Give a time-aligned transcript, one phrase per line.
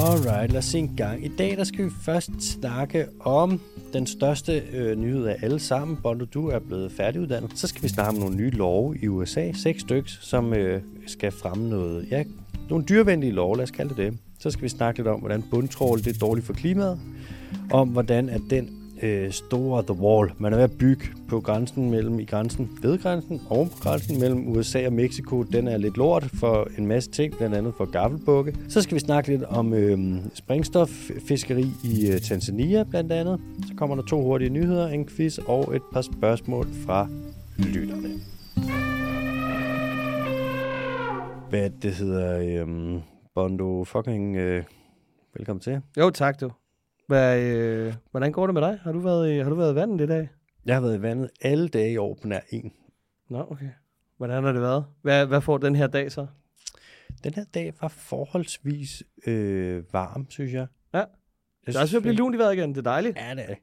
[0.00, 1.24] Alright, lad os se en gang.
[1.24, 3.60] I dag der skal vi først snakke om
[3.92, 5.98] den største øh, nyhed af alle sammen.
[6.02, 7.58] Bondo, du er blevet færdiguddannet.
[7.58, 9.52] Så skal vi snakke om nogle nye love i USA.
[9.52, 12.24] Seks stykker, som øh, skal fremme noget, ja,
[12.70, 14.18] nogle dyrevenlige love, lad os kalde det det.
[14.38, 17.00] Så skal vi snakke lidt om, hvordan bundtrål det er dårligt for klimaet.
[17.70, 20.32] Om hvordan at den øh, store The Wall.
[20.38, 24.20] Man er ved at bygge på grænsen mellem i grænsen ved grænsen og på grænsen
[24.20, 25.42] mellem USA og Mexico.
[25.42, 28.56] Den er lidt lort for en masse ting, blandt andet for gaffelbukke.
[28.68, 29.98] Så skal vi snakke lidt om øh,
[30.34, 33.40] springstoffiskeri i øh, Tanzania blandt andet.
[33.68, 37.08] Så kommer der to hurtige nyheder, en quiz og et par spørgsmål fra
[37.58, 38.08] lytterne.
[41.50, 43.00] Hvad det hedder, øh,
[43.34, 44.64] Bondo fucking øh,
[45.34, 45.80] velkommen til.
[45.98, 46.50] Jo, tak du.
[47.10, 48.78] Hvad, øh, hvordan går det med dig?
[48.82, 50.28] Har du været i, har du været i vandet i dag?
[50.66, 52.72] Jeg har været i vandet alle dage i år på nær en.
[53.30, 53.68] Nå, okay.
[54.16, 54.84] Hvordan har det været?
[55.02, 56.26] Hvad, hvad får den her dag så?
[57.24, 60.66] Den her dag var forholdsvis øh, varm, synes jeg.
[60.94, 60.98] Ja.
[60.98, 61.06] Jeg
[61.66, 62.70] Det er også ved at blive lunt i vejret igen.
[62.70, 63.16] Det er dejligt.
[63.16, 63.56] Ja, det er det.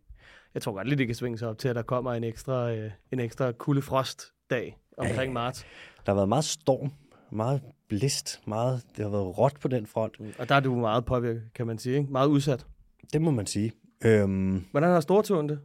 [0.53, 2.71] Jeg tror godt lidt, det kan svinge sig op til, at der kommer en ekstra,
[2.71, 5.65] øh, en ekstra kuldefrost-dag omkring marts.
[6.05, 6.91] Der har været meget storm,
[7.31, 10.13] meget blæst, meget, det har været råt på den front.
[10.39, 11.97] Og der er du meget påvirket, kan man sige.
[11.97, 12.11] Ikke?
[12.11, 12.65] Meget udsat.
[13.13, 13.71] Det må man sige.
[14.05, 15.59] Øhm, Hvordan har storturen det?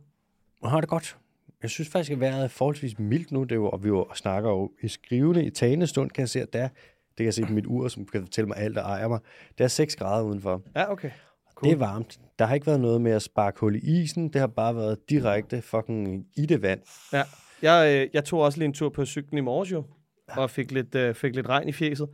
[0.62, 1.16] jeg har det godt.
[1.62, 4.06] Jeg synes faktisk, at vejret er forholdsvis mildt nu, det er jo, og vi jo
[4.14, 7.34] snakker jo i skrivende, i talende stund, kan jeg se, at der, det kan jeg
[7.34, 9.20] se på mit ur, som kan fortælle mig alt, der ejer mig.
[9.58, 10.62] Der er 6 grader udenfor.
[10.76, 11.10] Ja, okay.
[11.54, 11.70] Cool.
[11.70, 12.20] Det er varmt.
[12.38, 14.28] Der har ikke været noget med at sparke hul i isen.
[14.28, 16.80] Det har bare været direkte fucking i det vand.
[17.12, 17.22] Ja.
[17.62, 19.84] Jeg, øh, jeg tog også lige en tur på cyklen i morges jo,
[20.28, 22.08] og fik lidt, øh, fik lidt regn i fjeset.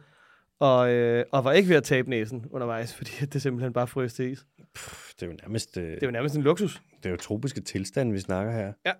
[0.60, 4.14] Og, øh, og var ikke ved at tabe næsen undervejs, fordi det simpelthen bare frøs
[4.14, 4.46] til is.
[4.74, 6.82] Pff, Det er jo nærmest, øh, Det er jo nærmest en luksus.
[7.02, 8.72] det er jo tropiske tilstande, vi snakker her.
[8.86, 8.92] Ja.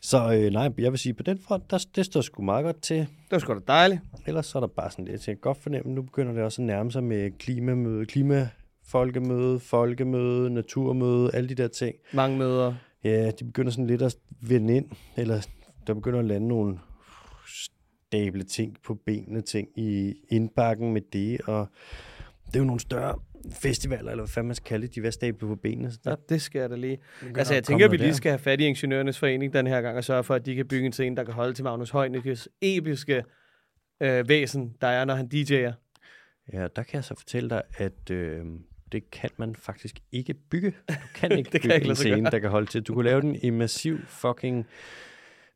[0.00, 2.82] Så øh, nej, jeg vil sige, på den front, der, det står sgu meget godt
[2.82, 2.96] til.
[2.98, 4.00] Det var sgu da dejligt.
[4.26, 6.62] Ellers så er der bare sådan lidt, jeg kan godt fornemme, nu begynder det også
[6.62, 11.94] at nærme sig med klimamøde, klimafolkemøde, folkemøde, naturmøde, alle de der ting.
[12.12, 12.74] Mange møder.
[13.04, 14.86] Ja, de begynder sådan lidt at vende ind,
[15.16, 15.46] eller
[15.86, 16.78] der begynder at lande nogle
[17.46, 21.66] stable ting på benene, ting i indbakken med det, og
[22.46, 23.18] det er jo nogle større
[23.50, 25.90] festivaler, eller hvad fanden man skal kalde det, de er ved at stable på benene.
[25.92, 26.98] Så Ja, der det skal jeg da lige.
[27.36, 28.14] Altså, jeg tænker, at vi lige der.
[28.14, 30.68] skal have fat i Ingeniørernes Forening den her gang, og sørge for, at de kan
[30.68, 33.24] bygge en scene, der kan holde til Magnus Heunicke's episke
[34.02, 35.72] øh, væsen, der er, når han DJ'er.
[36.52, 38.44] Ja, der kan jeg så fortælle dig, at øh,
[38.92, 40.70] det kan man faktisk ikke bygge.
[40.88, 42.82] Du kan ikke Det kan bygge ikke en scene, der kan holde til.
[42.82, 44.66] Du kunne lave den i massiv fucking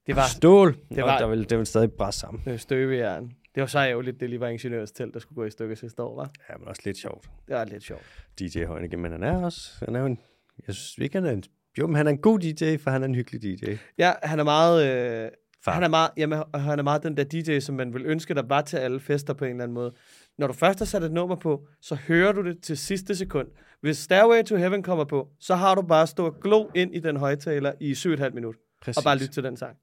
[0.06, 2.42] Det var stål, det det og var- der vil, det vil stadig bræsse sammen.
[2.46, 3.32] øh, støbejern.
[3.56, 6.02] Det var så ærgerligt, det lige var Ingeniørers telt, der skulle gå i stykker sidste
[6.02, 6.30] år, var?
[6.50, 7.30] Ja, men også lidt sjovt.
[7.48, 8.02] Det var lidt sjovt.
[8.38, 10.18] DJ Højneke, men han er også, han er jo en,
[10.66, 11.42] jeg synes ikke, han er en,
[11.78, 13.64] jo, men han er en god DJ, for han er en hyggelig DJ.
[13.98, 15.24] Ja, han er meget...
[15.24, 15.30] Øh,
[15.64, 15.72] Far.
[15.72, 18.42] han er meget, jamen, han er meget den der DJ, som man vil ønske, der
[18.42, 19.92] var til alle fester på en eller anden måde.
[20.38, 23.48] Når du først har sat et nummer på, så hører du det til sidste sekund.
[23.80, 26.98] Hvis Stairway to Heaven kommer på, så har du bare stå og glo ind i
[26.98, 28.56] den højtaler i 7,5 minut.
[28.82, 28.98] Præcis.
[28.98, 29.76] Og bare lytte til den sang.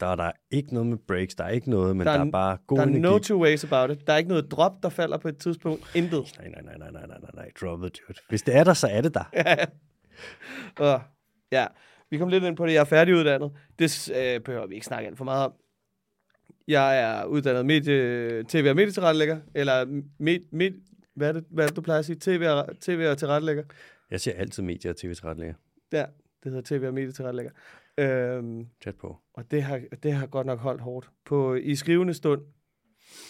[0.00, 2.24] Der er der ikke noget med breaks, der er ikke noget, men Der der er
[2.24, 3.02] er, n- bare god Der er energi.
[3.02, 4.06] no two ways about it.
[4.06, 5.90] Der er ikke noget drop, der falder på et tidspunkt.
[5.96, 6.34] Intet.
[6.38, 8.18] Nej, nej, nej, nej, nej, nej, nej, nej, drop it, dude.
[8.28, 9.24] Hvis det er der, så er det der.
[10.78, 11.02] Og,
[11.52, 11.66] ja,
[12.10, 12.72] vi kom lidt ind på det.
[12.72, 13.52] Jeg er færdiguddannet.
[13.78, 15.52] Det øh, behøver vi ikke snakke alt for meget om.
[16.68, 19.84] Jeg er uddannet medie, tv- og medietilrettelægger, eller
[20.18, 20.70] med, med,
[21.16, 22.16] hvad, er det, hvad er det, du plejer at sige?
[22.20, 23.64] TV og, TV og tilrettelægger.
[24.10, 25.54] Jeg ser altid medier og tv-tilrettelægger.
[25.92, 26.06] Der,
[26.44, 27.52] det hedder tv- og medietilrettelægger.
[27.98, 29.16] Øhm, Tæt på.
[29.34, 31.10] og det har, det har godt nok holdt hårdt.
[31.24, 32.42] På, I skrivende stund,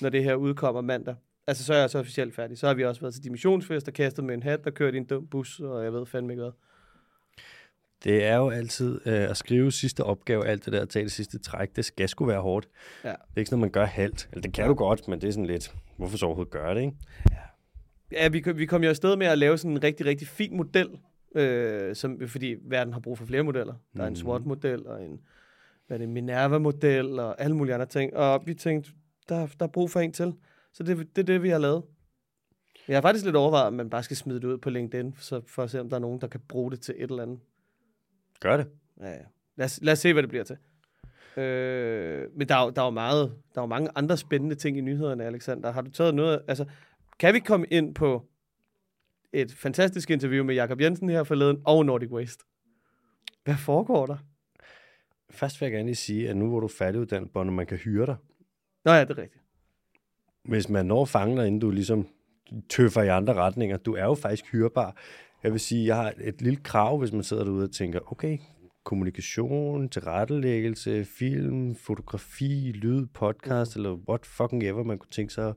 [0.01, 1.15] når det her udkommer mandag,
[1.47, 2.59] altså så er jeg så officielt færdig.
[2.59, 5.01] Så har vi også været til dimissionsfest og kastet med en hat, der kørte i
[5.01, 6.53] en dum bus, og jeg ved fandme ikke hvad.
[8.05, 11.13] Det er jo altid øh, at skrive sidste opgave, alt det der, at tage det
[11.13, 12.69] sidste træk, det skal sgu være hårdt.
[13.05, 13.09] Ja.
[13.09, 14.29] Det er ikke sådan, noget, man gør halvt.
[14.33, 16.81] Eller det kan du godt, men det er sådan lidt, hvorfor så overhovedet gøre det,
[16.81, 16.93] ikke?
[18.13, 20.57] Ja, vi, kom- vi kom jo afsted med at lave sådan en rigtig, rigtig fin
[20.57, 20.89] model,
[21.35, 23.75] øh, som, fordi verden har brug for flere modeller.
[23.97, 24.17] Der er en Mhm.
[24.17, 25.21] SWOT-model, og en
[25.87, 28.17] hvad er det, Minerva-model, og alle mulige andre ting.
[28.17, 28.91] Og vi tænkte,
[29.29, 30.35] der, der er brug for en til.
[30.73, 31.83] Så det, det er det, vi har lavet.
[32.89, 35.41] Jeg har faktisk lidt overvejet, om man bare skal smide det ud på LinkedIn, så
[35.47, 37.39] for at se, om der er nogen, der kan bruge det til et eller andet.
[38.41, 38.67] Gør det.
[39.01, 39.19] Ja, ja.
[39.57, 40.57] Lad, os, lad os se, hvad det bliver til.
[41.43, 44.79] Øh, men der er, der er jo meget, der er jo mange andre spændende ting
[44.79, 45.73] i nyhederne, Alexander.
[45.73, 46.65] Har du taget noget, altså,
[47.19, 48.27] kan vi komme ind på
[49.35, 52.45] et fantastisk interview med Jakob Jensen her forleden og Nordic Waste?
[53.45, 54.17] Hvad foregår der?
[55.31, 57.79] Først vil jeg gerne lige sige, at nu hvor du er færdiguddannet, Bonne, man kan
[57.79, 58.17] hyre dig.
[58.85, 59.45] Nå ja, det er rigtigt.
[60.45, 62.09] Hvis man når at fange dig, inden du ligesom
[62.69, 64.97] tøffer i andre retninger, du er jo faktisk hyrbar.
[65.43, 68.39] Jeg vil sige, jeg har et lille krav, hvis man sidder derude og tænker, okay,
[68.85, 75.55] kommunikation, tilrettelæggelse, film, fotografi, lyd, podcast, eller what fucking ever man kunne tænke sig at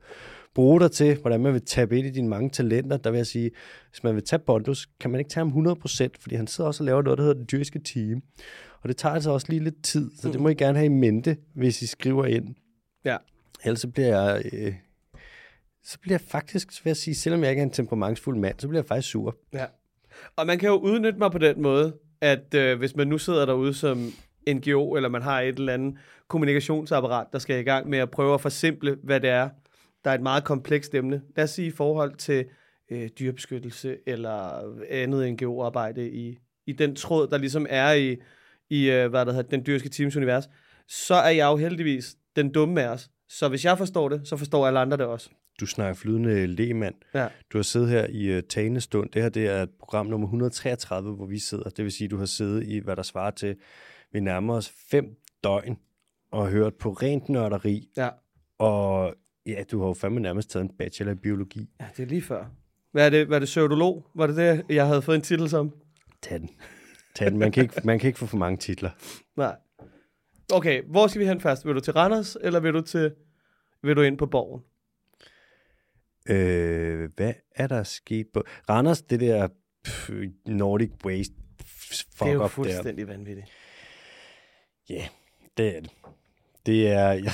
[0.57, 3.27] bruge dig til, hvordan man vil tabe ind i dine mange talenter, der vil jeg
[3.27, 3.51] sige,
[3.89, 6.83] hvis man vil tage Bondus, kan man ikke tage ham 100%, fordi han sidder også
[6.83, 8.21] og laver noget, der hedder det dyriske team.
[8.81, 10.89] Og det tager altså også lige lidt tid, så det må I gerne have i
[10.89, 12.55] mente, hvis I skriver ind.
[13.05, 13.17] Ja.
[13.63, 14.41] Ellers så bliver jeg...
[14.53, 14.73] Øh,
[15.83, 18.59] så bliver jeg faktisk, så vil jeg sige, selvom jeg ikke er en temperamentsfuld mand,
[18.59, 19.37] så bliver jeg faktisk sur.
[19.53, 19.65] Ja.
[20.35, 23.45] Og man kan jo udnytte mig på den måde, at øh, hvis man nu sidder
[23.45, 24.11] derude som
[24.49, 28.33] NGO, eller man har et eller andet kommunikationsapparat, der skal i gang med at prøve
[28.33, 29.49] at forsimple, hvad det er,
[30.07, 31.21] der er et meget komplekst emne.
[31.35, 32.45] Lad os sige i forhold til
[32.91, 38.17] øh, dyrebeskyttelse eller andet NGO-arbejde i, i den tråd, der ligesom er i,
[38.69, 40.49] i øh, hvad der hedder, den dyriske teams univers,
[40.87, 43.09] så er jeg jo heldigvis den dumme af os.
[43.29, 45.29] Så hvis jeg forstår det, så forstår alle andre det også.
[45.59, 46.95] Du snakker flydende lægemand.
[47.13, 47.27] Ja.
[47.53, 49.09] Du har siddet her i uh, talende stund.
[49.09, 51.69] Det her det er program nummer 133, hvor vi sidder.
[51.69, 53.55] Det vil sige, at du har siddet i, hvad der svarer til,
[54.11, 55.05] vi nærmer os fem
[55.43, 55.77] døgn
[56.31, 57.89] og hørt på rent nørderi.
[57.97, 58.09] Ja.
[58.59, 59.15] Og
[59.47, 61.69] ja, du har jo fandme nærmest taget en bachelor i biologi.
[61.79, 62.45] Ja, det er lige før.
[62.91, 63.27] Hvad er det?
[63.27, 64.07] Hvad er det pseudolog?
[64.15, 65.73] Var det det, jeg havde fået en titel som?
[66.21, 66.49] Tag den.
[67.15, 67.39] Tag den.
[67.39, 68.89] Man kan, ikke, man kan ikke få for mange titler.
[69.35, 69.55] Nej.
[70.53, 71.65] Okay, hvor skal vi hen først?
[71.65, 73.11] Vil du til Randers, eller vil du til
[73.81, 74.63] vil du ind på borgen?
[76.29, 78.43] Øh, hvad er der sket på...
[78.69, 79.47] Randers, det der
[79.83, 80.09] pff,
[80.45, 81.33] Nordic Waste
[81.67, 82.47] fuck det er jo up der.
[82.47, 83.47] fuldstændig vanvittigt.
[84.89, 85.07] Ja, yeah,
[85.57, 85.91] det er det.
[86.67, 87.31] Det er, jeg,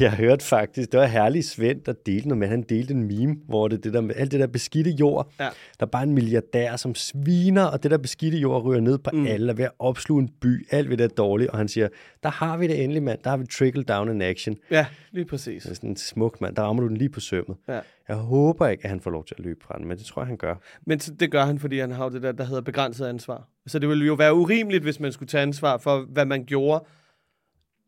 [0.00, 3.04] jeg har hørt faktisk, det var herlig Svend, der delte noget med, han delte en
[3.04, 5.44] meme, hvor det, det der med alt det der beskidte jord, Ja.
[5.80, 9.10] der er bare en milliardær, som sviner, og det der beskidte jord ryger ned på
[9.12, 9.26] mm.
[9.26, 11.88] alle, og ved at opsluge en by, alt ved det er dårligt, og han siger,
[12.22, 14.56] der har vi det endelig, mand, der har vi trickle down in action.
[14.70, 15.62] Ja, lige præcis.
[15.62, 17.56] Det er sådan en smuk mand, der rammer du den lige på sømmet.
[17.68, 17.80] Ja.
[18.08, 20.22] Jeg håber ikke, at han får lov til at løbe fra den, men det tror
[20.22, 20.54] jeg, han gør.
[20.86, 23.48] Men det gør han, fordi han har det der, der hedder begrænset ansvar.
[23.66, 26.84] Så det ville jo være urimeligt, hvis man skulle tage ansvar for, hvad man gjorde,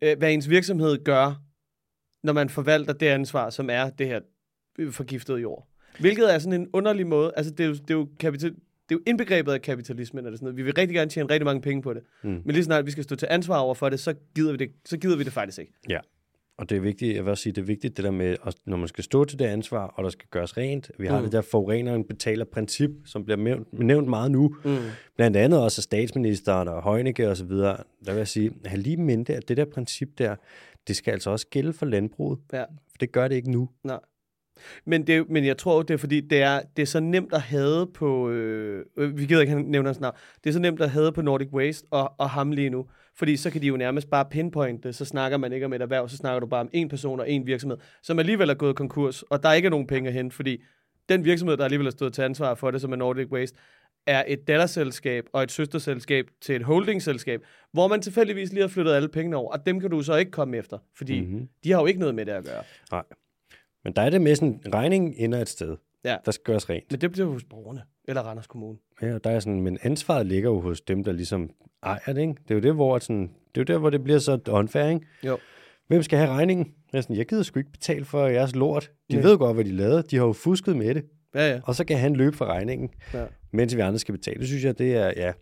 [0.02, 1.42] øh, hvad ens virksomhed gør,
[2.22, 4.20] når man forvalter det ansvar, som er det her
[4.78, 5.68] øh, forgiftede jord.
[6.00, 8.60] Hvilket er sådan en underlig måde, altså det er jo, det er jo, kapital, det
[8.90, 10.56] er jo indbegrebet af kapitalismen, eller sådan noget.
[10.56, 12.02] Vi vil rigtig gerne tjene rigtig mange penge på det.
[12.22, 12.30] Mm.
[12.30, 14.70] Men lige snart vi skal stå til ansvar over for det, så gider vi det,
[14.84, 15.72] så gider vi det faktisk ikke.
[15.88, 15.98] Ja.
[16.58, 18.54] Og det er vigtigt, jeg vil også sige, det er vigtigt det der med, at
[18.66, 20.90] når man skal stå til det ansvar, og der skal gøres rent.
[20.98, 21.22] Vi har Mm.
[21.24, 24.54] det der forureneren betaler princip, som bliver nævnt, nævnt meget nu.
[24.64, 24.76] Mm.
[25.16, 27.76] Blandt andet også af statsministeren og Heunicke og så videre.
[28.06, 30.36] Der vil jeg sige, have lige mente, at det der princip der,
[30.88, 32.38] det skal altså også gælde for landbruget.
[32.52, 32.62] Ja.
[32.62, 33.68] For det gør det ikke nu.
[33.84, 34.00] Nej.
[34.84, 37.40] Men, det, men jeg tror, det er fordi, det er, det er så nemt at
[37.40, 38.30] have på...
[38.30, 40.14] Øh, øh, vi gider ikke nævne hans navn.
[40.44, 42.86] Det er så nemt at have på Nordic Waste og, og ham lige nu.
[43.18, 46.08] Fordi så kan de jo nærmest bare pinpointe, så snakker man ikke om et erhverv,
[46.08, 49.22] så snakker du bare om en person og en virksomhed, som alligevel er gået konkurs,
[49.22, 50.62] og der er ikke nogen penge at hente, fordi
[51.08, 53.58] den virksomhed, der alligevel er stået til ansvar for det, som er Nordic Waste,
[54.06, 57.40] er et datterselskab og et søsterselskab til et holdingselskab,
[57.72, 60.30] hvor man tilfældigvis lige har flyttet alle pengene over, og dem kan du så ikke
[60.30, 61.30] komme efter, fordi Mhm.
[61.30, 61.48] mm-hmm.
[61.64, 62.62] de har jo ikke noget med det at gøre.
[62.92, 63.02] Nej.
[63.84, 65.76] Men der er det med sådan, regningen ender et sted.
[66.04, 66.16] Ja.
[66.24, 66.84] Der skal gøres rent.
[66.92, 68.78] Men det bliver hos borgerne, eller Randers Kommune.
[69.02, 71.50] Ja, og der er sådan, men ansvaret ligger jo hos dem, der ligesom
[71.86, 72.34] ejer det, ikke?
[72.42, 74.88] Det er jo det, hvor, sådan, det er jo der, hvor det bliver så unfair,
[74.88, 75.06] ikke?
[75.26, 75.38] Jo.
[75.88, 76.72] Hvem skal have regningen?
[76.92, 78.90] Jeg, sådan, jeg gider sgu ikke betale for jeres lort.
[79.10, 79.22] De Nej.
[79.24, 80.02] ved godt, hvad de lavede.
[80.02, 81.04] De har jo fusket med det.
[81.34, 81.60] Ja, ja.
[81.64, 84.38] Og så kan han løbe for regningen, Ja, mens vi andre skal betale.
[84.40, 85.32] Det synes jeg, det er, ja, det er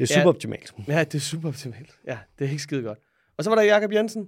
[0.00, 0.04] Ja.
[0.04, 0.74] suboptimalt.
[0.88, 1.90] ja det er super optimalt.
[2.06, 2.98] Ja, det er ikke skide godt.
[3.38, 4.26] Og så var der Jakob Jensen.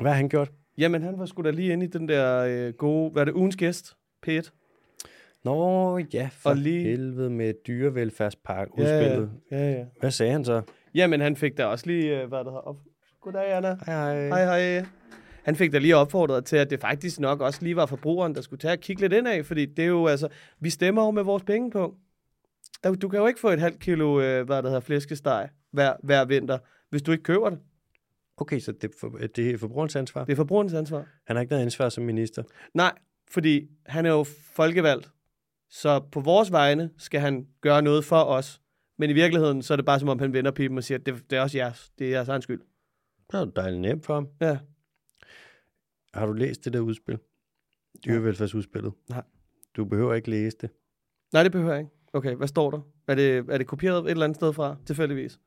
[0.00, 0.50] Hvad har han gjort?
[0.78, 3.32] Jamen, han var sgu da lige inde i den der øh, gode, hvad er det,
[3.32, 3.92] ugens gæst?
[4.26, 4.50] P1.
[5.44, 9.30] Nå, ja, for Og lige- helvede med dyrevelfærdspark udspillet.
[9.50, 9.84] Ja, ja, ja.
[10.00, 10.62] Hvad sagde han så?
[10.94, 12.76] Jamen, han fik da også lige, øh, hvad der hedder, op.
[13.20, 13.76] Goddag, Anna.
[13.86, 14.44] Hej, hej.
[14.44, 14.86] Hej, hej.
[15.42, 18.40] Han fik da lige opfordret til, at det faktisk nok også lige var forbrugeren, der
[18.40, 20.28] skulle tage og kigge lidt ind af, fordi det er jo altså,
[20.60, 21.94] vi stemmer jo med vores penge på.
[22.84, 25.92] Der- Du kan jo ikke få et halvt kilo, øh, hvad der hedder, flæskesteg hver,
[26.02, 26.58] hver vinter,
[26.90, 27.58] hvis du ikke køber det.
[28.36, 30.24] Okay, så det er, for, det er forbrugerens ansvar.
[30.24, 31.04] Det er forbrugerens ansvar.
[31.26, 32.42] Han har ikke noget ansvar som minister.
[32.74, 32.92] Nej,
[33.30, 34.24] fordi han er jo
[34.54, 35.10] folkevalgt.
[35.74, 38.60] Så på vores vegne skal han gøre noget for os.
[38.98, 41.30] Men i virkeligheden, så er det bare som om, han vender pipen og siger, det,
[41.30, 41.92] det er også jeres.
[41.98, 42.60] Det er jeres egen skyld.
[43.30, 44.28] Det er dejligt nemt for ham.
[44.40, 44.58] Ja.
[46.14, 47.18] Har du læst det der udspil?
[48.04, 48.92] Dyrevelfærdsudspillet?
[49.08, 49.22] Nej.
[49.76, 50.70] Du behøver ikke læse det.
[51.32, 51.92] Nej, det behøver jeg ikke.
[52.12, 52.80] Okay, hvad står der?
[53.08, 55.40] Er det, er det kopieret et eller andet sted fra, tilfældigvis?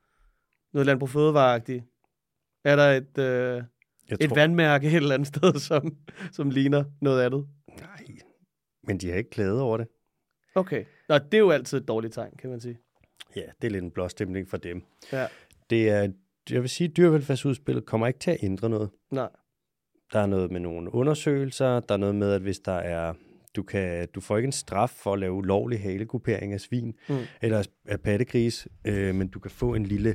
[0.72, 1.84] Noget landbrug fødevareagtigt?
[2.64, 3.62] Er der et, øh,
[4.08, 5.96] Jeg et vandmærke et eller andet sted, som,
[6.32, 7.48] som ligner noget andet?
[7.80, 8.06] Nej,
[8.82, 9.86] men de har ikke klaget over det.
[10.54, 10.84] Okay.
[11.08, 12.78] Nå, det er jo altid et dårligt tegn, kan man sige.
[13.36, 14.82] Ja, det er lidt en blåstemning for dem.
[15.12, 15.26] Ja.
[15.70, 16.08] Det er,
[16.50, 18.90] jeg vil sige, at dyrevelfærdsudspillet kommer ikke til at ændre noget.
[19.10, 19.28] Nej.
[20.12, 23.14] Der er noget med nogle undersøgelser, der er noget med, at hvis der er,
[23.56, 27.16] du, kan, du får ikke en straf for at lave ulovlig halegruppering af svin, Mm.
[27.42, 30.14] eller af pattegris, øh, men du kan få en lille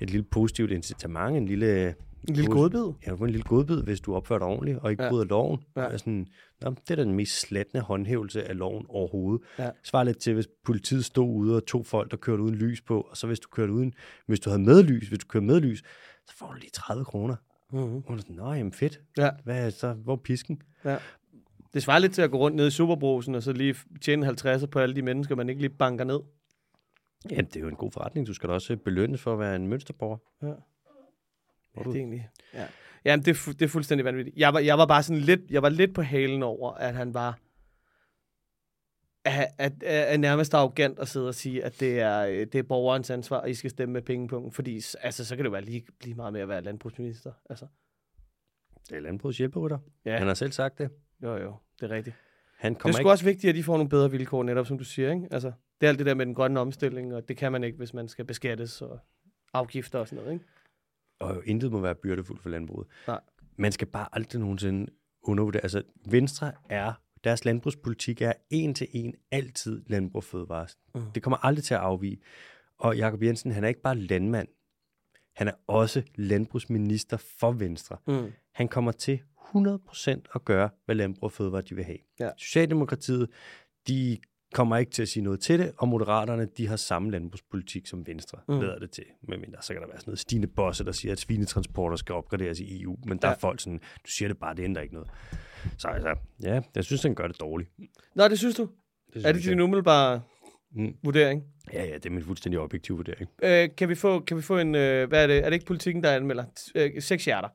[0.00, 1.94] et lille positivt incitament, en lille...
[2.28, 2.92] En lille godbid.
[3.06, 5.08] Ja, du får en lille godbid, hvis du opfører dig ordentligt og ikke Ja.
[5.10, 5.60] bryder loven.
[5.76, 5.82] Ja.
[5.82, 5.98] Ja.
[5.98, 6.26] Sådan,
[6.60, 9.46] Nå, det er da den mest slatne håndhævelse af loven overhovedet.
[9.58, 9.70] Ja.
[9.84, 13.00] Svar lidt til, hvis politiet stod ude og tog folk, der kørte uden lys på,
[13.00, 13.94] og så hvis du kørte uden,
[14.26, 15.82] hvis du havde med lys, hvis du kørte med lys,
[16.26, 17.36] så får du lige 30 kroner.
[17.72, 17.96] Mm-hmm.
[17.96, 19.00] Og du er sådan, nå, jamen fedt.
[19.18, 19.30] Ja.
[19.44, 20.62] Hvad er så, hvor er pisken?
[21.74, 24.66] Det svarer lidt til at gå rundt ned i Superbrusen, og så lige tjene 50
[24.66, 26.20] på alle de mennesker, man ikke lige banker ned.
[27.30, 28.26] Ja, det er jo en god forretning.
[28.26, 30.18] Du skal da også belønnes for at være en mønsterborger.
[30.42, 30.52] Ja.
[31.78, 32.28] Ja, det er egentlig...
[32.54, 32.66] Ja.
[33.04, 34.36] Jamen, det, er fu- det er fuldstændig vanvittigt.
[34.36, 37.14] Jeg var, jeg var bare sådan lidt, jeg var lidt på halen over, at han
[37.14, 37.38] var
[39.24, 42.62] at, at, at, nærmest arrogant at sidde og sige, at det er, øh, det er
[42.62, 45.64] borgerens ansvar, at I skal stemme med pengepunkten, fordi altså, så kan det jo være
[45.64, 47.32] lige, lige meget med at være landbrugsminister.
[47.50, 47.66] Altså,
[48.88, 49.78] Det er landbrugets hjælperytter.
[50.04, 50.90] ja, Han har selv sagt det.
[51.22, 52.16] jo jo, det er rigtigt.
[52.58, 53.10] Han Det er kommer sgu ikke...
[53.10, 55.28] også vigtigt, at de får nogle bedre vilkår, netop som du siger, ikke?
[55.30, 57.78] Altså, det er alt det der med den grønne omstilling, og det kan man ikke,
[57.78, 58.98] hvis man skal beskattes og
[59.52, 60.44] afgifter og sådan noget, ikke?
[61.20, 62.86] Og intet må være byrdefuldt for landbruget.
[63.06, 63.20] Nej.
[63.56, 65.62] Man skal bare aldrig nogensinde undervurdere.
[65.62, 66.92] Altså, Venstre er,
[67.24, 70.66] deres landbrugspolitik er en til en altid landbrug og fødevare.
[70.94, 71.02] Mm.
[71.14, 72.20] Det kommer aldrig til at afvige.
[72.78, 74.48] Og Jakob Jensen, han er ikke bare landmand.
[75.36, 77.96] Han er også landbrugsminister for Venstre.
[78.06, 78.32] Mm.
[78.54, 79.20] Han kommer til
[79.56, 81.98] 100% at gøre, hvad landbrug og fødevare de vil have.
[82.20, 82.30] Ja.
[82.38, 83.30] Socialdemokratiet,
[83.88, 84.18] de
[84.54, 88.06] kommer ikke til at sige noget til det, og Moderaterne, de har samme landbrugspolitik som
[88.06, 88.60] Venstre, Mm.
[88.60, 89.04] lader det til.
[89.28, 92.14] Men mindre, så kan der være sådan noget Stine Bosse, der siger, at svinetransporter skal
[92.14, 93.34] opgraderes i EU, men der Ja.
[93.34, 95.10] er folk sådan, du siger det bare, det ændrer ikke noget.
[95.78, 97.70] Så altså, ja, jeg synes, han gør det dårligt.
[97.76, 98.68] Det Nå, det synes du?
[99.10, 100.22] synes Er det din umiddelbare
[100.72, 100.94] Mm.
[101.04, 101.42] vurdering?
[101.72, 103.30] Ja, ja, det er min fuldstændig objektive vurdering.
[103.42, 105.66] Øh, kan, vi få, kan vi få en, øh, hvad er det, er det ikke
[105.66, 106.44] politikken, der anmelder?
[106.74, 107.48] Øh, seks hjerter.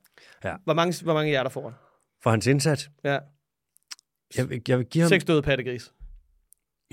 [0.43, 0.55] Ja.
[0.63, 1.73] Hvor mange, hvor mange hjerter får han?
[2.23, 3.19] For hans indsats, Ja,
[4.37, 5.93] jeg jeg vil give ham, seks døde pattegris.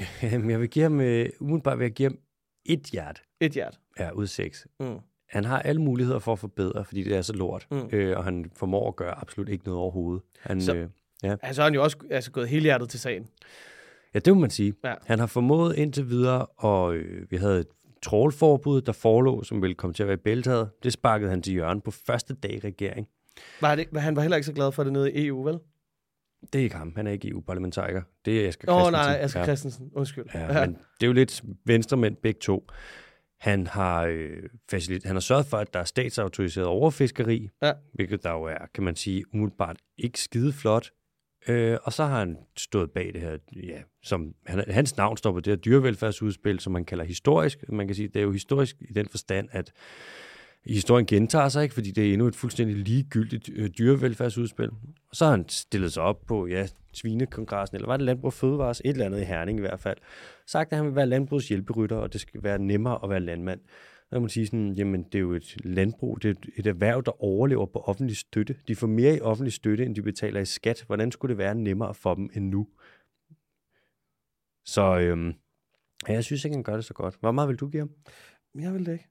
[0.50, 2.18] Jeg vil give ham, øh, umiddelbart vil jeg give ham
[2.66, 3.80] et hjert, Et hjert.
[3.98, 4.66] ja, ud af seks.
[4.80, 4.96] Mm.
[5.28, 7.88] Han har alle muligheder for at forbedre, fordi det er så lort, Mm.
[7.92, 10.22] øh, og han formår at gøre absolut ikke noget overhovedet.
[10.40, 10.88] Han, Så- øh,
[11.42, 13.26] Altså, har han jo også altså, gået hele hjertet til sagen.
[14.14, 14.74] ja, det må man sige.
[14.84, 14.94] Ja.
[15.06, 17.66] Han har formået indtil videre, og øh, vi havde et
[18.02, 20.70] trålforbud, der forelå, som ville komme til at være i bæltaget.
[20.82, 23.08] Det sparkede han til hjørne på første dag i regering.
[23.60, 25.58] Var det, han var heller ikke så glad for det nede i EU, vel?
[26.52, 26.92] Det er ikke ham.
[26.96, 28.02] Han er ikke EU-parlamentariker.
[28.24, 29.10] Det er Asger Åh, oh, Christensen.
[29.12, 29.46] nej, Asger ja.
[29.46, 29.90] Christensen.
[29.94, 30.24] Undskyld.
[30.34, 32.66] Ja, men det er jo lidt venstremænd begge to.
[33.40, 34.36] Han har, øh,
[34.72, 37.72] facilit- han har sørget for, at der er statsautoriseret overfiskeri, Ja.
[37.94, 40.90] hvilket der jo er, kan man sige, umiddelbart ikke skide flot.
[41.48, 45.32] Øh, og så har han stået bag det her, ja, som han, hans navn står
[45.32, 47.58] på det her dyrevelfærdsudspil, som man kalder historisk.
[47.68, 49.72] Man kan sige, det er jo historisk i den forstand, at
[50.66, 54.70] historien gentager sig ikke, fordi det er endnu et fuldstændig ligegyldigt øh, dyrevelfærdsudspil.
[55.10, 58.82] Og så har han stillet sig op på, ja, svinekongressen, eller var det Landbrug Fødevares,
[58.84, 59.98] et eller andet i Herning i hvert fald,
[60.46, 63.60] sagt, at han vil være landbrugs hjælperytter, og det skal være nemmere at være landmand.
[64.04, 66.66] Så kan man sige sådan, jamen det er jo et landbrug, det er et- et
[66.66, 68.56] erhverv, der overlever på offentlig støtte.
[68.68, 70.82] De får mere i offentlig støtte, end de betaler i skat.
[70.86, 72.68] Hvordan skulle det være nemmere for dem end nu?
[74.64, 75.28] Så øhm,
[76.08, 77.16] ja, jeg synes ikke, han gør det så godt.
[77.20, 77.90] Hvor meget vil du give ham?
[78.60, 79.06] Jeg vil det ikke.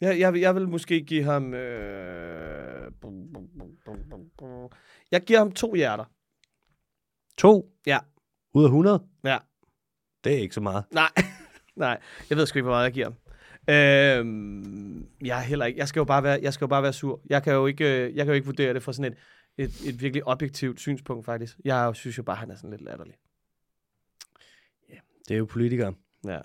[0.00, 1.54] Jeg, jeg, vil, jeg vil måske give ham...
[1.54, 2.92] Øh...
[3.00, 3.32] bum,
[4.10, 4.70] bum, bum.
[5.10, 6.04] Jeg giver ham to hjerter.
[7.38, 7.72] To?
[7.86, 7.98] Ja.
[8.54, 9.06] Ud af 100?
[9.24, 9.38] Ja.
[10.24, 10.84] Det er ikke så meget.
[10.90, 11.10] Nej,
[11.76, 12.00] nej.
[12.30, 13.16] Jeg ved sgu ikke, hvor meget jeg giver ham.
[13.68, 15.78] Øhm, jeg er heller ikke.
[15.78, 17.20] Jeg skal jo bare være, jeg skal jo bare være sur.
[17.30, 19.18] Jeg kan jo ikke, øh, jeg kan jo ikke vurdere det fra sådan et,
[19.64, 21.56] et, et virkelig objektivt synspunkt, faktisk.
[21.64, 23.14] Jeg synes jo bare, han er sådan lidt latterlig.
[25.28, 25.94] Det er jo politikere.
[26.24, 26.40] Ja.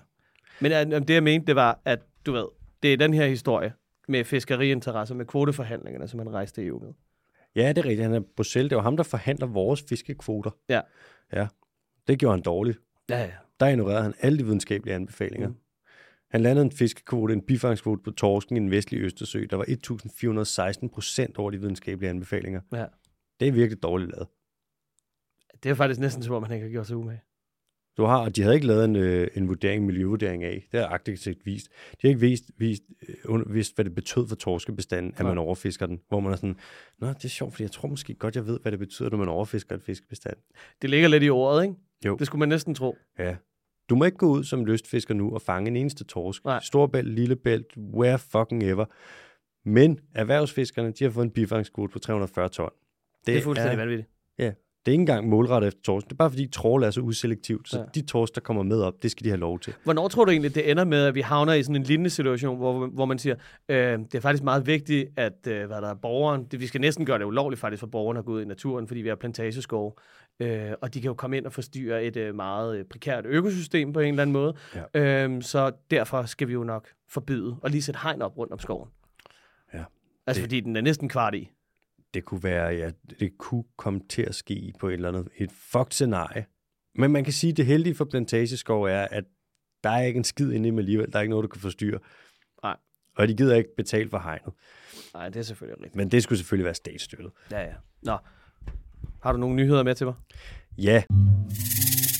[0.60, 2.46] Men øh, det, jeg mente, det var, at du ved,
[2.82, 3.72] det er den her historie
[4.08, 6.92] med fiskeriinteresser, med kvoteforhandlingerne, som han rejste til EU med.
[7.54, 8.02] Ja, det er rigtigt.
[8.02, 8.68] Han er Bruxelles.
[8.68, 10.50] Det var ham, der forhandler vores fiskekvoter.
[10.68, 10.80] Ja.
[11.32, 11.48] Ja.
[12.08, 12.78] Det gjorde han dårligt.
[13.10, 13.30] Ja, ja.
[13.60, 15.48] Der ignorerede han alle de videnskabelige anbefalinger.
[15.48, 15.56] Mm.
[16.30, 20.88] Han landede en fiskekvote, en bifangskvote på torsken i den vestlige Østersø, der var 1416
[20.88, 22.60] procent over de videnskabelige anbefalinger.
[22.72, 22.86] ja.
[23.40, 24.28] Det er virkelig dårligt lavet.
[25.62, 27.20] Det er faktisk næsten som om, han ikke har gjort sig umage.
[27.96, 30.68] Du har, og de havde ikke lavet en, øh, en vurdering, en miljøvurdering af.
[30.72, 31.66] Det har aktindsigt vist.
[31.92, 32.82] De har ikke vist, vist,
[33.28, 36.00] øh, vidst, hvad det betød for torskebestanden, at man overfisker den.
[36.08, 36.56] Hvor man er sådan,
[36.98, 39.18] Nå, det er sjovt, fordi jeg tror måske godt, jeg ved, hvad det betyder, når
[39.18, 40.36] man overfisker en fiskebestand.
[40.82, 41.74] Det ligger lidt i ordet, ikke?
[42.06, 42.16] Jo.
[42.16, 42.96] Det skulle man næsten tro.
[43.18, 43.36] Ja.
[43.88, 46.44] Du må ikke gå ud som lystfisker nu og fange en eneste torsk.
[46.44, 46.60] Nej.
[46.62, 48.84] Storbælt, Lillebælt, where fucking ever.
[49.64, 52.70] Men erhvervsfiskerne, de har fået en bifangskvote på 340 ton.
[52.70, 54.08] Det, det er fuldstændig vanvittigt.
[54.86, 56.06] Det er ikke engang målrettet efter torsk.
[56.06, 57.84] Det er bare fordi trål er så uselektivt, så Ja.
[57.94, 59.74] de torsk, der kommer med op, det skal de have lov til.
[59.84, 62.56] Hvornår tror du egentlig, det ender med, at vi havner i sådan en lignende situation,
[62.56, 63.34] hvor, hvor man siger,
[63.68, 66.80] øh, det er faktisk meget vigtigt, at øh, hvad der er borgeren, det, vi skal
[66.80, 69.16] næsten gøre det ulovligt faktisk for borgerne at gå ud i naturen, fordi vi har
[69.16, 69.98] plantageskov,
[70.40, 73.92] øh, og de kan jo komme ind og forstyrre et øh, meget øh, prekært økosystem
[73.92, 74.54] på en eller anden måde.
[74.94, 75.26] Ja.
[75.28, 78.58] Øh, så derfor skal vi jo nok forbyde og lige sætte hegn op rundt om
[78.58, 78.88] skoven.
[79.74, 79.84] Ja.
[80.26, 81.50] Altså Det- fordi den er næsten kvart i.
[82.14, 82.90] Det kunne være, ja,
[83.20, 86.46] det kunne komme til at ske på et eller andet, et fucked scenarie.
[86.94, 89.24] Men man kan sige, at det heldige for plantageskov er, at
[89.84, 91.12] der er ikke en skid inde i dem alligevel.
[91.12, 91.98] Der er ikke noget, du kan forstyrre.
[92.62, 92.76] Nej.
[93.16, 94.52] Og de gider ikke betale for hegnet.
[95.14, 95.96] Nej, det er selvfølgelig rigtigt.
[95.96, 97.32] Men det skulle selvfølgelig være statsstøttet.
[97.50, 97.72] Ja, ja.
[98.02, 98.16] Nå.
[99.22, 100.14] Har du nogle nyheder med til mig?
[100.78, 101.02] Ja.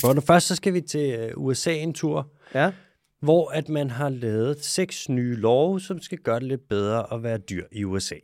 [0.01, 2.73] For det første, så skal vi til øh, USA en tur, Ja.
[3.21, 7.23] hvor at man har lavet seks nye love, som skal gøre det lidt bedre at
[7.23, 8.15] være dyr i USA.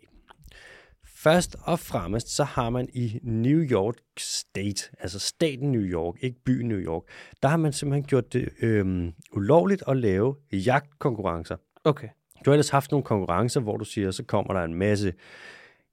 [1.22, 6.44] Først og fremmest, så har man i New York State, altså staten New York, ikke
[6.44, 7.02] byen New York,
[7.42, 11.56] der har man simpelthen gjort det øhm, ulovligt at lave jagtkonkurrencer.
[11.84, 12.08] Okay.
[12.44, 15.12] Du har ellers haft nogle konkurrencer, hvor du siger, så kommer der en masse,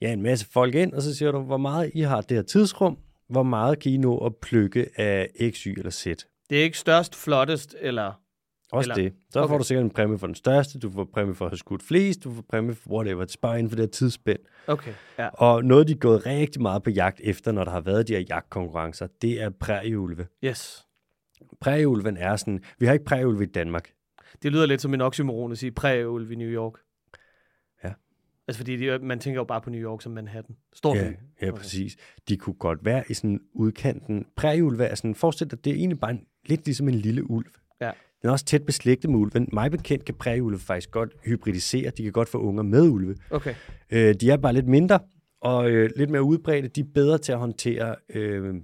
[0.02, 2.44] ja, en masse folk ind, og så siger du, hvor meget I har det her
[2.44, 2.98] tidsrum,
[3.30, 6.06] hvor meget kan I nå at plukke af X, Y eller Z.
[6.50, 8.25] Det er ikke størst, flottest, eller...
[8.72, 9.14] Også Eller- det.
[9.30, 9.50] Så okay.
[9.52, 11.84] får du sikkert en præmie for den største, du får præmie for at have skudt
[11.84, 14.40] flest, du får præmie for whatever, det er bare inden for det her tidsspænd.
[14.68, 15.28] Okay, ja.
[15.28, 18.14] Og noget, de er gået rigtig meget på jagt efter, når der har været de
[18.14, 20.28] her jagtkonkurrencer, det er prærieulve.
[20.44, 20.86] Yes.
[21.62, 23.92] Prærieulven er sådan, vi har ikke prærieulve i Danmark.
[24.44, 26.74] Det lyder lidt som en oxymoron at sige præulv i New York.
[27.84, 27.92] Ja.
[28.48, 30.56] Altså fordi de, man tænker jo bare på New York som Manhattan.
[30.74, 31.16] Stor Ja, by.
[31.42, 31.58] ja, Okay.
[31.62, 31.98] præcis.
[32.30, 34.26] De kunne godt være i sådan udkanten.
[34.36, 37.52] Prærieulve er sådan, forestil dig, det er egentlig bare en, lidt ligesom en lille ulv.
[37.82, 37.92] Ja.
[38.22, 39.50] Den er også tæt beslægtet med ulven.
[39.54, 41.90] Mig bekendt kan prærieulve faktisk godt hybridisere.
[41.90, 43.16] De kan godt få unger med ulve.
[43.32, 43.56] Okay.
[43.90, 45.00] Øh, de er bare lidt mindre
[45.42, 46.68] og øh, lidt mere udbredte.
[46.68, 48.56] De er bedre til at håndtere øh,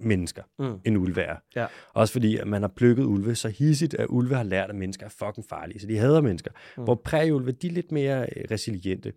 [0.00, 0.80] mennesker, Mm.
[0.84, 1.36] end ulve er.
[1.56, 1.66] Ja.
[1.94, 5.06] Også fordi, at man har plukket ulve så hissigt, at ulve har lært, at mennesker
[5.06, 5.80] er fucking farlige.
[5.80, 6.50] Så de hader mennesker.
[6.76, 6.84] Mm.
[6.84, 9.12] Hvor prærieulve, de er lidt mere øh, resiliente.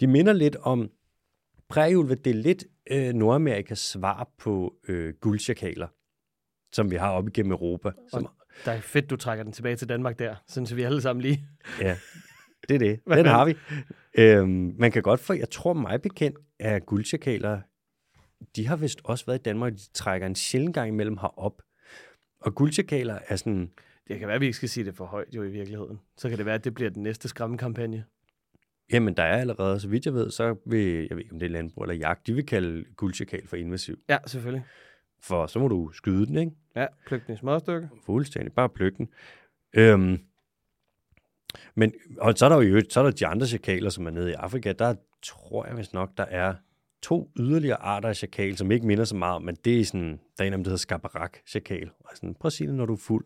[0.00, 0.90] De minder lidt om...
[1.68, 5.88] Prærieulve, det er lidt øh, Nordamerikas svar på øh, guldsjakaler,
[6.72, 7.90] som vi har op igennem Europa.
[8.10, 8.28] Som,
[8.64, 11.22] Der er fedt, du trækker den tilbage til Danmark der, sådan så vi alle sammen
[11.22, 11.48] lige...
[11.80, 11.96] Ja,
[12.68, 13.00] det er det.
[13.06, 13.56] Den har vi.
[14.18, 17.60] Øhm, man kan godt få, jeg tror mig bekendt, at guldsjakaler,
[18.56, 21.62] de har vist også været i Danmark, de trækker en sjældent gang imellem herop.
[22.40, 23.70] Og guldsjakaler er sådan,
[24.08, 26.00] Det kan være, at vi ikke skal sige det for højt jo i virkeligheden.
[26.16, 28.04] Så kan det være, at det bliver den næste skræmmekampagne.
[28.92, 31.46] jamen der er allerede, så vidt jeg ved, så vil, jeg ved ikke om det
[31.46, 33.98] er landbrug eller jagt, de vil kalde guldsjakal for invasiv.
[34.08, 34.64] Ja, selvfølgelig.
[35.20, 36.52] For så må du skyde den, ikke?
[36.76, 37.88] Ja, pluk den i små stykker.
[38.06, 39.08] Fuldstændig, bare pluk den.
[39.72, 40.18] Øhm,
[41.74, 44.10] men, og så er der jo øvrigt- så er der de andre chakaler, som er
[44.10, 44.72] nede i Afrika.
[44.72, 46.54] Der tror jeg vist nok, der er
[47.02, 50.44] to yderligere arter af chakal, som ikke minder så meget, men det er sådan, der
[50.44, 51.90] er en af dem, der hedder skabarak chakal.
[52.00, 53.24] Og sådan, prøv at sige det, når du er fuld.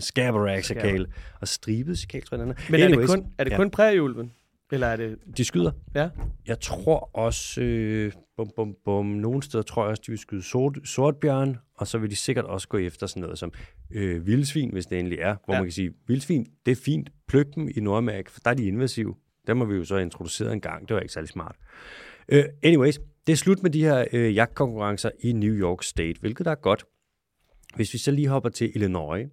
[0.00, 1.06] Skabarak chakal.
[1.40, 2.70] Og stribet chakal, tror jeg, den er.
[2.70, 3.56] Men er det kun, er det ja.
[3.56, 4.32] kun præriulven?
[4.72, 5.18] Eller er det...
[5.36, 5.70] De skyder.
[5.94, 6.08] Ja.
[6.46, 10.42] Jeg tror også, øh, bum, bum, bum, nogle steder tror jeg også, de vil skyde
[10.42, 13.52] sort, sortbjørn, og så vil de sikkert også gå efter sådan noget som
[13.90, 15.36] øh, vildsvin, hvis det endelig er.
[15.44, 15.60] Hvor Ja.
[15.60, 18.64] man kan sige, vildsvin, det er fint, pluk dem i Nordamerika, for der er de
[18.66, 19.14] invasive.
[19.46, 21.56] Dem har vi jo så introduceret en gang, det var ikke særlig smart.
[22.28, 26.44] Øh, anyways, det er slut med de her øh, jagtkonkurrencer i New York State, hvilket
[26.44, 26.84] der er godt.
[27.76, 29.26] Hvis vi så lige hopper til Illinois,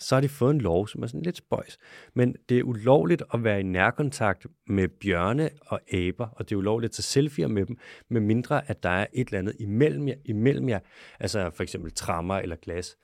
[0.00, 1.78] så har de fået en lov, som er sådan lidt spøjs.
[2.14, 6.58] Men det er ulovligt at være i nærkontakt med bjørne og aber, og det er
[6.58, 7.78] ulovligt at tage selfies med dem,
[8.10, 10.78] med mindre at der er et eller andet imellem jer, imellem jer
[11.20, 12.96] altså for eksempel trammer eller glas.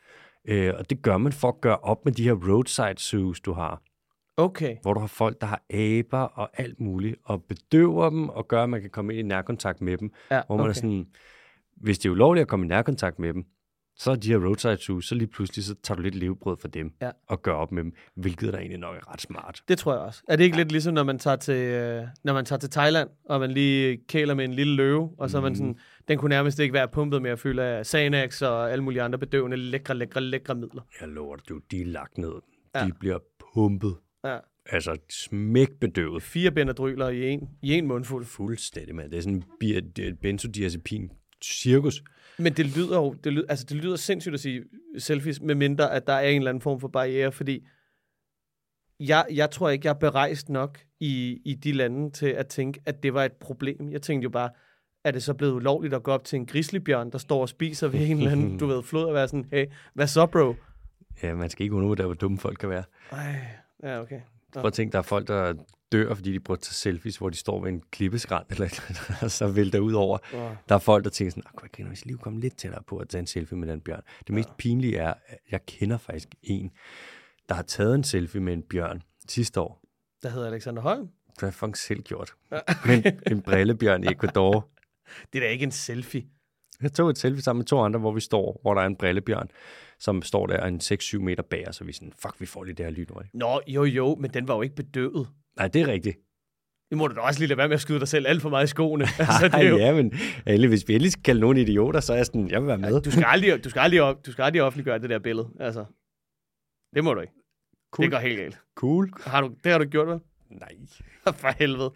[0.48, 3.52] Øh, og det gør man for at gøre op med de her roadside zoos, du
[3.52, 3.82] har,
[4.36, 4.76] Okay.
[4.82, 8.62] hvor du har folk, der har aber og alt muligt, og bedøver dem og gør,
[8.62, 10.12] at man kan komme ind i nærkontakt med dem.
[10.30, 10.70] Ja, Hvor man okay.
[10.70, 11.06] er sådan,
[11.76, 13.44] hvis det er ulovligt at komme i nærkontakt med dem,
[14.00, 16.68] så er de her roadside zoos, så lige pludselig så tager du lidt levebrød for
[16.68, 17.10] dem Ja.
[17.26, 19.62] og gør op med dem, hvilket der egentlig nok er ret smart.
[19.68, 20.22] Det tror jeg også.
[20.28, 20.62] Er det ikke ja.
[20.62, 24.00] lidt ligesom, når man, tager til, øh, når man tager til Thailand, og man lige
[24.08, 26.88] kæler med en lille løve, og så er man sådan, den kunne nærmest ikke være
[26.88, 30.82] pumpet med at fylde af Xanax og alle mulige andre bedøvende lækre, lækre, lækre midler.
[31.00, 32.32] Jeg lover dig, du, de er lagt ned.
[32.74, 32.86] Ja.
[32.86, 33.18] De bliver
[33.54, 33.96] pumpet.
[34.24, 34.38] Ja.
[34.66, 36.22] Altså smækbedøvet.
[36.22, 38.24] Fire benadryler i en, i en mundfuld.
[38.24, 39.10] Fuldstændig, mand.
[39.10, 39.44] Det er sådan
[39.98, 41.10] en benzodiazepin
[41.44, 42.02] cirkus.
[42.40, 44.64] Men det lyder jo, det lyder, altså det lyder sindssygt at sige
[44.98, 47.66] selfies, med mindre at der er en eller anden form for barriere, fordi
[49.00, 52.80] jeg, jeg tror ikke, jeg er berejst nok i, i de lande til at tænke,
[52.86, 53.90] at det var et problem.
[53.90, 54.50] Jeg tænkte jo bare,
[55.04, 57.88] er det så blevet ulovligt at gå op til en grizzlybjørn, der står og spiser
[57.88, 60.54] ved en eller anden, du ved, flod og være sådan, hey, hvad så, bro?
[61.22, 62.84] Ja, man skal ikke undervurdere, hvor dumme folk kan være.
[63.12, 63.34] Ej,
[63.82, 64.20] ja, okay.
[64.52, 65.54] Prøv at tænke, der er folk, der
[65.92, 69.00] dør, fordi de prøver at tage selfies, hvor de står ved en klippeskrant, eller, eller
[69.24, 70.18] og så vælter ud over.
[70.34, 70.50] Åh.
[70.68, 72.82] Der er folk, der tænker sådan, "Åh, kunne jeg grine, hvis lige komme lidt tættere
[72.82, 74.02] på at tage en selfie med den bjørn.
[74.26, 76.70] Det mest pinlige er, at jeg kender faktisk en,
[77.48, 79.82] der har taget en selfie med en bjørn sidste år.
[80.22, 81.08] Der hedder Alexander Holm.
[81.26, 82.34] Det har jeg faktisk selv gjort.
[82.86, 84.68] Men en brillebjørn i Ecuador.
[85.32, 86.26] Det er da ikke en selfie.
[86.82, 88.96] Jeg tog et selfie sammen med to andre, hvor vi står, hvor der er en
[88.96, 89.48] brillebjørn,
[89.98, 92.64] som står der en 6-7 meter bag os, så vi er sådan, fuck, vi får
[92.64, 93.30] lige det her over det.
[93.34, 95.28] Nå, jo jo, men den var jo ikke bedøvet.
[95.60, 96.16] Nej, det er rigtigt.
[96.90, 98.48] Det må du da også lige lade være med at skyde dig selv alt for
[98.48, 99.04] meget i skoene.
[99.18, 100.12] altså, det er jo, ja, men
[100.46, 102.78] endelig, hvis vi endelig skal kalde nogen idioter, så er jeg sådan, jeg vil være
[102.78, 103.00] med.
[103.00, 105.48] du, skal aldrig, du, skal aldrig op, du skal aldrig offentliggøre det der billede.
[105.60, 105.84] Altså,
[106.94, 107.32] det må du ikke.
[107.92, 108.04] Cool.
[108.04, 108.58] Det går helt galt.
[108.76, 109.10] Cool.
[109.26, 110.20] Har du, det har du gjort, vel?
[110.50, 110.72] Nej.
[111.40, 111.92] For helvede.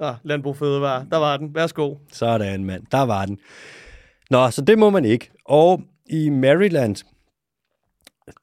[0.00, 1.06] Ah, landbrug fødevare.
[1.10, 1.54] Der var den.
[1.54, 1.96] Værsgo.
[2.12, 2.86] Sådan, mand.
[2.90, 3.38] Der var den.
[4.30, 5.30] Nå, så det må man ikke.
[5.44, 6.96] Og i Maryland,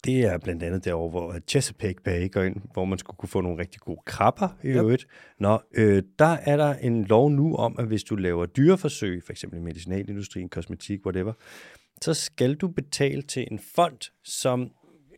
[0.05, 3.41] det er blandt andet derovre, hvor Chesapeake Bay går ind, hvor man skulle kunne få
[3.41, 4.75] nogle rigtig gode krabber i Yep.
[4.75, 5.07] øvrigt.
[5.39, 9.31] Nå, øh, der er der en lov nu om, at hvis du laver dyreforsøg, for
[9.33, 11.33] eksempel i medicinalindustrien, kosmetik, whatever,
[12.01, 14.61] så skal du betale til en fond, som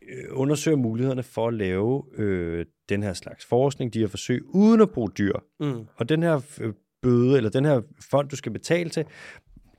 [0.08, 4.80] øh, undersøger mulighederne for at lave øh, den her slags forskning, de her forsøg, uden
[4.80, 5.32] at bruge dyr.
[5.60, 5.86] Mm.
[5.96, 6.72] Og den her øh,
[7.02, 9.04] bøde, eller den her fond, du skal betale til,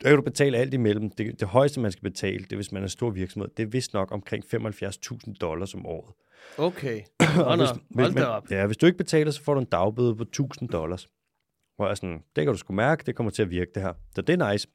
[0.02, 1.10] der kan du betale alt imellem.
[1.10, 3.64] Det, det højeste, man skal betale, det er, hvis man er en stor virksomhed, det
[3.64, 6.14] er vist nok omkring 75.000 dollars om året.
[6.58, 7.02] Okay.
[7.38, 7.66] Nå, nå.
[7.96, 8.52] Hold da op.
[8.52, 11.08] ja, hvis du ikke betaler, så får du en dagbøde på 1000 dollars.
[11.76, 13.94] Hvor jeg sådan, det kan du sgu mærke, det kommer til at virke det her.
[14.16, 14.68] Så det er nice.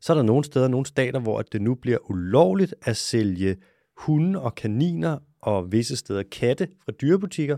[0.00, 3.56] Så er der nogle steder, nogle stater, hvor det nu bliver ulovligt at sælge
[3.96, 7.56] hunde og kaniner og visse steder katte fra dyrebutikker.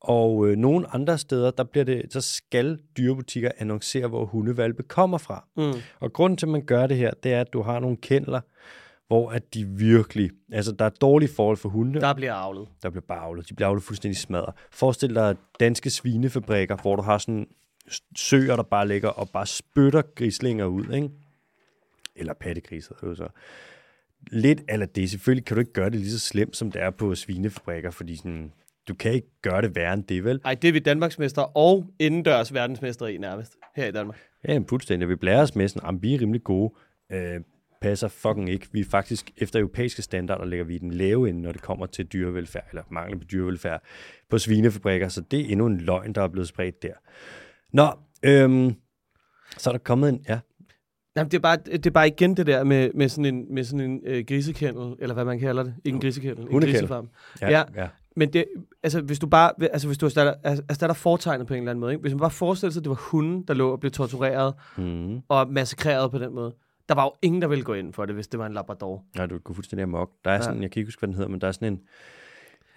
[0.00, 5.18] Og øh, nogle andre steder, der bliver det, så skal dyrebutikker annoncere, hvor hundevalpe kommer
[5.18, 5.44] fra.
[5.56, 5.72] Mm.
[6.00, 8.40] Og grunden til, at man gør det her, det er, at du har nogle kendler,
[9.06, 12.68] hvor at de virkelig, altså der er dårlige forhold for hunde, Der bliver avlet.
[12.82, 13.48] der bliver bare avlet.
[13.48, 14.54] De bliver avlet fuldstændig smadret.
[14.70, 17.46] Forestil dig danske svinefabrikker, hvor du har sådan
[18.16, 21.10] søer, der bare ligger og bare spytter grislinger ud, ikke?
[22.16, 23.28] Eller pattegriser, det så.
[24.30, 25.10] Lidt eller det.
[25.10, 28.16] Selvfølgelig kan du ikke gøre det lige så slemt, som det er på svinefabrikker, fordi
[28.16, 28.52] sådan,
[28.88, 30.40] du kan ikke gøre det værre end det, vel?
[30.44, 33.56] Ej, det er vi Danmarksmester og indendørs verdensmester i nærmest.
[33.76, 34.18] Her i Danmark.
[34.44, 35.08] Ja, jamen, fuldstændig.
[35.08, 36.74] Vi blærer os med sådan, jamen, vi er rimelig gode.
[37.12, 37.40] Øh,
[37.80, 38.68] passer fucking ikke.
[38.72, 41.86] Vi er faktisk, efter europæiske standarder, ligger vi i den lave ende, når det kommer
[41.86, 43.82] til dyrevelfærd, eller mangel på dyrevelfærd
[44.30, 45.08] på svinefabrikker.
[45.08, 46.92] Så det er endnu en løgn, der er blevet spredt der.
[47.72, 47.88] Nå,
[48.22, 48.74] øhm,
[49.56, 50.38] så er der kommet en, ja,
[51.16, 53.64] Jamen, det er bare, det er bare igen det der med, med sådan en, med
[53.64, 55.74] sådan en øh, grisekendel, eller hvad man kalder det.
[55.84, 57.08] Ikke en grisekendel, en grisefarm.
[57.40, 57.88] ja, Ja.
[58.18, 58.26] Ja.
[58.26, 58.44] Men det,
[58.82, 60.34] altså, hvis du bare, altså, hvis du erstatter,
[60.68, 62.00] erstatter fortegnet på en eller anden måde, ikke?
[62.00, 65.20] hvis man bare forestiller sig, at det var hunden, der lå og blev tortureret Mm.
[65.28, 66.54] og massakreret på den måde,
[66.88, 69.04] der var jo ingen, der ville gå ind for det, hvis det var en labrador.
[69.16, 70.10] Nej, du går fuldstændig amok.
[70.24, 70.42] Der er Ja.
[70.42, 71.80] sådan, jeg kan ikke huske, hvad den hedder, men der er sådan en,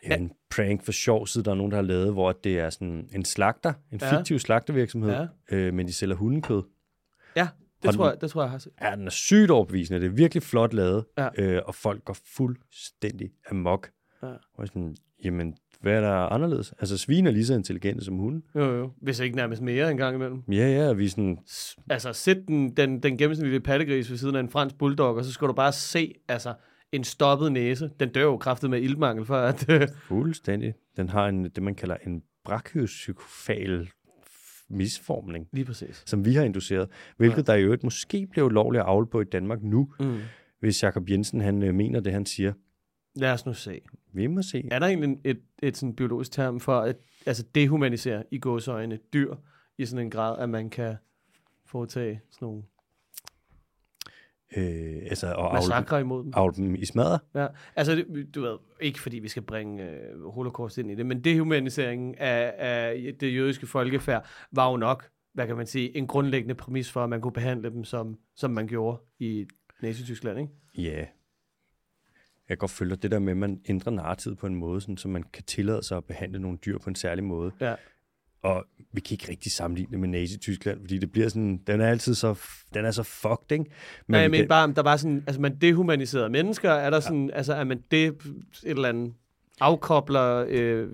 [0.10, 0.16] Ja.
[0.16, 3.10] en prank for sjov side, der er nogen, der har lavet, hvor det er sådan
[3.16, 4.18] en slagter, en Ja.
[4.18, 5.56] fiktiv slagtervirksomhed, Ja.
[5.56, 6.64] øh, men de sælger hundekød.
[7.36, 7.48] Ja,
[7.84, 8.72] det tror, den- jeg, det tror jeg, jeg har set.
[8.82, 10.00] Ja, den er sygt overbevisende.
[10.00, 11.28] Det er virkelig flot lavet, Ja.
[11.38, 13.90] øh, og folk går fuldstændig amok.
[14.24, 14.28] Ja.
[14.54, 16.74] Og sådan, jamen, hvad er der anderledes?
[16.80, 18.42] Altså, svin er lige så intelligente som hunde.
[18.56, 18.92] Jo, jo.
[19.02, 20.44] Hvis ikke nærmest mere en gang imellem.
[20.52, 21.38] Ja, ja, og vi er sådan,
[21.90, 25.32] Altså, sæt den, den, den gennemsnitlige pattegris ved siden af en fransk bulldog, og så
[25.32, 26.54] skal du bare se, altså,
[26.92, 27.90] en stoppet næse.
[28.00, 29.66] Den dør jo kraftet med iltmangel, for at...
[29.70, 30.74] Øh, fuldstændig.
[30.98, 33.90] Den har en, det, man kalder en brachiopsykofal
[34.70, 36.04] misformning, lige præcis.
[36.06, 39.24] som vi har induceret, hvilket der i øvrigt måske bliver ulovligt at avle på i
[39.24, 40.18] Danmark nu, Mm.
[40.60, 42.54] hvis Jakob Jensen han øh, mener det, han siger.
[43.16, 43.82] Lad os nu se.
[44.14, 44.68] Vi må se.
[44.72, 46.96] Er der egentlig en- et, et sådan biologisk term for at
[47.26, 49.36] altså dehumanisere i gåseøjne dyr
[49.78, 50.96] i sådan en grad, at man kan
[51.66, 52.64] foretage sådan nogle
[54.58, 56.32] Øh, altså, avle, massakre imod dem?
[56.36, 57.20] avle dem i smadre.
[57.36, 61.06] Ja, altså det, du ved, ikke fordi vi skal bringe øh, holocaust ind i det,
[61.06, 66.08] men dehumaniseringen af, af det jødiske folkefærd var jo nok, hvad kan man sige, en
[66.08, 69.46] grundlæggende præmis for, at man kunne behandle dem, som, som man gjorde i
[69.82, 70.52] Nazi-Tyskland, ikke?
[70.78, 71.06] Ja.
[72.52, 73.04] Jeg kan godt følge dig.
[73.04, 75.84] det der med, at man ændrer narrativet på en måde, sådan, så man kan tillade
[75.84, 77.52] sig at behandle nogle dyr på en særlig måde.
[77.62, 77.76] Ja.
[78.44, 81.88] Og vi kan ikke rigtig sammenligne det med Nazi-Tyskland, fordi det bliver sådan, den er
[81.88, 82.40] altid så,
[82.74, 83.64] den er så fucked, ikke?
[83.64, 83.72] Men,
[84.08, 87.30] Nej, vi men kan, bare, der var sådan, altså man dehumaniserede mennesker, er der sådan,
[87.30, 87.36] ja.
[87.36, 88.16] altså er man det, et
[88.64, 89.14] eller andet,
[89.60, 90.90] afkobler øh,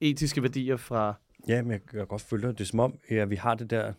[0.00, 1.14] etiske værdier fra,
[1.48, 2.48] Ja, men jeg kan godt følge.
[2.48, 3.92] Det er som om, ja, vi har det der,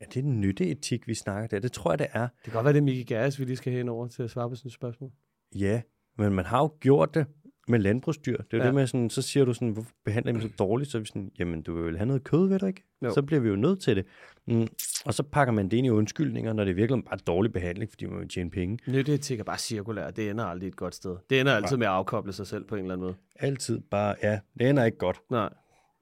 [0.00, 1.58] er det en nytteetik, vi snakker der?
[1.58, 2.20] Det tror jeg, det er.
[2.20, 4.30] det kan godt være, det er Mickey Gass, vi lige skal hen over til at
[4.30, 5.10] svare på sådan et spørgsmål.
[5.54, 5.82] Ja,
[6.18, 7.26] men man har jo gjort det
[7.68, 8.36] med landbrugsdyr.
[8.36, 8.66] Det er jo Ja.
[8.66, 10.90] det med sådan, så siger du sådan, hvorfor behandler I dem så dårligt?
[10.90, 12.82] Så er vi sådan, jamen du vil have noget kød, ved du ikke?
[13.04, 13.14] Jo.
[13.14, 14.04] Så bliver vi jo nødt til det.
[14.46, 14.66] Mm.
[15.04, 17.90] Og så pakker man det ind i undskyldninger, når det er virkelig bare dårlig behandling,
[17.90, 18.78] fordi man vil tjene penge.
[18.86, 21.16] Nytteetik er bare cirkulær, det ender aldrig et godt sted.
[21.30, 23.14] Det ender altid med at afkoble sig selv på en eller anden måde.
[23.36, 25.20] Altid bare, ja, det ender ikke godt.
[25.30, 25.48] Nej.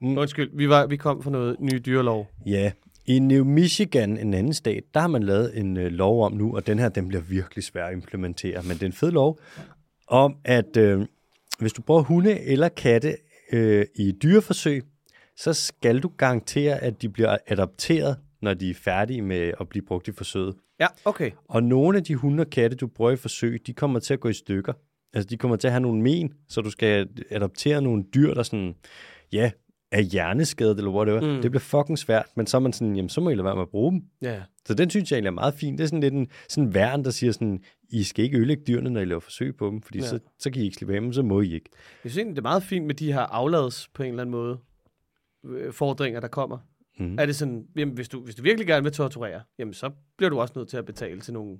[0.01, 0.17] Mm.
[0.17, 2.27] Undskyld, vi, var, vi kom fra noget ny dyrelov.
[2.45, 2.71] Ja,
[3.07, 6.55] i New Michigan, en anden stat, der har man lavet en øh, lov om nu,
[6.55, 9.39] og den her, den bliver virkelig svær at implementere, men det er en fed lov,
[10.07, 11.05] om at øh,
[11.59, 13.17] hvis du bruger hunde eller katte
[13.51, 14.83] øh, i dyreforsøg,
[15.37, 19.85] så skal du garantere, at de bliver adopteret, når de er færdige med at blive
[19.85, 20.55] brugt i forsøget.
[20.79, 21.31] Ja, okay.
[21.47, 24.19] Og nogle af de hunde og katte, du bruger i forsøg, de kommer til at
[24.19, 24.73] gå i stykker.
[25.13, 28.43] Altså, de kommer til at have nogle men, så du skal adoptere nogle dyr, der
[28.43, 28.75] sådan,
[29.31, 29.51] ja,
[29.95, 31.21] er hjerneskadet eller whatever.
[31.35, 31.41] Mm.
[31.41, 33.55] Det bliver fucking svært, men så er man sådan, jamen, så må I lade være
[33.55, 34.03] med at bruge dem.
[34.21, 34.41] Ja.
[34.65, 35.77] Så den synes jeg egentlig er meget fin.
[35.77, 38.89] Det er sådan lidt en sådan værn, der siger sådan, I skal ikke ødelægge dyrene,
[38.89, 40.05] når I laver forsøg på dem, fordi ja.
[40.05, 41.69] så, så kan I ikke slippe dem, så må I ikke.
[42.03, 44.31] Jeg synes egentlig, det er meget fint med de her aflads på en eller anden
[44.31, 44.57] måde
[45.45, 46.57] øh, fordringer, der kommer.
[46.99, 47.15] Mm.
[47.19, 50.29] Er det sådan, jamen, hvis, du, hvis du virkelig gerne vil torturere, jamen, så bliver
[50.29, 51.57] du også nødt til at betale til nogle,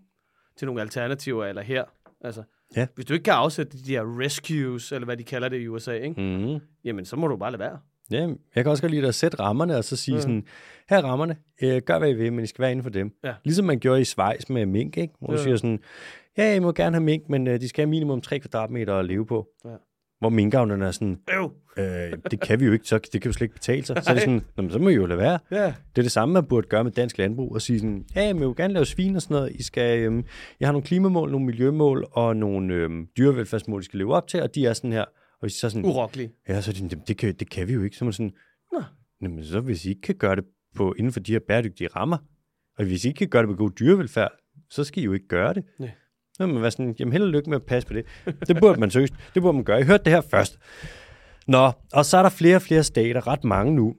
[0.57, 1.83] til nogle alternativer, eller her.
[2.21, 2.43] Altså,
[2.75, 2.87] Ja.
[2.95, 5.93] Hvis du ikke kan afsætte de her rescues, eller hvad de kalder det i USA,
[5.93, 6.21] ikke?
[6.21, 6.59] Mm.
[6.83, 7.79] jamen så må du bare lade være.
[8.11, 10.21] Ja, jeg kan også godt lide at sætte rammerne, og så sige mm.
[10.21, 10.43] sådan,
[10.89, 13.11] her er rammerne, øh, gør hvad I vil, men I skal være inden for dem.
[13.23, 13.33] Ja.
[13.43, 15.13] Ligesom man gjorde i Schweiz med mink, ikke?
[15.19, 15.43] hvor du Ja.
[15.43, 15.79] siger sådan,
[16.37, 19.05] ja, I må gerne have mink, men øh, de skal have minimum 3 kvadratmeter at
[19.05, 19.47] leve på.
[19.65, 19.69] Ja.
[20.19, 21.51] Hvor minkavnerne er sådan, Øv!
[21.77, 24.03] øh, det kan vi jo ikke, så det kan jo slet ikke betale sig.
[24.03, 25.39] Så er det sådan, "Nå, men så må I jo lade være.
[25.51, 25.65] Ja.
[25.65, 28.35] Det er det samme, man burde gøre med dansk landbrug, og sige sådan, ja, jeg
[28.35, 29.51] vil jo gerne lave svin og sådan noget.
[29.55, 30.23] I skal, øhm,
[30.59, 34.41] jeg har nogle klimamål, nogle miljømål og nogle øhm, dyrevelfærdsmål, I skal leve op til,
[34.41, 35.05] og de er sådan her.
[35.45, 36.29] Og så sådan, Urokkelig.
[36.49, 37.95] ja, så er de, sådan, "Jamen, det, kan, det kan vi jo ikke.
[37.97, 38.33] Så er man sådan,
[38.71, 38.83] Nå.
[39.21, 40.43] Jamen, så hvis I ikke kan gøre det
[40.75, 42.17] på, inden for de her bæredygtige rammer,
[42.77, 44.31] og hvis I ikke kan gøre det med god dyrevelfærd,
[44.69, 45.63] så skal I jo ikke gøre det.
[45.79, 45.91] Nej.
[46.33, 48.05] Så man være sådan, jamen held og lykke med at passe på det.
[48.47, 49.07] Det burde man søge.
[49.33, 49.79] Det burde man gøre.
[49.79, 50.59] I hørte det her først.
[51.47, 53.95] Nå, og så er der flere og flere stater, ret mange nu,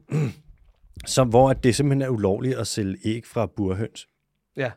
[1.06, 4.06] som, hvor at det simpelthen er ulovligt at sælge æg fra burhøns.
[4.56, 4.70] Ja.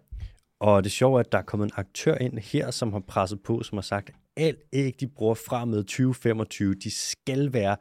[0.60, 3.40] Og det sjove er, at der er kommet en aktør ind her, som har presset
[3.44, 7.78] på, som har sagt, alt æg, de bruger fra med 2025, de skal være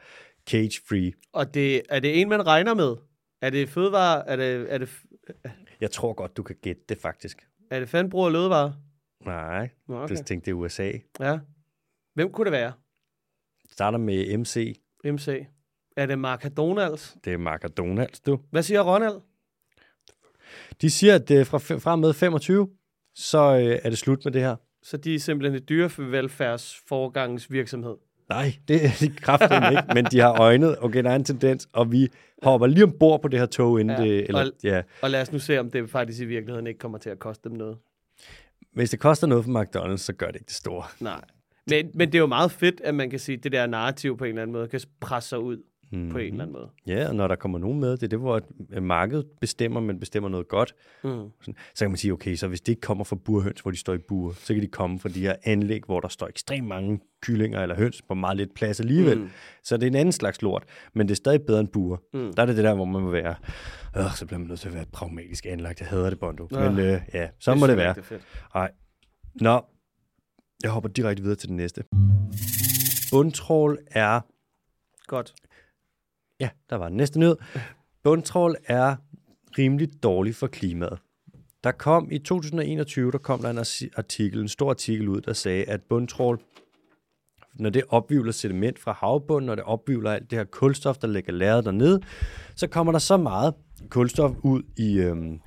[0.50, 1.12] cage-free.
[1.32, 2.96] Og det, er det en, man regner med?
[3.42, 4.28] Er det fødevare?
[4.28, 4.90] Er det, er det,
[5.80, 7.48] Jeg tror godt, du kan gætte det faktisk.
[7.70, 8.74] er det fandbrug og lødevare?
[9.24, 10.16] Nej, Nå, okay.
[10.16, 10.92] det tænkte det er USA.
[11.20, 11.38] Ja.
[12.14, 12.72] Hvem kunne det være?
[13.62, 14.80] Det starter med MC.
[15.04, 15.46] MC.
[15.96, 17.18] Er det McDonald's?
[17.24, 18.40] Det er McDonald's, du.
[18.50, 19.20] Hvad siger Ronald?
[20.80, 22.68] De siger, at det fra, fra med 25,
[23.14, 24.56] så øh, er det slut med det her.
[24.90, 27.94] Så de er simpelthen et dyrevelfærdsforgangsvirksomhed.
[28.28, 31.68] Nej, det er de kraftigt ikke, men de har øjnet, okay, der er en tendens,
[31.72, 32.08] og vi
[32.42, 34.82] hopper lige ombord på det her tog, inden Ja, det, eller, og- ja.
[35.02, 37.48] Og lad os nu se, om det faktisk i virkeligheden ikke kommer til at koste
[37.48, 37.76] dem noget.
[38.72, 40.84] Hvis det koster noget for McDonald's, så gør det ikke det store.
[41.00, 41.20] Nej.
[41.66, 44.18] Men, men det er jo meget fedt, at man kan sige, at det der narrativ
[44.18, 46.10] på en eller anden måde kan presse sig ud Mm.
[46.10, 46.68] på en eller anden måde.
[46.86, 48.40] Ja, og når der kommer nogen med, det er det, hvor
[48.72, 50.74] øh, markedet bestemmer, men bestemmer noget godt.
[51.04, 51.10] Mm.
[51.40, 53.76] Sådan, så kan man sige, okay, så hvis det ikke kommer fra burhøns, hvor de
[53.76, 56.66] står i bur, så kan de komme fra de her anlæg, hvor der står ekstremt
[56.66, 59.18] mange kyllinger eller høns på meget lidt plads alligevel.
[59.18, 59.28] Mm.
[59.64, 61.96] Så det er en anden slags lort, men det er stadig bedre end buer.
[62.14, 62.32] Mm.
[62.32, 63.34] Der er det det der, hvor man må være,
[63.96, 65.80] øh, så bliver man nødt til at være pragmatisk anlagt.
[65.80, 66.48] Jeg hader det, Bondo.
[66.50, 66.60] Nå.
[66.60, 67.94] Men øh, ja, så Det må det være.
[68.54, 68.70] Nej.
[69.40, 69.64] Nå,
[70.62, 71.84] jeg hopper direkte videre til den næste.
[73.12, 74.20] Bundtrål er
[75.06, 75.34] Godt.
[76.40, 77.36] Ja, der var den næste nyhed.
[78.02, 78.96] Bundtrål er
[79.58, 80.98] rimelig dårlig for klimaet.
[81.64, 83.58] Der kom i 2021, der kom der en
[83.96, 86.40] artikel, en stor artikel ud, der sagde, at bundtrål,
[87.54, 91.32] når det opvivler sediment fra havbunden, når det opvivler alt det her kulstof, der ligger
[91.32, 92.00] lagret dernede,
[92.54, 93.54] så kommer der så meget
[93.88, 95.40] kulstof ud i, øhm,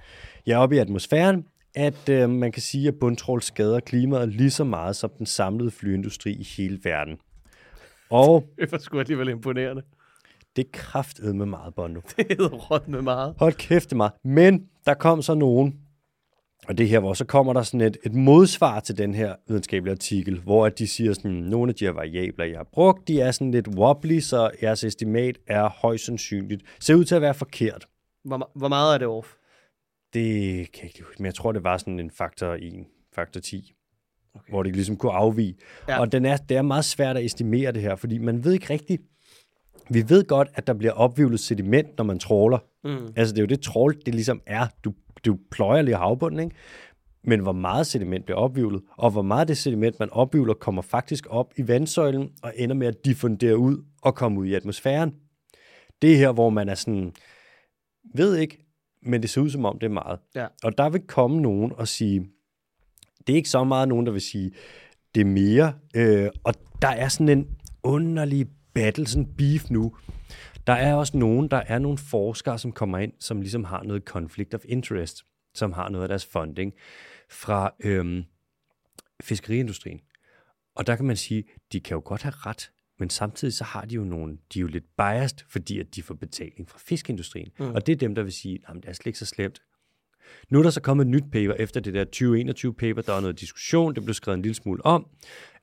[0.48, 4.64] ja, op i atmosfæren, at øh, man kan sige, at bundtrål skader klimaet lige så
[4.64, 7.18] meget som den samlede flyindustri i hele verden.
[8.10, 9.82] Og Det var sgu alligevel imponerende
[10.56, 12.02] det er kraftet med meget, Bondo.
[12.18, 13.36] Det hedder råt med meget.
[13.40, 14.12] Hold kæft, det meget.
[14.24, 15.80] Men der kom så nogen,
[16.68, 19.92] og det her, hvor så kommer der sådan et, et modsvar til den her videnskabelige
[19.92, 23.22] artikel, hvor at de siger sådan, nogle af de her variabler, jeg har brugt, de
[23.22, 26.64] er sådan lidt wobbly, så jeres estimat er højst sandsynligt.
[26.80, 27.88] Ser ud til at være forkert.
[28.26, 29.28] Hvor, hvor meget er det off?
[30.14, 32.86] Det kan jeg ikke men jeg tror, det var sådan en faktor 1,
[33.16, 33.74] faktor 10,
[34.36, 34.52] Okay.
[34.52, 35.56] hvor det ligesom kunne afvige.
[35.88, 36.00] Ja.
[36.00, 38.70] Og den er, det er meget svært at estimere det her, fordi man ved ikke
[38.70, 39.02] rigtigt,
[39.90, 42.58] vi ved godt, at der bliver opvivlet sediment, når man tråler.
[42.84, 43.14] Mm.
[43.16, 44.68] Altså, det er jo det trål, det ligesom er.
[44.84, 44.94] Du,
[45.26, 46.56] du pløjer lige havbunden, ikke?
[47.24, 51.28] Men hvor meget sediment bliver opvivlet, og hvor meget det sediment, man opvivler, kommer faktisk
[51.30, 55.14] op i vandsøjlen og ender med at diffundere ud og komme ud i atmosfæren.
[56.02, 57.12] Det er her, hvor man er sådan,
[58.16, 58.58] ved ikke,
[59.04, 60.20] men det ser ud som om, det er meget.
[60.36, 60.48] Ja.
[60.64, 62.26] Og der vil komme nogen og sige,
[63.28, 64.52] det er ikke så meget nogen, der vil sige,
[65.16, 65.74] det er mere.
[65.96, 67.48] Øh, og der er sådan en
[67.84, 69.96] underlig battle, sådan beef nu.
[70.68, 74.04] Der er også nogen, der er nogle forskere, som kommer ind, som ligesom har noget
[74.04, 76.74] conflict of interest, som har noget af deres funding
[77.30, 78.24] fra øhm,
[79.24, 80.00] fiskeriindustrien.
[80.76, 83.86] Og der kan man sige, de kan jo godt have ret, Men samtidig så har
[83.86, 87.52] de jo nogle, de er jo lidt biased, fordi at de får betaling fra fiskeindustrien.
[87.60, 87.66] Mm.
[87.66, 89.62] Og det er dem, der vil sige, at det er slet ikke så slemt.
[90.50, 93.02] Nu er der så kommet et nyt paper efter det der 2021 paper.
[93.02, 95.08] Der var noget diskussion, det blev skrevet en lille smule om.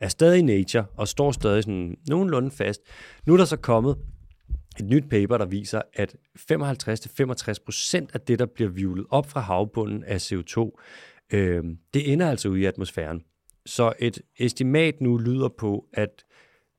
[0.01, 2.81] Er stadig i Nature og står stadig sådan nogenlunde fast.
[3.27, 3.97] Nu er der så kommet
[4.81, 6.17] et nyt paper, der viser, at
[6.53, 10.81] 55-65% af det, der bliver vivlet op fra havbunden af CO2,
[11.33, 13.23] øh, det ender altså ude i atmosfæren.
[13.67, 16.25] Så et estimat nu lyder på, at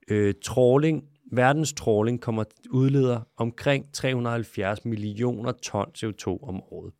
[0.10, 6.94] øh, trawling, verdens trawling kommer udleder omkring 370 millioner ton CO2 om året.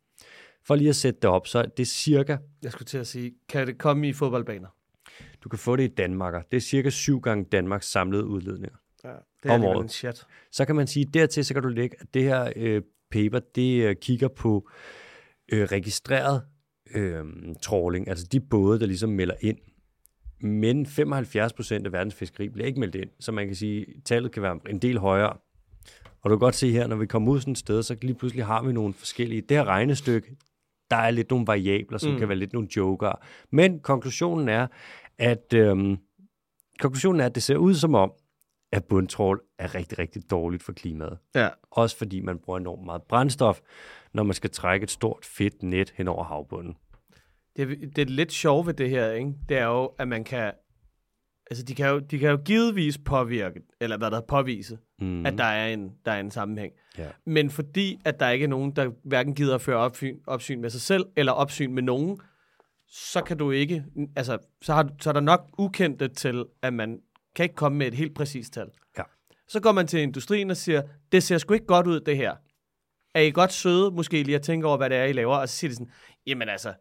[0.64, 3.32] For lige at sætte det op, så er det cirka, Jeg skulle til at sige,
[3.48, 4.68] kan det komme i fodboldbaner?
[5.44, 8.76] du kan få det i Danmark, det er cirka syv gange Danmarks samlede udledninger.
[9.04, 9.84] Ja, det er Om alligevel året.
[9.84, 10.26] en chat.
[10.52, 13.82] Så kan man sige, dertil så kan du lægge, at det her øh, paper, det
[13.82, 14.68] øh, kigger på
[15.52, 16.42] øh, registreret
[16.94, 17.24] øh,
[17.62, 19.58] trawling, altså de både, der ligesom melder ind.
[20.40, 24.04] Men 75 procent af verdens fiskeri bliver ikke meldt ind, så man kan sige, at
[24.04, 25.36] tallet kan være en del højere.
[26.22, 28.14] Og du kan godt se her, når vi kommer ud sådan et sted, så lige
[28.14, 29.40] pludselig har vi nogle forskellige.
[29.40, 30.36] Det her regnestykke,
[30.90, 32.18] der er lidt nogle variabler, som mm.
[32.18, 33.12] kan være lidt nogle joker.
[33.50, 34.66] Men konklusionen er,
[35.18, 35.98] at øhm,
[36.78, 38.12] konklusionen er, at det ser ud som om,
[38.72, 41.18] at bundtrål er rigtig, rigtig dårligt for klimaet.
[41.34, 41.48] Ja.
[41.70, 43.60] Også fordi man bruger enormt meget brændstof,
[44.12, 46.76] når man skal trække et stort fedt net hen over havbunden.
[47.56, 49.32] Det, det er lidt sjovt ved det her, ikke?
[49.48, 50.52] det er jo, at man kan,
[51.50, 55.26] altså de kan jo, de kan jo givetvis påvirke, eller hvad der er påvise, Mm.
[55.26, 56.72] at der er, en, der er en sammenhæng.
[56.98, 57.06] Ja.
[57.26, 60.70] Men fordi, at der ikke er nogen, der hverken gider at føre opsyn, opsyn med
[60.70, 62.20] sig selv, eller opsyn med nogen,
[62.86, 63.84] så kan du ikke,
[64.16, 67.00] altså, så, har, så er der nok ukendte til, at man
[67.36, 68.66] kan ikke komme med et helt præcist tal.
[68.98, 69.02] Ja.
[69.48, 70.82] Så går man til industrien og siger,
[71.12, 72.34] det ser sgu ikke godt ud, det her.
[73.14, 75.36] Er I godt søde, måske lige at tænke over, hvad det er, I laver?
[75.36, 75.90] Og så siger de sådan,
[76.26, 76.72] jamen altså,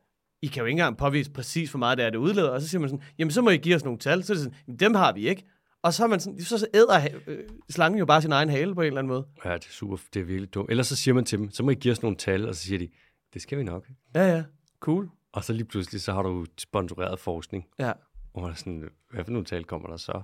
[0.41, 2.49] I kan jo ikke engang påvise præcis, hvor meget det er, det udleder.
[2.49, 4.23] Og så siger man sådan, jamen så må I give os nogle tal.
[4.23, 5.45] Så er det sådan, jamen, dem har vi ikke.
[5.81, 8.81] Og så, er man sådan, så æder øh, slangen jo bare sin egen hale på
[8.81, 9.27] en eller anden måde.
[9.45, 10.69] ja, det er super, det er virkelig dumt.
[10.69, 12.61] Ellers så siger man til dem, så må I give os nogle tal, og så
[12.61, 12.89] siger de,
[13.33, 13.87] det skal vi nok.
[14.15, 14.43] Ja, ja.
[14.79, 15.09] Cool.
[15.33, 17.65] Og så lige pludselig, så har du sponsoreret forskning.
[17.79, 17.91] Ja.
[18.33, 20.21] Og man er sådan, hvad for nogle tal kommer der så?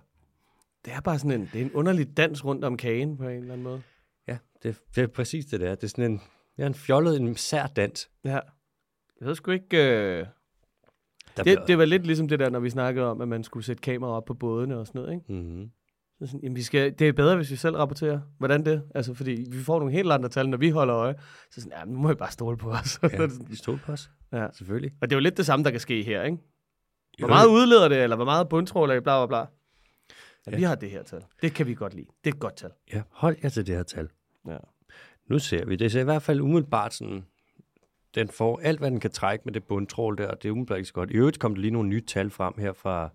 [0.85, 3.29] Det er bare sådan en, det er en underlig dans rundt om kagen på en
[3.29, 3.81] eller anden måde.
[4.27, 5.75] Ja, det, det er præcis det der.
[5.75, 6.21] Det er sådan en,
[6.57, 8.09] ja, en fjollet, en sær dans.
[8.25, 8.39] Ja.
[9.19, 9.77] Jeg ved sgu ikke...
[9.77, 10.25] Øh...
[11.37, 13.65] Der Det, det var lidt ligesom det der, når vi snakkede om, at man skulle
[13.65, 15.33] sætte kameraer op på bådene og sådan noget, ikke?
[15.33, 15.71] mm-hmm.
[16.19, 18.19] Så sådan, jamen, vi skal, det er bedre, hvis vi selv rapporterer.
[18.37, 18.83] Hvordan det?
[18.95, 21.15] Altså, fordi vi får nogle helt andre tal, når vi holder øje.
[21.51, 22.99] Så sådan, ja, nu må I bare stole på os.
[23.03, 23.07] Ja,
[23.49, 24.09] det stod på os.
[24.31, 24.47] Ja.
[24.53, 24.91] Selvfølgelig.
[25.01, 26.37] og det er jo lidt det samme, der kan ske her, ikke?
[27.19, 29.37] Hvor Jo, meget udleder det, eller hvor meget bundtrål er, bla bla bla.
[29.37, 29.45] Ja,
[30.51, 30.55] Ja.
[30.57, 31.21] Vi har det her tal.
[31.41, 32.07] Det kan vi godt lide.
[32.23, 32.71] Det er et godt tal.
[32.93, 34.09] Ja, hold jer til det her tal.
[34.47, 34.57] Ja.
[35.29, 35.75] Nu ser vi.
[35.75, 37.25] Det ser i hvert fald umiddelbart sådan,
[38.15, 40.77] den får alt, hvad den kan trække med det bundtrål der, og det er umiddelbart
[40.77, 41.11] ikke så godt.
[41.11, 43.09] I øvrigt kom der lige nogle nye tal frem her fra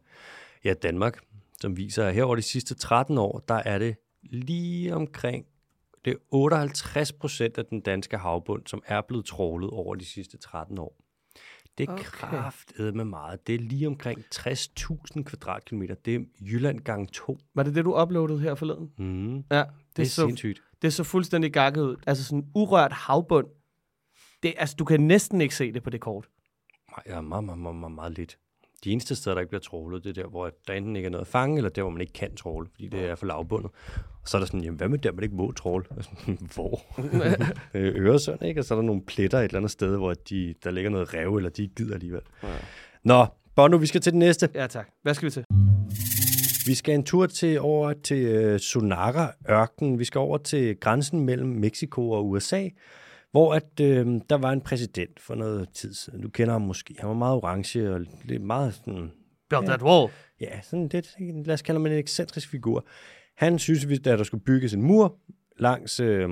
[0.65, 1.19] ja, Danmark,
[1.61, 5.47] som viser, at her over de sidste 13 år, der er det lige omkring
[6.05, 10.39] det er 58 procent af den danske havbund, som er blevet trålet over de sidste
[10.39, 10.97] 13 år.
[11.79, 12.03] Det er Okay.
[12.05, 13.47] kraftet med meget.
[13.47, 15.95] Det er lige omkring 60.000 kvadratkilometer.
[15.95, 17.39] Det er Jylland gang 2.
[17.55, 18.91] Var det det, du uploadede her forleden?
[18.99, 19.37] Mm.
[19.37, 20.63] Ja, det, Det er så, sindssygt.
[20.83, 21.97] det så fuldstændig gakket ud.
[22.07, 23.47] Altså sådan urørt havbund.
[24.43, 26.29] Det, altså, du kan næsten ikke se det på det kort.
[26.91, 28.39] Nej, ja, meget, meget, meget, meget, meget lidt.
[28.85, 31.11] De eneste steder, der ikke bliver trålet, det er der, hvor der enten ikke er
[31.11, 33.71] noget at fange, eller der, hvor man ikke kan tråle, fordi det er for lavbundet.
[34.23, 35.85] Og så er der sådan, jamen hvad med der, man ikke må tråle?
[36.01, 36.81] Sådan, Hvor?
[37.75, 38.61] Øh, Øresund, ikke?
[38.61, 41.15] Og så er der nogle pletter et eller andet sted, hvor de, der ligger noget
[41.15, 42.23] rev, eller de gider alligevel.
[42.43, 42.49] Ja.
[43.05, 43.27] Nå,
[43.57, 44.49] Bono, vi skal til den næste.
[44.55, 44.89] Ja, tak.
[45.03, 45.45] Hvad skal vi til?
[46.67, 49.99] Vi skal en tur til over til uh, Sonara-ørkenen.
[49.99, 52.69] Vi skal over til grænsen mellem Mexico og USA,
[53.31, 56.21] hvor at, øh, der var en præsident for noget tid siden.
[56.23, 56.95] Du kender ham måske.
[56.99, 59.13] Han var meget orange og lidt meget sådan
[59.51, 60.11] Build that wall.
[60.41, 61.15] ja, sådan lidt,
[61.47, 62.87] lad os kalde ham en ekscentrisk figur.
[63.37, 65.17] Han synes, at der skulle bygges en mur
[65.59, 66.29] langs øh,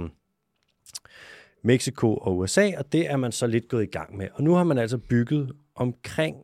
[1.63, 4.29] Mexico og USA, og det er man så lidt gået i gang med.
[4.35, 6.37] Og nu har man altså bygget omkring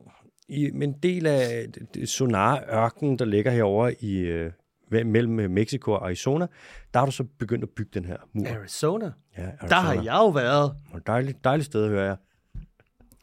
[0.47, 1.67] i en del af
[2.05, 4.51] Sonar-ørkenen, der ligger herover i øh,
[5.03, 6.47] mellem øh, Mexico og Arizona,
[6.93, 8.47] der har du så begyndt at bygge den her mur.
[8.47, 9.11] Arizona.
[9.37, 9.69] Ja, Arizona.
[9.69, 10.75] Der har jeg jo været.
[11.07, 12.17] Dejligt, dejligt sted, hører jeg.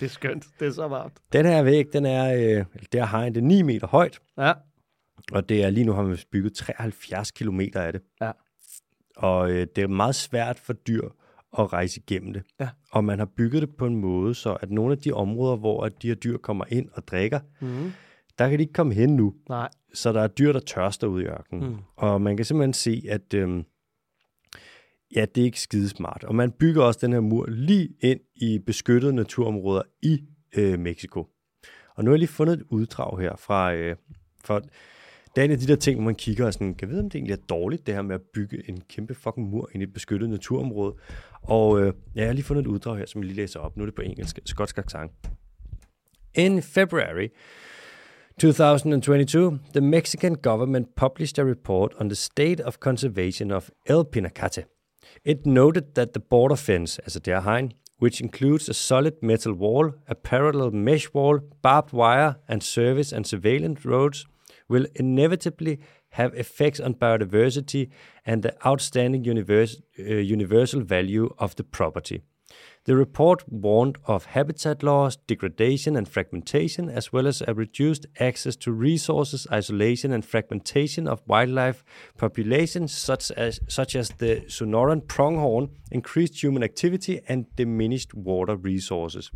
[0.00, 0.46] Det er skønt.
[0.60, 1.12] Det er så varmt.
[1.32, 4.52] Den Den her væg, den er, øh, der har det er 9 meter højt, Ja.
[5.32, 8.02] Og det er lige nu har man bygget 73 kilometer af det.
[8.20, 8.30] Ja.
[9.16, 11.02] Og øh, det er meget svært for dyr
[11.58, 12.42] at rejse igennem det.
[12.60, 12.68] Ja.
[12.92, 15.84] Og man har bygget det på en måde, så at nogle af de områder, hvor
[15.84, 17.92] at de her dyr kommer ind og drikker, Mm.
[18.38, 19.34] Der kan de ikke komme hen nu.
[19.48, 19.68] Nej.
[19.94, 21.68] Så der er dyr, der tørster ude i ørkenen.
[21.68, 21.76] Mm.
[21.96, 23.64] Og man kan simpelthen se, at øhm,
[25.16, 26.24] ja, det er ikke skidesmart.
[26.24, 30.22] Og man bygger også den her mur lige ind i beskyttede naturområder i
[30.56, 31.26] øh, Mexico.
[31.96, 33.96] Og nu har jeg lige fundet et uddrag her fra, øh,
[34.44, 34.60] fra
[35.34, 37.10] Det er en af de der ting, hvor man kigger og sådan, kan vide, om
[37.10, 39.86] det egentlig er dårligt, det her med at bygge en kæmpe fucking mur ind i
[39.86, 40.94] et beskyttet naturområde.
[41.42, 43.76] Og øh, ja, jeg har lige fundet et uddrag her, som jeg lige læser op.
[43.76, 45.12] Nu er det på engelsk, skotsk accent.
[46.34, 47.28] In February
[48.38, 54.64] 2022, the Mexican government published a report on the state of conservation of El Pinacate.
[55.24, 59.52] It noted that the border fence, as a er hegn, which includes a solid metal
[59.52, 64.26] wall, a parallel mesh wall, barbed wire, and service and surveillance roads,
[64.68, 65.78] will inevitably
[66.10, 67.90] have effects on biodiversity
[68.26, 72.22] and the outstanding univers- uh, universal value of the property.
[72.84, 78.56] The report warned of habitat loss, degradation, and fragmentation, as well as a reduced access
[78.56, 81.84] to resources, isolation, and fragmentation of wildlife
[82.18, 89.30] populations, such as, such as the Sonoran pronghorn, increased human activity, and diminished water resources.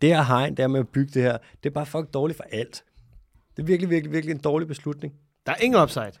[0.00, 2.44] Det her hegn, der med at bygge det her, det er bare fucking dårligt for
[2.52, 2.84] alt.
[3.56, 5.14] Det er virkelig, virkelig, virkelig en dårlig beslutning.
[5.46, 6.12] Der er ingen upside.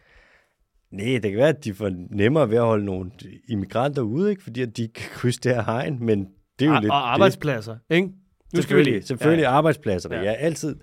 [0.96, 3.10] Nej, det kan være, at de får nemmere ved at holde nogle
[3.48, 4.42] immigranter ude, ikke?
[4.42, 6.26] fordi at de kan krydse det her hegn, men
[6.58, 6.92] det er jo Og, lidt...
[6.92, 8.08] og arbejdspladser, ikke?
[8.50, 9.50] det, selvfølgelig, selvfølgelig ja.
[9.50, 10.22] arbejdspladserne, Ja.
[10.22, 10.30] ja.
[10.30, 10.76] ja, altid.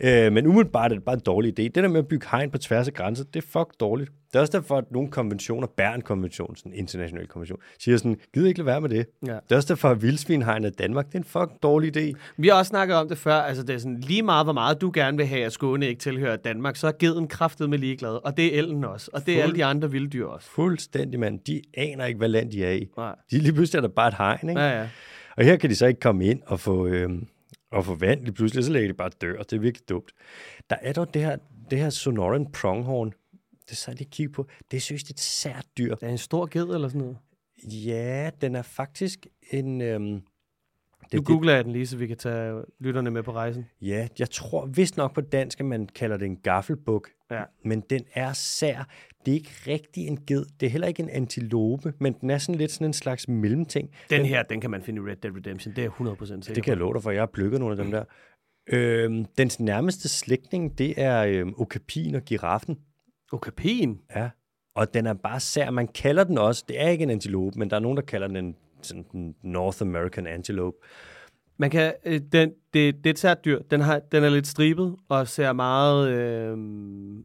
[0.00, 1.62] Øh, men umiddelbart er det bare en dårlig idé.
[1.62, 4.10] Det der med at bygge hegn på tværs af grænser, det er fuck dårligt.
[4.32, 8.48] Det er også derfor, at nogle konventioner, Bern-konvention, sådan en international konvention, siger sådan, gider
[8.48, 9.06] ikke lade være med det.
[9.26, 9.32] Ja.
[9.32, 12.12] Det er også derfor, at vildsvinhegnet i Danmark, det er en fuck dårlig idé.
[12.36, 14.80] Vi har også snakket om det før, altså det er sådan, lige meget hvor meget
[14.80, 18.24] du gerne vil have, at Skåne ikke tilhører Danmark, så er geden kraftet med ligeglad,
[18.26, 20.48] og det er elden også, og det er Fuld- alle de andre vilddyr også.
[20.50, 21.40] Fuldstændig, mand.
[21.46, 22.88] De aner ikke, hvad land de er i.
[22.96, 23.14] Nej.
[23.30, 24.60] De lige pludselig er der bare et hegn, ikke?
[24.60, 24.88] Ja, ja.
[25.36, 27.10] Og her kan de så ikke komme ind og få, øh,
[27.70, 29.42] og få vand lige pludselig, så lægger de bare dør.
[29.42, 30.12] Det er virkelig dumt.
[30.70, 31.36] Der er dog det her,
[31.70, 33.12] det her Sonoran pronghorn.
[33.68, 34.46] Det så jeg lige kigge på.
[34.70, 35.94] Det er seriøst et sært dyr.
[35.94, 37.16] Det er en stor ged eller sådan noget.
[37.64, 39.80] Ja, den er faktisk en...
[39.80, 40.20] Øhm, Nu
[41.02, 43.66] det, det, googler jeg den lige, så vi kan tage lytterne med på rejsen.
[43.82, 47.10] ja, jeg tror vist nok på dansk, at man kalder det en gaffelbuk.
[47.30, 47.42] Ja.
[47.64, 48.88] Men den er sær.
[49.26, 50.44] Det er ikke rigtig en ged.
[50.60, 53.90] Det er heller ikke en antilope, men den er sådan lidt sådan en slags mellemting.
[54.10, 56.54] Den her, den kan man finde i Red Dead Redemption, det er jeg 100% sikker
[56.54, 58.04] Det kan jeg love dig for, jeg har plukket nogle af dem der.
[58.72, 62.78] Øhm, dens nærmeste slægtning, det er øhm, okapien og giraffen.
[63.32, 64.00] Okapien?
[64.16, 64.30] Ja.
[64.76, 65.70] Og den er bare sær.
[65.70, 68.26] Man kalder den også, det er ikke en antilope, men der er nogen, der kalder
[68.26, 70.76] den en sådan North American antelope.
[71.58, 73.58] Man kan, øh, den, det, det er et sært dyr.
[73.70, 76.58] Den, har, den er lidt stribet og ser meget, øh,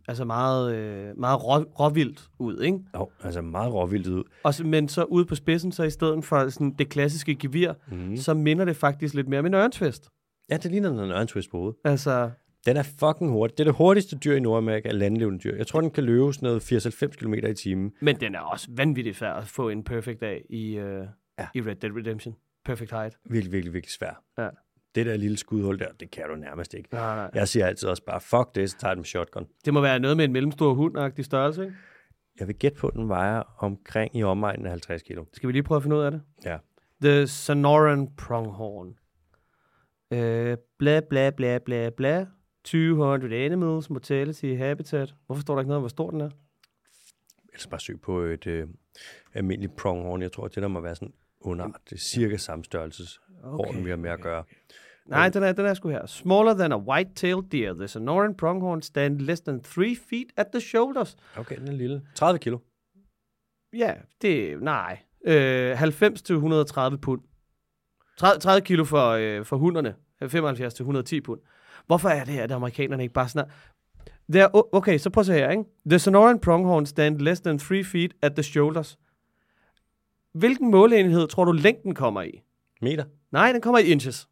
[0.07, 2.79] altså meget, øh, meget rå, råvildt ud, ikke?
[2.95, 4.23] Jo, altså meget råvildt ud.
[4.43, 7.73] Og, så- men så ude på spidsen, så i stedet for sådan det klassiske gevir,
[7.91, 8.17] mm.
[8.17, 10.09] så minder det faktisk lidt mere om en ørnsvest.
[10.49, 11.77] Ja, det ligner en ørntwist på hovedet.
[11.85, 12.29] Altså,
[12.65, 13.57] Den er fucking hurtig.
[13.57, 15.55] Det er det hurtigste dyr i Nordamerika af landlevende dyr.
[15.55, 17.91] Jeg tror, den kan løbe sådan noget 80-90 km i timen.
[18.01, 21.05] men den er også vanvittigt svær at få en perfect af i, øh,
[21.39, 21.47] Ja.
[21.55, 22.35] i Red Dead Redemption.
[22.65, 23.17] Perfect height.
[23.25, 24.23] Virkelig, virkelig, virkelig svær.
[24.37, 24.49] Ja.
[24.95, 26.89] Det der lille skudhul der, det kan du nærmest ikke.
[26.91, 27.29] Nej, nej.
[27.33, 29.47] Jeg siger altid også bare, fuck det, så tager jeg den shotgun.
[29.65, 31.75] Det må være noget med en mellemstor hund størrelse, ikke?
[32.39, 35.25] Jeg vil gætte på, at den vejer omkring i omegnen af 50 kilo.
[35.33, 36.21] Skal vi lige prøve at finde ud af det?
[36.45, 36.57] Ja.
[37.01, 38.95] The Sonoran Pronghorn.
[40.11, 42.25] Øh, bla bla bla bla bla.
[42.63, 45.15] 200 animals, mortality, habitat.
[45.25, 46.29] Hvorfor står der ikke noget om, hvor stor den er?
[47.53, 48.67] Ellers bare søg på et øh,
[49.33, 50.21] almindeligt pronghorn.
[50.21, 53.83] Jeg tror, det der må være sådan under det er cirka samme størrelses okay.
[53.83, 54.43] vi har med at gøre.
[55.05, 56.05] Nej, den er, den er sgu her.
[56.05, 60.61] Smaller than a white-tailed deer, the Sonoran pronghorn stand less than 3 feet at the
[60.61, 61.17] shoulders.
[61.37, 62.01] Okay, den er lille.
[62.15, 62.57] 30 kilo.
[63.73, 64.99] Ja, det nej.
[65.25, 67.21] Øh, 90 til 130 pund.
[68.17, 69.95] 30, 30 kilo for, øh, for hunderne.
[70.27, 71.39] 75 til 110 pund.
[71.87, 73.49] Hvorfor er det, at amerikanerne ikke bare sådan
[74.33, 75.63] der, okay, så prøv at se her, ikke?
[75.89, 78.97] The Sonoran pronghorn stand less than 3 feet at the shoulders.
[80.33, 82.41] Hvilken måleenhed tror du længden kommer i?
[82.81, 83.05] Meter.
[83.31, 84.27] Nej, den kommer i inches.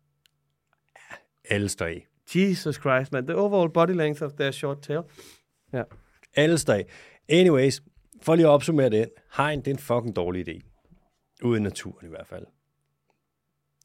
[1.50, 2.06] Alle står i.
[2.36, 3.26] Jesus Christ, man.
[3.28, 5.02] The overall body length of their short tail.
[5.74, 5.84] Ja.
[6.36, 6.84] Alle står i.
[7.30, 7.84] Anyways,
[8.22, 9.10] for lige at opsummere det.
[9.38, 10.62] Hegn, det er en fucking dårlig idé.
[11.43, 12.45] Ude i naturen i hvert fald.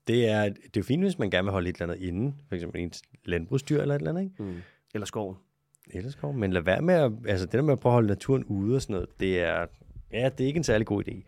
[0.06, 2.34] Det er, det er jo fint, hvis man gerne vil holde et eller andet inde.
[2.48, 2.92] For eksempel en
[3.24, 4.42] landbrugsdyr eller et eller andet, ikke?
[4.42, 4.56] Mm.
[4.94, 5.36] Eller skoven.
[5.90, 8.08] Ellers går, men lad være med at, altså det der med at prøve at holde
[8.08, 9.66] naturen ude og sådan noget, det er,
[10.12, 11.22] ja, det er ikke en særlig god idé.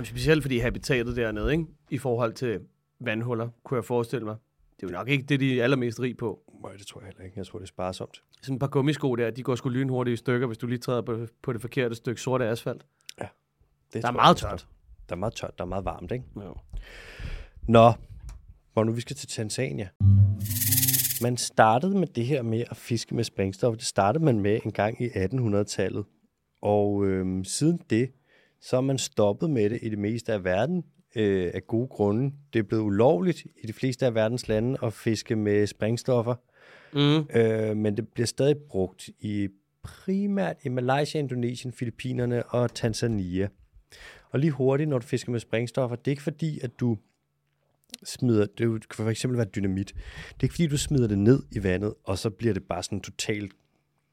[0.00, 1.64] Jamen, specielt fordi habitatet dernede, ikke?
[1.90, 2.60] I forhold til
[3.00, 4.36] vandhuller, kunne jeg forestille mig.
[4.76, 6.42] Det er jo nok ikke det, de er allermest rig på.
[6.62, 7.38] Nej, det tror jeg heller ikke.
[7.38, 8.22] Jeg tror, det er sparsomt.
[8.42, 11.02] Sådan et par gummisko der, de går sgu lynhurtigt i stykker, hvis du lige træder
[11.02, 12.86] på, på det forkerte stykke sorte asfalt.
[13.92, 14.68] Det Der er meget tørt.
[15.08, 16.24] Der er meget tørt, der er meget varmt, ikke?
[16.36, 16.50] Ja.
[17.68, 17.92] Nå,
[18.72, 19.88] hvor nu vi skal til Tanzania.
[21.22, 23.76] Man startede med det her med at fiske med sprængstof.
[23.76, 26.04] Det startede man med en gang i 1800-tallet.
[26.62, 28.10] Og øhm, siden det,
[28.60, 30.84] så er man stoppet med det i det meste af verden
[31.16, 32.32] øh, af gode grunde.
[32.52, 36.34] Det er blevet ulovligt i de fleste af verdens lande at fiske med sprængstoffer.
[36.92, 37.40] Mm.
[37.40, 39.48] øh, men det bliver stadig brugt i
[39.82, 43.48] primært i Malaysia, Indonesien, Filippinerne og Tanzania.
[44.30, 46.98] Og lige hurtigt, når du fisker med sprængstoffer, det er ikke fordi, at du
[48.04, 51.42] smider, det kan for eksempel være dynamit, det er ikke fordi, du smider det ned
[51.52, 53.52] i vandet, og så bliver det bare sådan totalt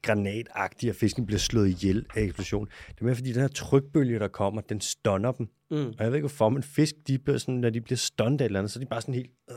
[0.02, 2.66] granatagtigt, og fisken bliver slået ihjel af eksplosion.
[2.88, 5.48] Det er mere fordi, den her trykbølge, der kommer, den stunner dem.
[5.70, 5.76] Mm.
[5.76, 8.58] Og jeg ved ikke hvorfor, men fisk, de bliver sådan, når de bliver stunnet eller
[8.58, 9.30] andet, så er de bare sådan helt...
[9.50, 9.56] Øh.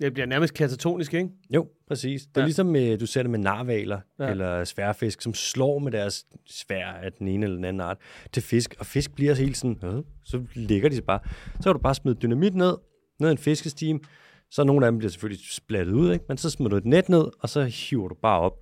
[0.00, 1.28] Det bliver nærmest katatonisk, ikke?
[1.54, 2.22] Jo, præcis.
[2.22, 2.44] Det er Ja.
[2.46, 4.30] ligesom, med, du ser det med narvaler Ja.
[4.30, 7.98] eller sværfisk, som slår med deres svær af den ene eller den anden art
[8.32, 11.20] til fisk, og fisk bliver så helt sådan, øh, så ligger de bare.
[11.56, 12.74] Så kan du bare smide dynamit ned,
[13.20, 14.00] ned i en fiskestime,
[14.50, 16.24] så nogle af dem bliver selvfølgelig splattet ud, ikke?
[16.28, 18.52] men så smider du et net ned, og så hiver du bare op.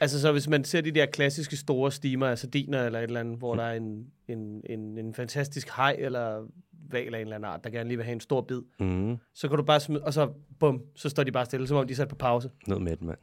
[0.00, 3.20] Altså, så hvis man ser de der klassiske store stimer af sardiner eller et eller
[3.20, 6.46] andet, hvor der er en, en, en, en fantastisk hej eller
[6.90, 9.16] val af en eller anden art, der gerne lige vil have en stor bid, Mm.
[9.34, 11.86] så kan du bare smide, og så bum, så står de bare stille, som om
[11.86, 12.50] de er sat på pause.
[12.66, 13.18] Ned med den, mand.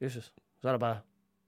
[0.00, 0.32] Jesus.
[0.62, 0.98] Så er der bare,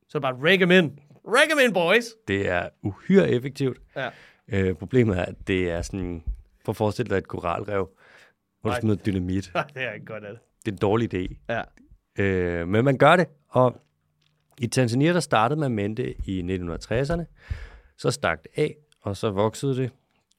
[0.09, 0.99] så er der bare rake 'em in.
[1.27, 2.05] Rake 'em in, boys!
[2.29, 3.81] Det er uhyre effektivt.
[3.97, 4.11] Ja.
[4.49, 6.23] Øh, problemet er, at det er sådan,
[6.65, 7.89] prøv at forestille dig et koralrev,
[8.61, 8.81] hvor du Nej.
[8.81, 9.45] smider dynamit.
[9.75, 10.41] det er ikke godt af det.
[10.65, 11.35] Det er en dårlig idé.
[11.49, 11.63] Ja.
[12.19, 13.81] Øh, men man gør det, og
[14.59, 17.25] i Tanzania, der startede man med det i 1960'erne,
[17.97, 19.91] så stak det af, og så voksede det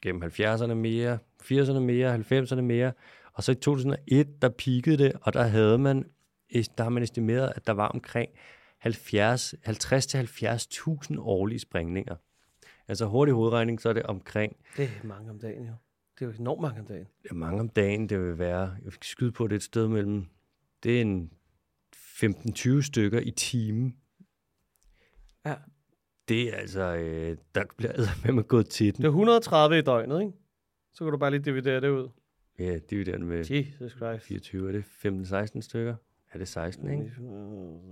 [0.03, 2.91] gennem 70'erne mere, 80'erne mere, 90'erne mere,
[3.34, 6.05] og så i 2001, der peakede det, og der havde man,
[6.53, 8.30] der har man estimeret, at der var omkring
[8.78, 12.16] 70, 50-70.000 årlige sprængninger.
[12.88, 15.74] Altså hurtig hovedregning, så er det omkring Det er mange om dagen, jo.
[16.20, 17.07] Det er jo enormt mange om dagen.
[17.24, 19.88] det er mange om dagen, det vil være, jeg fik skyde på det et sted
[19.88, 20.26] mellem,
[20.84, 21.32] det er en
[22.24, 23.95] 15-20 stykker i timen.
[25.45, 25.55] Ja.
[26.28, 27.93] Det er altså, øh, der bliver
[28.26, 29.05] med med gået til Det den.
[29.05, 30.34] er 130 i døgnet, ikke?
[30.93, 32.09] Så kan du bare lige dividere det ud.
[32.59, 34.26] Ja, divideret med Jesus Christ.
[34.26, 34.84] 24, er det
[35.55, 35.95] 15-16 stykker?
[36.32, 37.11] Er det 16, ikke?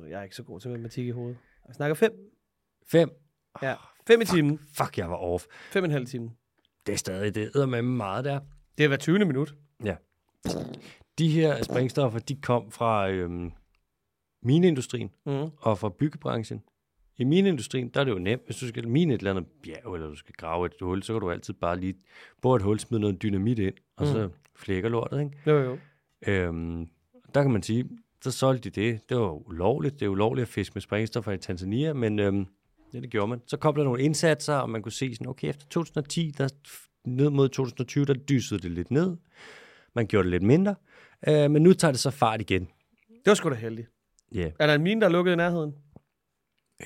[0.10, 1.38] Jeg er ikke så god til matematik i hovedet.
[1.68, 2.12] Jeg snakker 5.
[2.88, 3.10] 5.
[3.62, 3.76] Ja.
[4.08, 4.60] 5 i timen.
[4.78, 5.46] Fuck, jeg var off.
[5.76, 6.30] 5,5 timen.
[6.86, 8.40] Det er stadig, det æder med meget der.
[8.78, 9.26] Det er hver 20.
[9.26, 9.56] minut.
[11.20, 13.52] De her sprængstoffer, de kom fra øhm,
[14.44, 15.50] mineindustrien Mm.
[15.58, 16.62] og fra byggebranchen.
[17.18, 18.42] I mineindustrien, der er det jo nemt.
[18.46, 21.14] Hvis du skal mine et eller andet bjerg, eller du skal grave et hul, så
[21.14, 21.96] kan du altid bare lige
[22.42, 24.12] bore et hul, smide noget dynamit ind, og Mm.
[24.14, 25.32] så flækker lortet, ikke?
[25.48, 25.78] Jo, jo.
[26.28, 26.88] Øhm,
[27.36, 27.90] der kan man sige,
[28.22, 29.10] så solgte de det.
[29.10, 30.00] Det var ulovligt.
[30.00, 32.46] Det er ulovligt at fiske med sprængstoffer i Tanzania, men øhm,
[32.94, 33.42] ja, det gjorde man.
[33.48, 36.50] Så kom der nogle indsatser, og man kunne se sådan, okay, efter 2010, der,
[37.06, 39.18] ned mod 2020, der dysede det lidt ned.
[39.96, 40.76] Man gjorde det lidt mindre.
[41.28, 42.62] Øh, men nu tager det så fart igen.
[43.10, 43.88] Det var sgu da heldigt.
[44.36, 44.40] Ja.
[44.40, 44.52] Yeah.
[44.60, 45.74] Er der en mine, der er lukket i nærheden,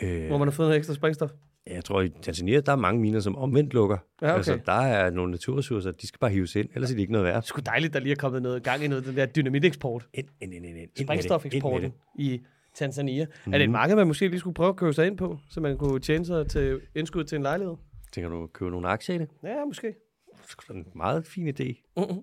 [0.02, 1.30] Øh, hvor man har fået noget ekstra sprængstof?
[1.68, 3.98] jeg tror, i Tanzania, der er mange miner, som omvendt lukker.
[4.22, 4.38] Ja, okay.
[4.38, 7.26] Altså, der er nogle naturressourcer, de skal bare hives ind, ellers er de ikke noget
[7.26, 7.36] værd.
[7.36, 10.08] Det er sgu dejligt, der lige er kommet noget gang i noget, den der dynamiteksport.
[10.14, 10.89] Ind, ind, ind, ind, ind.
[10.98, 11.06] Det.
[11.06, 12.41] Sprængstofeksporten i
[12.76, 13.26] Tanzania.
[13.46, 13.54] Mm.
[13.54, 15.62] Er det et marked, man måske lige skulle prøve at købe sig ind på, så
[15.62, 17.72] man kunne tjene sig til indskud til en lejlighed?
[17.72, 18.14] det.
[18.14, 19.28] Tænker du at købe nogle aktier i det?
[19.44, 19.88] Ja, måske.
[19.88, 21.94] Det er en meget fin idé.
[22.00, 22.16] Uh-uh.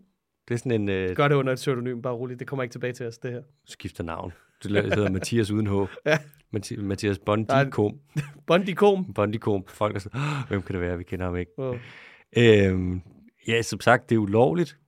[0.49, 2.39] Det er sådan en øh, Gør det under et pseudonym, bare roligt.
[2.41, 3.43] Det kommer ikke tilbage til os, det her.
[3.64, 4.33] skifter navn.
[4.63, 5.73] Det hedder Mathias uden H.
[6.07, 6.19] Ja.
[6.57, 7.99] Mathi- Mathias Bondikom.
[8.47, 9.15] Bondikom.
[9.15, 9.65] Bondikom.
[9.69, 10.99] Folk er sådan, "Åh, hvem kan det være?
[10.99, 11.53] Vi kender ham ikke.
[11.59, 11.77] Oh.
[12.37, 13.01] Øhm,
[13.49, 14.79] ja, som sagt, det er ulovligt.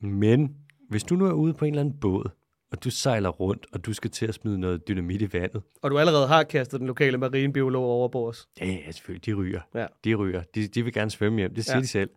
[0.00, 0.56] Men
[0.90, 2.30] hvis du nu er ude på en eller anden båd,
[2.72, 5.90] og du sejler rundt, og du skal til at smide noget dynamit i vandet, Og
[5.90, 8.48] du allerede har kastet den lokale marinebiolog over på os.
[8.60, 9.60] Ja, ja, selvfølgelig, de ryger.
[9.74, 9.86] Ja.
[10.04, 10.42] De ryger.
[10.54, 11.80] De, de vil gerne svømme hjem, det siger ja.
[11.82, 12.10] de selv.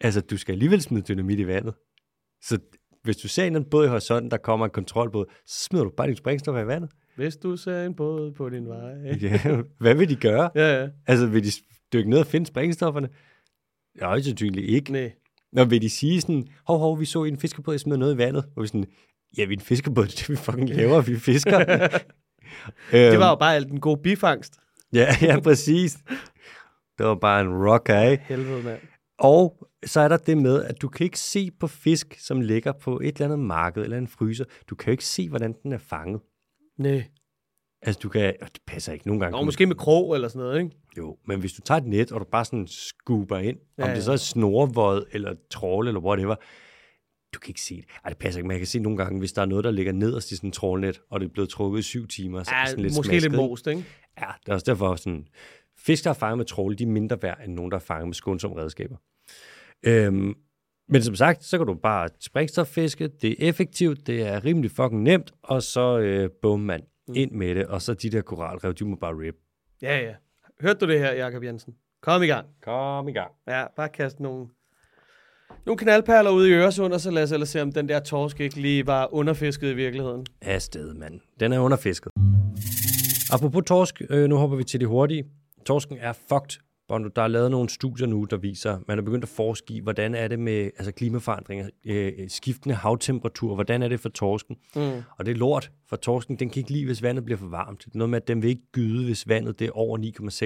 [0.00, 1.74] Altså, du skal alligevel smide dynamit i vandet.
[2.42, 2.58] Så
[3.06, 6.06] hvis du ser en båd i horisonten, der kommer en kontrolbåd, så smider du bare
[6.06, 6.90] din sprængstoffer i vandet.
[7.16, 8.92] Hvis du ser en båd på din vej.
[9.22, 10.50] Ja, hvad vil de gøre?
[10.54, 10.88] Ja, ja.
[11.06, 11.50] Altså, vil de
[11.92, 13.08] dykke ned og finde sprængstofferne?
[14.00, 14.92] Ja, højst sandsynligt ikke.
[14.92, 15.12] Nej.
[15.52, 18.18] Når vil de sige sådan, hov, hov, vi så en fiskebåd, jeg smed noget i
[18.18, 18.44] vandet.
[18.56, 18.86] Og vi sådan,
[19.38, 21.58] ja, vi er en fiskebåd, det er det, vi fucking laver, vi fisker.
[22.92, 24.54] Det var jo bare alt den gode bifangst.
[24.92, 25.98] Ja, ja, præcis.
[26.98, 28.24] Det var bare en rock, ikke?
[28.28, 28.78] Helvede, mand.
[29.18, 32.72] Og så er der det med, at du kan ikke se på fisk, som ligger
[32.72, 34.44] på et eller andet marked eller en fryser.
[34.70, 36.20] Du kan jo ikke se, hvordan den er fanget.
[36.78, 37.04] Nej.
[37.82, 38.34] Altså, du kan...
[38.42, 39.36] og Det passer ikke nogle gange.
[39.36, 40.76] Og kan måske med krog eller sådan noget, ikke?
[40.98, 43.90] Jo, men hvis du tager et net, og du bare sådan skuber ind, ja, om
[43.90, 46.34] det så er snorvod eller trål eller whatever,
[47.34, 47.84] du kan ikke se det.
[48.04, 49.70] Ej, det passer ikke, men jeg kan se nogle gange, hvis der er noget, der
[49.70, 52.50] ligger nederst i sådan en trålnet, og det er blevet trukket i syv timer, så
[52.50, 53.84] er det Ja, sådan lidt måske smasket, lidt most, ikke?
[54.20, 55.26] Ja, det er også derfor sådan,
[55.86, 58.08] fisk, der er fanget med trål, de er mindre værd end nogen, der er fanget
[58.08, 58.96] med skånsomme redskaber.
[59.82, 60.34] Øhm,
[60.88, 65.02] men som sagt, så kan du bare sprængstoffiske, det er effektivt, det er rimelig fucking
[65.02, 66.82] nemt, og så øh, bum mand,
[67.14, 69.34] ind med det, og så de der koralrev, de må bare rip.
[69.82, 70.14] Ja, ja.
[70.60, 71.74] Hørte du det her, Jakob Jensen?
[72.02, 72.46] Kom i gang.
[72.62, 73.30] Kom i gang.
[73.48, 74.46] Ja, bare kast nogle
[75.66, 78.40] Nogle knaldperler ude i Øresund, og så lad os ellers se, om den der torsk
[78.40, 80.26] ikke lige var underfisket i virkeligheden.
[80.42, 81.20] Afsted, mand.
[81.40, 82.12] Den er underfisket.
[83.32, 85.24] Apropos torsk, øh, nu hopper vi til det hurtige.
[85.66, 86.60] Torsken er fucked.
[86.88, 89.80] Bondo, der er lavet nogle studier nu, der viser, man er begyndt at forske i,
[89.80, 94.56] hvordan er det med altså klimaforandringer, øh, skiftende havtemperatur, hvordan er det for torsken?
[94.76, 95.02] Mm.
[95.18, 97.84] Og det er lort, for torsken den kan ikke lide, hvis vandet bliver for varmt.
[97.84, 99.98] Det er noget med, at den vil ikke gyde, hvis vandet det er over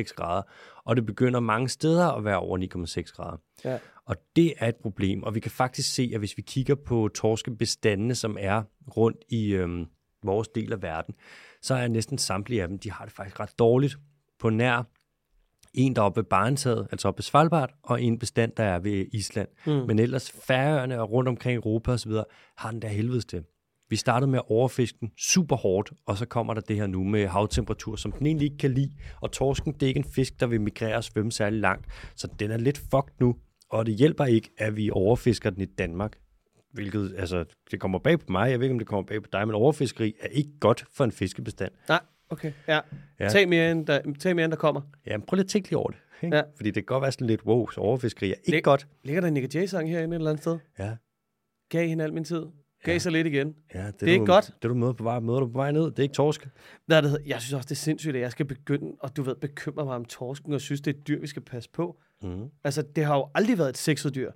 [0.07, 0.43] 9,6 grader.
[0.85, 3.37] Og det begynder mange steder at være over 9,6 grader.
[3.65, 3.79] Ja.
[4.07, 7.09] Og det er et problem, og vi kan faktisk se, at hvis vi kigger på
[7.15, 8.63] torskebestandene, som er
[8.97, 9.87] rundt i øhm,
[10.23, 11.15] vores del af verden,
[11.63, 13.97] så er næsten samtlige af dem, de har det faktisk ret dårligt.
[14.39, 14.85] På nær
[15.75, 18.79] en, der er oppe ved Barentshavet, altså oppe ved Svalbard, og en bestand, der er
[18.79, 19.49] ved Island.
[19.67, 19.73] Mm.
[19.73, 22.13] Men ellers Færøerne og rundt omkring Europa osv.,
[22.57, 23.45] har den der helvedes til.
[23.89, 27.05] Vi startede med at overfiske den super hårdt, og så kommer der det her nu
[27.05, 28.91] med havtemperatur, som den egentlig ikke kan lide.
[29.21, 31.87] Og torsken, det er ikke en fisk, der vil migrere og svømme særlig langt.
[32.17, 33.37] Så den er lidt fucked nu,
[33.71, 36.19] og det hjælper ikke, at vi overfisker den i Danmark.
[36.73, 39.29] Hvilket, altså, det kommer bag på mig, jeg ved ikke, om det kommer bag på
[39.33, 41.73] dig, men overfiskeri er ikke godt for en fiskebestand.
[41.89, 42.01] Nej,
[42.31, 42.53] okay.
[42.69, 42.81] Ja.
[43.21, 43.29] Ja.
[43.29, 44.81] Tag, mere, end der, tag mere, end der kommer.
[45.07, 45.99] Ja, men prøv lige at tænke lige over det.
[46.23, 46.37] Ikke?
[46.37, 46.43] Ja.
[46.57, 48.87] Fordi det kan godt være sådan lidt, wow, så overfiskeri er ikke Det- godt.
[49.05, 50.59] Ligger der en Nick Jay-sang herinde et eller andet sted?
[50.79, 50.97] Ja,
[51.69, 52.43] Gav hende al min tid.
[52.85, 52.99] Gav Ja.
[52.99, 53.55] så lidt igen.
[53.75, 54.47] ja det, Det er ikke godt.
[54.63, 56.49] Det du møder på vej, møder du på vej ned, det er ikke torsk.
[56.87, 57.19] Hvad det?
[57.27, 59.95] Jeg synes også, det er sindssygt, at jeg skal begynde, og du ved, bekymre mig
[59.95, 61.97] om torsken, og synes, det er et dyr, vi skal passe på.
[62.23, 62.45] Mm.
[62.65, 64.31] Altså, det har jo aldrig været et sexet dyr.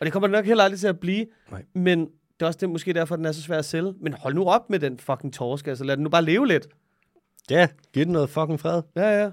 [0.00, 1.26] Og det kommer det nok heller aldrig til at blive.
[1.50, 1.64] Nej.
[1.74, 3.94] Men det er også det, måske derfor, den er så svær at sælge.
[4.00, 5.66] Men hold nu op med den fucking torsk.
[5.66, 6.68] Altså, lad den nu bare leve lidt.
[7.50, 8.82] Ja, giv den noget fucking fred.
[8.96, 9.30] Ja, ja.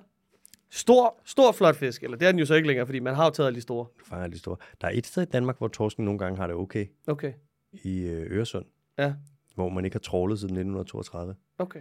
[0.69, 2.03] Stor, stor flot fisk.
[2.03, 3.61] Eller det er den jo så ikke længere, fordi man har jo taget alle de
[3.61, 3.85] store.
[3.99, 4.57] Du fanger de store.
[4.81, 6.85] Der er et sted i Danmark, hvor torsken nogle gange har det okay.
[7.07, 7.33] Okay.
[7.73, 8.65] I øh, Øresund.
[8.97, 9.13] Ja.
[9.55, 11.35] Hvor man ikke har trålet siden 1932.
[11.57, 11.79] Okay.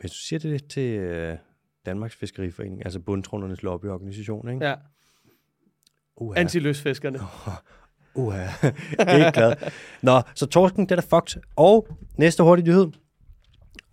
[0.00, 1.36] Hvis du siger det til øh,
[1.86, 4.66] Danmarks Fiskeriforening, altså bundtrålernes lobbyorganisation, ikke?
[4.66, 4.74] Ja.
[6.16, 6.40] Uha.
[6.40, 7.18] Antiløsfiskerne.
[8.14, 8.46] Uha.
[9.16, 9.70] ikke glad.
[10.02, 11.42] Nå, så torsken, den er fucked.
[11.56, 11.88] Og
[12.18, 12.92] næste hurtige nyhed.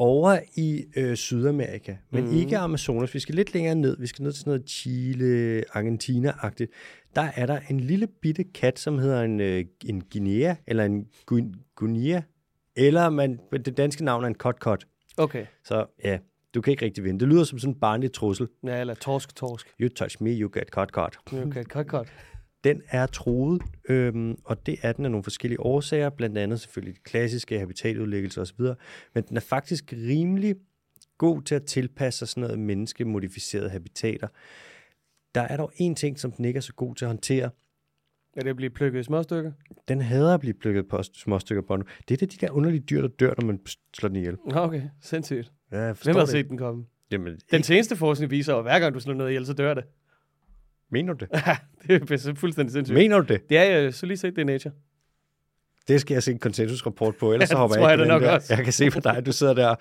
[0.04, 2.38] Over i øh, Sydamerika, men mm.
[2.38, 3.14] ikke Amazonas.
[3.14, 3.98] Vi skal lidt længere ned.
[4.00, 6.72] Vi skal ned til sådan noget Chile, Argentina-agtigt.
[7.16, 11.08] Der er der en lille bitte kat, som hedder en, øh, en guinea, eller en
[11.32, 12.22] gu- guinea,
[12.76, 14.88] eller man, det danske navn er en kot-kot.
[15.18, 15.46] Okay.
[15.64, 16.18] Så ja,
[16.54, 17.20] du kan ikke rigtig vinde.
[17.20, 18.48] Det lyder som sådan en barnlig trussel.
[18.64, 19.68] Ja, eller torsk, torsk.
[19.82, 21.18] You touch me, you get kot-kot.
[21.34, 22.14] Okay, godt, godt.
[22.64, 26.96] Den er truet, øhm, og det er den af nogle forskellige årsager, blandt andet selvfølgelig
[26.96, 28.62] de klassiske habitatudlæggelser osv.,
[29.14, 30.56] men den er faktisk rimelig
[31.18, 34.28] god til at tilpasse sig sådan noget menneskemodificerede habitater.
[35.36, 37.50] Der er dog en ting, som den ikke er så god til at håndtere.
[38.38, 39.52] Er det at blive plukket i små stykker?
[39.88, 41.84] Den hader at blive plukket på små stykker bånd.
[42.08, 43.60] Det er det, de der underlige dyr, der dør, når man
[43.94, 44.38] slår den ihjel.
[44.54, 45.52] Okay, sindssygt.
[45.72, 46.86] Ja, jeg Hvem har det set den komme?
[47.12, 49.74] Jamen, Den ikke, seneste forskning viser at hver gang du slår noget ihjel, så dør
[49.74, 49.84] det.
[50.94, 51.44] Mener du det?
[52.02, 52.98] det er fuldstændig sindssygt.
[52.98, 53.50] Mener du det?
[53.50, 54.74] Det er jeg så lige set det i Nature.
[55.88, 58.02] Det skal jeg se en konsensusrapport på, ellers så Ja, det hopper jeg jeg ikke
[58.02, 58.32] den nok der.
[58.32, 58.54] også.
[58.56, 59.76] Jeg kan se på dig, du sidder der,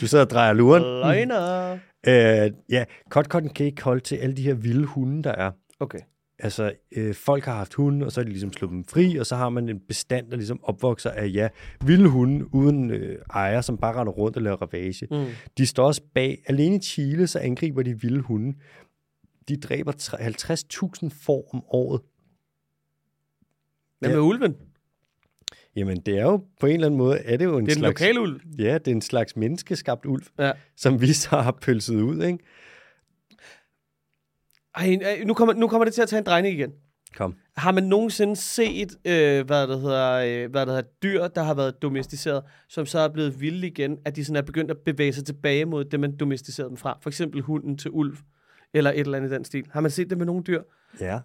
[0.00, 0.82] du sidder og drejer luren.
[0.82, 1.72] Løgner.
[2.06, 5.50] Øh, ja, kotkotten kan ikke holde til alle de her vilde hunde, der er.
[5.80, 5.98] Okay.
[6.38, 9.26] Altså, øh, folk har haft hunde, og så har de ligesom slået dem fri, og
[9.26, 11.48] så har man en bestand, der ligesom opvokser af, ja,
[11.84, 15.06] vilde hunde uden øh, ejer, som bare render rundt og laver ravage.
[15.10, 15.24] Mm.
[15.58, 16.42] De står også bag.
[16.46, 18.56] Alene i Chile, så angriber de vilde hunde.
[19.48, 22.00] De dræber tre- 50.000 får om året.
[23.98, 24.56] Hvad med ulven?
[25.76, 27.78] Jamen, det er jo på en eller anden måde, er det jo en Det er
[27.78, 28.00] slags...
[28.00, 28.40] lokale ulv.
[28.58, 30.52] Ja, det er en slags menneskeskabt ulv, Ja.
[30.76, 32.38] som vi så har pølset ud, ikke?
[34.74, 36.72] Ej, nu kommer, nu kommer det til at tage en drejning igen.
[37.16, 37.34] Kom.
[37.56, 40.12] Har man nogensinde set, øh, hvad det hedder,
[40.44, 43.98] øh, hvad det hedder, dyr, der har været domesticeret, som så er blevet vilde igen,
[44.04, 46.98] at de sådan er begyndt at bevæge sig tilbage mod det, man domesticerede dem fra?
[47.02, 48.16] For eksempel hunden til ulv,
[48.74, 49.66] eller et eller andet i den stil.
[49.70, 50.62] Har man set det med nogle dyr?
[51.00, 51.20] Ja.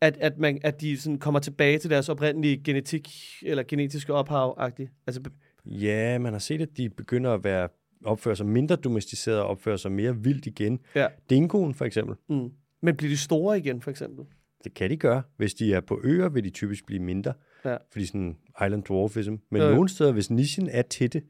[0.00, 3.08] At, at, man, at de sådan kommer tilbage til deres oprindelige genetik,
[3.42, 5.02] eller genetiske ophav -agtigt?
[5.06, 5.22] Altså,
[5.64, 7.68] Ja, man har set, at de begynder at være
[8.04, 10.80] opføre sig mindre domesticeret og opføre sig mere vildt igen.
[10.94, 11.06] Ja.
[11.30, 12.16] Dingoen for eksempel.
[12.28, 12.50] mm.
[12.80, 14.24] Men bliver de store igen, for eksempel?
[14.64, 15.22] Det kan de gøre.
[15.36, 17.32] Hvis de er på øer, vil de typisk blive mindre.
[17.64, 17.76] Ja.
[17.92, 18.36] Fordi sådan
[18.66, 19.34] island dwarfism.
[19.50, 19.70] Men jo.
[19.70, 21.24] nogle steder, hvis nichen er det,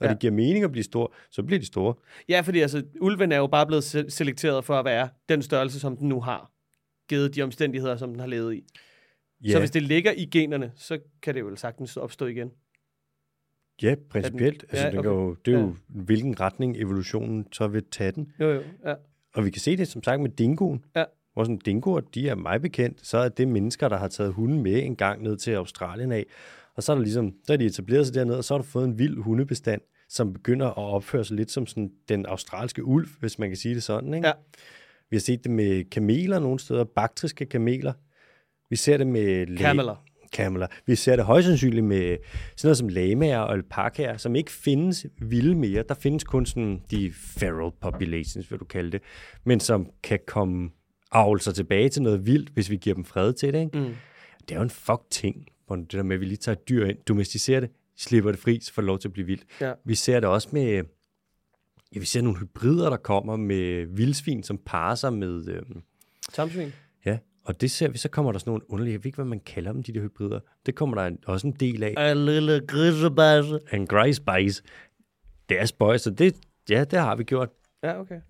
[0.00, 0.12] og Ja.
[0.12, 1.94] det giver mening at blive stor, så bliver de store.
[2.28, 5.80] Ja, fordi altså, ulven er jo bare blevet se- selekteret for at være den størrelse,
[5.80, 6.50] som den nu har,
[7.08, 8.64] givet de omstændigheder, som den har levet i.
[9.44, 12.50] Ja, Så hvis det ligger i generne, så kan det jo sagtens opstå igen.
[13.82, 14.62] ja principielt.
[14.68, 15.08] Altså, Ja, den okay.
[15.08, 18.32] kan jo, det er jo, hvilken retning evolutionen så vil tage den.
[18.40, 18.94] Jo, jo, ja.
[19.34, 20.84] Og vi kan se det som sagt med dingoen.
[20.96, 21.04] Ja.
[21.32, 24.62] Hvor sådan dingoer, de er meget bekendt, så er det mennesker, der har taget hunden
[24.62, 26.26] med en gang ned til Australien af.
[26.76, 28.64] Og så er, der ligesom, så er de etableret sig dernede, og så har du
[28.64, 33.08] fået en vild hundebestand, som begynder at opføre sig lidt som sådan den australske ulv,
[33.20, 34.14] hvis man kan sige det sådan.
[34.14, 34.26] Ikke?
[34.26, 34.32] Ja.
[35.10, 37.92] Vi har set det med kameler nogle steder, baktriske kameler.
[38.70, 39.56] Vi ser det med...
[39.56, 40.04] Kameler.
[40.32, 40.66] Kameler.
[40.86, 42.16] Vi ser det højst sandsynligt med
[42.56, 45.84] sådan noget som lamaer og alpakaer, som ikke findes vilde mere.
[45.88, 49.02] Der findes kun sådan de feral populations, vil du kalde det,
[49.44, 50.70] men som kan komme
[51.12, 53.60] avle sig tilbage til noget vildt, hvis vi giver dem fred til det.
[53.60, 53.78] Ikke?
[53.78, 53.94] Mm.
[54.40, 55.46] Det er jo en fuck ting,
[55.76, 58.40] hvor det der med, at vi lige tager et dyr ind, domesticerer det, slipper det
[58.40, 59.44] fri, så får det lov til at blive vildt.
[59.60, 59.72] Ja.
[59.84, 60.84] Vi ser det også med,
[61.94, 65.82] ja, vi ser nogle hybrider, der kommer med vildsvin, som parer sig med, øhm,
[66.32, 66.72] Tamsvin.
[67.06, 69.24] ja, og det ser vi, så kommer der sådan nogle underlige, jeg ved ikke, hvad
[69.24, 70.40] man kalder dem, de der hybrider.
[70.66, 72.12] Det kommer der en- også en del af.
[72.12, 73.58] En lille grisebasse.
[73.72, 74.62] En grisebice.
[75.48, 76.36] Det er spøj, så det,
[76.70, 77.48] ja, det har vi gjort.
[77.82, 78.20] Ja, okay.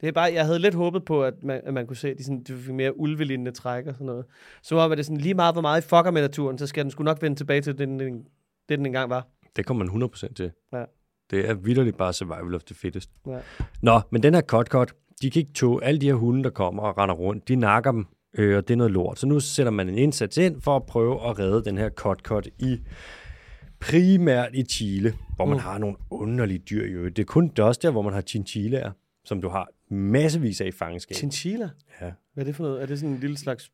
[0.00, 2.18] Det er bare, jeg havde lidt håbet på, at man, at man kunne se, at
[2.18, 4.24] de, sådan, de fik mere ulvelignende træk og sådan noget.
[4.62, 6.90] Så var det sådan lige meget, hvor meget I fucker med naturen, så skal den
[6.90, 8.22] sgu nok vende tilbage til det, den, det,
[8.68, 9.26] den engang var.
[9.56, 10.50] Det kommer man 100% til.
[10.72, 10.84] Ja.
[11.30, 13.10] Det er vidderligt bare survival of the fittest.
[13.26, 13.38] Ja.
[13.82, 16.82] Nå, men den her cut de kan ikke tåle alle de her hunde, der kommer
[16.82, 17.48] og render rundt.
[17.48, 18.06] De nakker dem,
[18.38, 19.18] øh, og det er noget lort.
[19.18, 22.48] Så nu sætter man en indsats ind for at prøve at redde den her cut
[22.58, 22.78] i
[23.80, 25.62] primært i Chile, hvor man Mm.
[25.62, 27.16] har nogle underlige dyr øvrigt.
[27.16, 28.90] Det er kun også der, hvor man har chinchillaer,
[29.24, 31.14] som du har massevis af i fangenskab.
[31.16, 31.70] Chinchilla?
[32.00, 32.12] Ja.
[32.34, 32.82] Hvad er det for noget?
[32.82, 33.70] Er det sådan en lille slags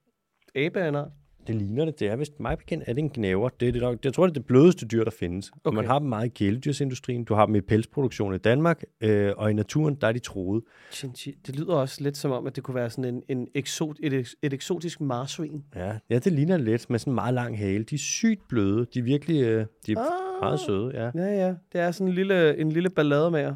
[0.54, 1.08] abe af en art?
[1.46, 2.00] Det ligner det.
[2.00, 3.48] Det er vist mig bekendt, er det en gnæver.
[3.48, 4.04] Det er det nok.
[4.04, 5.50] Jeg tror, det er det blødeste dyr, der findes.
[5.50, 5.60] Okay.
[5.64, 7.24] Og man har dem meget i kæledyrsindustrien.
[7.24, 10.64] Du har dem i pelsproduktion i Danmark, øh, og i naturen, der er de troede.
[10.92, 11.38] Chinchilla.
[11.46, 14.34] Det lyder også lidt som om, at det kunne være sådan en, en eksot, et,
[14.42, 15.64] et eksotisk marsvin.
[15.74, 17.84] Ja, ja, det ligner lidt med sådan en meget lang hale.
[17.84, 18.86] De er sygt bløde.
[18.94, 20.40] De er virkelig øh, de er ah.
[20.40, 21.10] meget søde, ja.
[21.14, 21.54] Ja, ja.
[21.72, 23.54] Det er sådan en lille, en lille ballademager.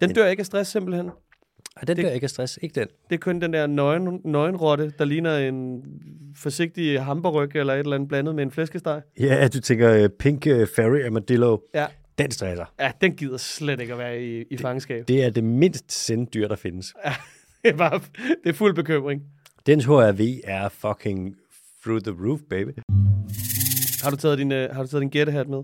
[0.00, 1.10] Den dør ikke af stress simpelthen.
[1.80, 2.88] Og den Det- der ikke er stress, ikke den.
[3.10, 5.82] Det er kun den der nøgen, nøgenrotte, der ligner en
[6.36, 9.02] forsigtig hamburg eller et eller andet blandet med en flæskesteg.
[9.20, 11.58] Ja, du tænker uh, Pink uh, Fairy Armadillo.
[11.74, 11.86] Ja.
[12.18, 12.64] Den stresser.
[12.80, 15.08] Ja, den gider slet ikke at være i, i fangenskab.
[15.08, 16.86] Det er det mindst senddyr, der findes.
[17.64, 18.00] Det er, bare,
[18.44, 19.22] det er fuld bekymring.
[19.66, 21.36] Dens HRV er fucking
[21.84, 22.70] through the roof, baby.
[24.02, 25.62] Har du taget din, uh, har du taget din gættehat med?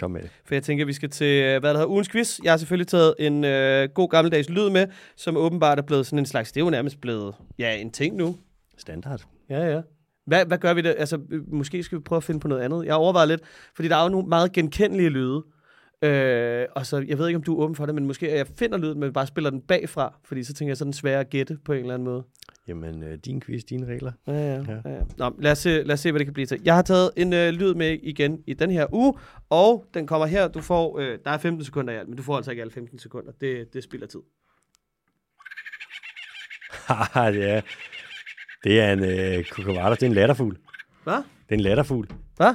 [0.00, 0.30] Kom med det.
[0.44, 2.38] For jeg tænker, vi skal til, øh, hvad der hedder ugens quiz.
[2.44, 4.86] Jeg har selvfølgelig taget en øh, god gammeldags lyd med,
[5.16, 8.16] som åbenbart er blevet sådan en slags, det er jo nærmest blevet, ja, en ting
[8.16, 8.36] nu.
[8.78, 9.20] Standard.
[9.50, 9.80] Ja, ja.
[10.26, 10.94] Hvad, hvad gør vi der?
[10.98, 12.86] Altså, øh, måske skal vi prøve at finde på noget andet.
[12.86, 13.40] Jeg overvejer lidt,
[13.74, 15.44] fordi der er jo nogle meget genkendelige lyde.
[16.02, 18.46] Øh, og så, jeg ved ikke, om du er åben for det, men måske jeg
[18.58, 21.20] finder lyden, men bare spiller den bagfra, fordi så tænker jeg, så er den svær
[21.20, 22.22] at gætte på en eller anden måde.
[22.70, 24.12] Jamen, uh, din quiz, dine regler.
[24.26, 24.62] Ja, ja.
[24.68, 24.80] Ja.
[24.84, 24.90] ja.
[24.90, 25.00] ja.
[25.16, 26.60] Nå, lad os, se, lad os se, hvad det kan blive til.
[26.64, 29.14] Jeg har taget en øh, lyd med igen i den her uge,
[29.50, 30.48] og den kommer her.
[30.48, 32.72] Du får, øh, der er 15 sekunder i alt, men du får altså ikke alle
[32.72, 33.32] 15 sekunder.
[33.40, 34.20] Det, det spilder tid.
[36.86, 37.60] Haha, det er,
[38.64, 39.00] det er en
[39.38, 39.94] uh, kukavata.
[39.94, 40.56] Det er en latterfugl.
[41.04, 41.14] Hvad?
[41.14, 42.08] Det er en latterfugl.
[42.36, 42.54] Hvad?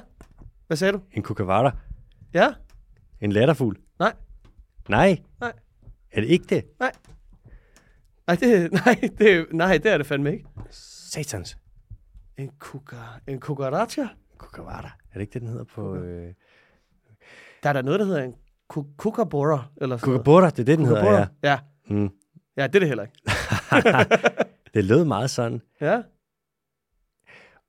[0.68, 1.00] Hvad sagde du?
[1.12, 1.78] En kukavata.
[2.34, 2.54] Ja?
[3.22, 3.78] En latterfugl.
[4.00, 4.14] Nej.
[4.90, 5.18] Nej.
[5.40, 5.54] Nej.
[6.12, 6.64] Er det ikke det?
[6.80, 6.92] Nej.
[8.28, 10.46] Nej, det, nej, det, nej, det er det fandme ikke.
[11.12, 11.58] Satans.
[12.38, 12.96] En kuka,
[13.28, 14.06] en kukaracha?
[14.38, 14.88] Kukavata.
[14.88, 15.96] Er det ikke det, den hedder på...
[15.96, 16.34] Øh...
[17.64, 18.36] Der er der noget, der hedder en
[18.68, 20.14] ku- kukabora, eller sådan.
[20.14, 21.28] Kukabora, det er det, den hedder, Kukabora?
[21.44, 21.50] ja.
[21.50, 21.60] Ja.
[21.96, 22.10] Mm.
[22.58, 23.16] Ja, det er det heller ikke.
[24.74, 25.62] det lød meget sådan.
[25.82, 26.02] Ja?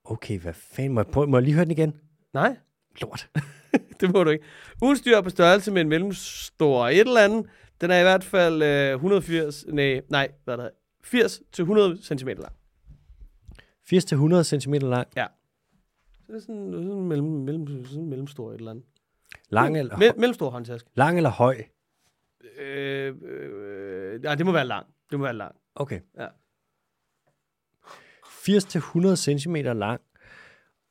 [0.05, 0.93] Okay, hvad fanden?
[0.93, 1.95] Må jeg, prøve, må jeg lige høre den igen?
[2.35, 2.57] Nej,
[3.01, 3.29] Lort.
[4.01, 4.45] det må du ikke.
[4.83, 7.47] Ugens dyr er på størrelse med en mellemstor et eller andet.
[7.81, 10.71] Den er i hvert fald øh, 180, nej, nej, hvad er det?
[11.05, 12.53] 80 til 100 cm lang.
[13.93, 15.09] 80-100 cm lang.
[16.13, 18.85] Så det er sådan, sådan, mellem, mellem, sådan mellemstor et eller andet.
[19.49, 20.91] Lang eller, Me- mellemstor håndtaske.
[20.95, 21.63] lang eller høj?
[22.59, 24.87] Øh, øh, nej, det må være lang.
[25.11, 25.55] Det må være lang.
[25.75, 26.01] Okay.
[26.19, 26.27] Ja.
[28.27, 30.01] 80-100 cm lang.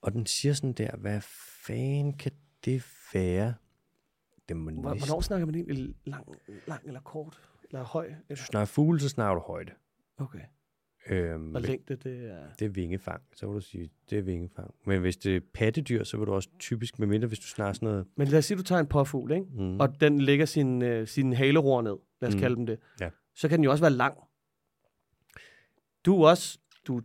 [0.01, 1.21] Og den siger sådan der, hvad
[1.65, 2.31] fanden kan
[2.65, 2.83] det
[3.13, 3.53] være?
[4.49, 4.81] Næsten...
[4.81, 6.25] Hvornår snakker man egentlig lang,
[6.67, 7.39] lang eller kort?
[7.69, 8.13] Eller høj?
[8.27, 9.71] Hvis du snakker fugle, så snakker du højde.
[10.17, 10.39] Okay.
[11.09, 12.45] Øhm, Og længde, det er...
[12.59, 13.21] det er vingefang.
[13.35, 14.73] Så vil du sige, det er vingefang.
[14.85, 17.85] Men hvis det er pattedyr, så vil du også typisk, medmindre hvis du snakker sådan
[17.89, 18.07] noget...
[18.15, 19.45] Men lad os sige, du tager en påfugl, ikke?
[19.53, 22.39] Mm, og den lægger sin, øh, sin haleror ned, lad os Mm.
[22.41, 23.09] kalde dem det, Ja.
[23.35, 24.17] så kan den jo også være lang.
[26.05, 27.01] Du er også, du,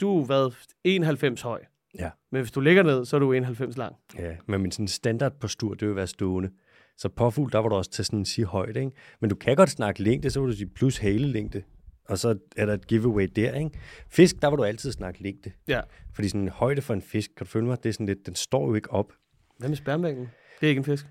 [0.00, 0.52] du er hvad,
[0.84, 1.64] 91 høj.
[1.98, 2.10] Ja.
[2.30, 3.96] Men hvis du ligger ned, så er du 91 lang.
[4.18, 6.50] Ja, men min sådan standard postur, det vil være stående.
[6.98, 8.92] Så påfugl, der var du også til sådan en sige højde, ikke?
[9.20, 11.62] Men du kan godt snakke længde, så vil du sige plus halelængde.
[12.08, 13.70] Og så er der et giveaway der, ikke?
[14.10, 15.52] Fisk, der vil du altid snakke længde.
[15.68, 15.80] Ja.
[16.14, 18.26] Fordi sådan en højde for en fisk, kan du følge mig, det er sådan lidt,
[18.26, 19.12] den står jo ikke op.
[19.58, 20.28] Hvad med spærmængden?
[20.60, 21.06] Det er ikke en fisk.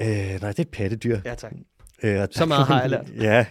[0.00, 1.18] Øh, nej, det er et pattedyr.
[1.24, 1.52] Ja, tak.
[2.02, 3.10] Øh, Så meget har jeg lært.
[3.28, 3.46] ja.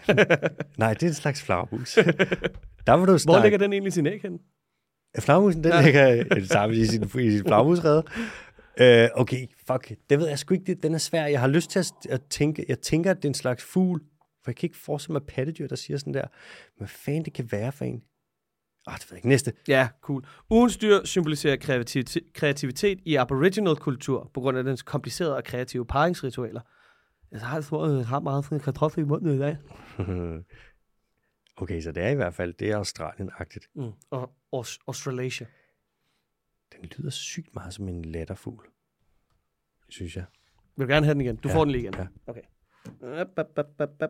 [0.78, 1.93] Nej, det er en slags flagermus.
[2.88, 3.41] der vil du Hvor snakke...
[3.45, 4.39] ligger den egentlig sin æg hen?
[5.20, 5.82] Flagermusen, den Ja.
[5.82, 8.03] ligger i det samme i sin, i sin flagermusrede.
[8.82, 9.91] Øh, okay, fuck.
[10.09, 10.65] Det ved jeg sgu ikke.
[10.65, 11.26] Det, den er svær.
[11.26, 14.01] Jeg har lyst til at, at tænke, jeg tænker, at det er en slags fugl.
[14.43, 16.28] For jeg kan ikke forestille mig pattedyr, der siger sådan der.
[16.78, 18.03] Hvad fanden det kan være for en?
[18.88, 19.28] Åh, det ved jeg ikke.
[19.28, 19.53] Næste.
[19.67, 20.26] Ja, cool.
[20.49, 26.61] Ugens dyr symboliserer kreativitet, kreativitet i aboriginal-kultur på grund af dens komplicerede og kreative paringsritualer.
[27.32, 29.57] Jeg har, jeg har meget sådan kartoffel i munden i dag.
[31.61, 33.69] okay, så det er i hvert fald, det er Australien-agtigt.
[33.76, 33.91] Mm.
[34.11, 35.47] Og Aus- Australasia.
[36.82, 38.65] Den lyder sygt meget som en latterfugl,
[39.89, 40.26] synes jeg.
[40.76, 41.36] Vil du gerne have den igen?
[41.36, 41.93] Du Ja, får den lige igen.
[41.93, 42.07] ja.
[42.28, 42.41] Okay.
[43.21, 44.09] Up, up, up, up, up.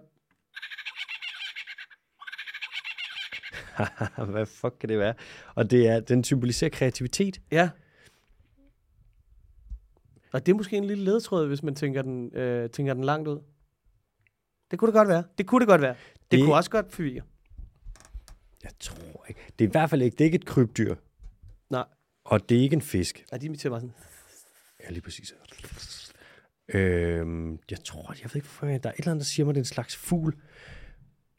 [4.30, 5.14] Hvad fuck kan det være?
[5.56, 7.42] Og det er, den symboliserer kreativitet.
[7.52, 7.70] Ja.
[10.34, 13.28] Og det er måske en lille ledetråd, hvis man tænker den, øh, tænker den langt
[13.28, 13.40] ud.
[14.72, 15.24] Det kunne det godt være.
[15.38, 15.94] Det kunne det godt være.
[16.14, 17.24] Det, det Det- kunne også godt forvirre.
[18.64, 19.40] Jeg tror ikke.
[19.60, 20.96] Det er i hvert fald ikke, det er ikke et krybdyr.
[22.26, 22.34] Nej.
[22.34, 23.26] Og det er ikke en fisk.
[23.32, 23.96] Nej, de imiterer bare sådan.
[24.84, 25.34] Ja, lige præcis.
[26.74, 29.56] Øhm, jeg tror, jeg ved ikke hvorfor, der er et eller andet, der siger mig,
[29.56, 30.36] det er en slags fugl.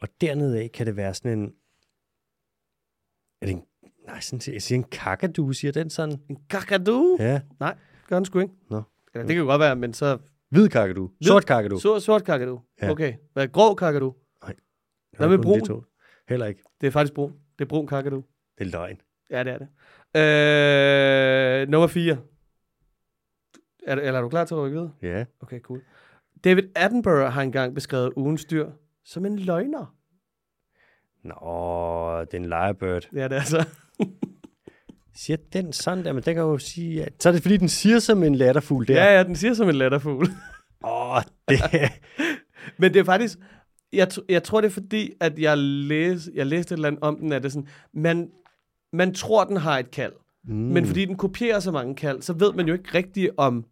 [0.01, 1.53] Og dernede af kan det være sådan en...
[3.43, 3.63] Er det en...
[4.07, 6.19] Nej, sådan, jeg siger en kakadu, siger den sådan.
[6.31, 7.17] En kakadu?
[7.21, 7.41] Ja.
[7.61, 7.71] Ja,
[8.09, 8.55] Gør den sgu ikke?
[8.71, 8.83] Nå.
[9.15, 10.19] Eller, det kan jo godt være, men så...
[10.51, 11.07] hvid kakadu.
[11.09, 11.79] Hvid- Sort kakadu.
[11.79, 12.61] Så, sort kakadu.
[12.83, 12.91] Ja.
[12.91, 13.15] Okay.
[13.33, 14.15] Hvad grå kakadu?
[14.43, 14.55] Nej.
[15.17, 15.85] Hvad med brun?
[16.29, 16.63] Heller ikke.
[16.81, 17.33] Det er faktisk brun.
[17.59, 18.25] Det er brun kakadu.
[18.59, 19.01] Det er løgn.
[19.35, 19.69] Ja, det er det.
[21.63, 22.17] Øh, nummer 4.
[23.87, 24.93] Er, eller er du klar til at rykke videre?
[25.03, 25.25] Ja.
[25.41, 25.83] Okay, cool.
[26.45, 28.71] David Attenborough har engang beskrevet ugens dyr
[29.05, 29.95] som en løgner.
[31.23, 33.09] Nå, det er en lyrebird.
[33.15, 33.69] Ja, det er så.
[35.17, 37.05] Siger den sådan der, men den kan jo sige...
[37.05, 37.13] At...
[37.21, 38.95] Så er det fordi, den siger som en latterfugl der.
[38.95, 40.29] Ja, ja, den siger som en latterfugl.
[40.85, 41.61] Åh, det
[42.79, 43.39] Men det er faktisk...
[43.93, 47.19] Jeg, jeg tror, det er fordi, at jeg, læs, jeg læste et eller andet om
[47.19, 48.31] den, at det er sådan, man,
[48.95, 50.13] man tror, den har et kald.
[50.45, 50.55] Mm.
[50.55, 53.65] Men fordi den kopierer så mange kald, så ved man jo ikke rigtigt, om,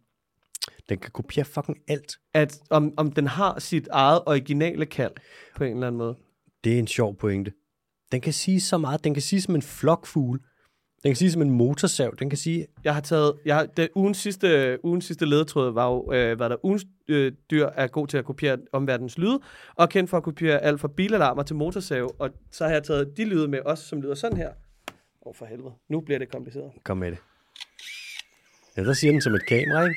[0.89, 2.17] Den kan kopiere fucking alt.
[2.33, 5.11] at, om, om den har sit eget originale kald
[5.55, 6.15] på en eller anden måde.
[6.63, 7.51] Det er en sjov pointe.
[8.11, 9.03] Den kan sige så meget.
[9.03, 10.39] Den kan sige som en flokfugl.
[11.03, 12.13] Den kan sige som en motorsav.
[12.19, 12.67] Den kan sige...
[12.83, 16.49] Jeg har taget, jeg har, det, ugens, sidste, ugens sidste ledetråd var jo, øh, hvad
[16.49, 19.39] der ugens øh, dyr er god til at kopiere omverdens lyde,
[19.75, 23.17] og kendt for at kopiere alt fra bilalarmer til motorsave, og så har jeg taget
[23.17, 24.49] de lyde med også, som lyder sådan her.
[25.25, 25.73] Åh, oh, for helvede.
[25.89, 26.71] Nu bliver det kompliceret.
[26.83, 27.19] Kom med det.
[28.77, 29.95] Ja, der siger den som et kamera, ikke?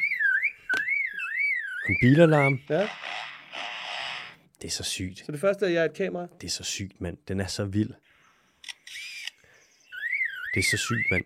[1.89, 2.59] En bilalarm.
[2.71, 2.89] Ja,
[4.63, 5.19] Det er så sygt.
[5.19, 6.27] så det første er, jeg er et kamera.
[6.41, 7.17] Det er så sygt, mand.
[7.29, 7.91] Den er så vild.
[10.55, 11.25] Det er så sygt, mand.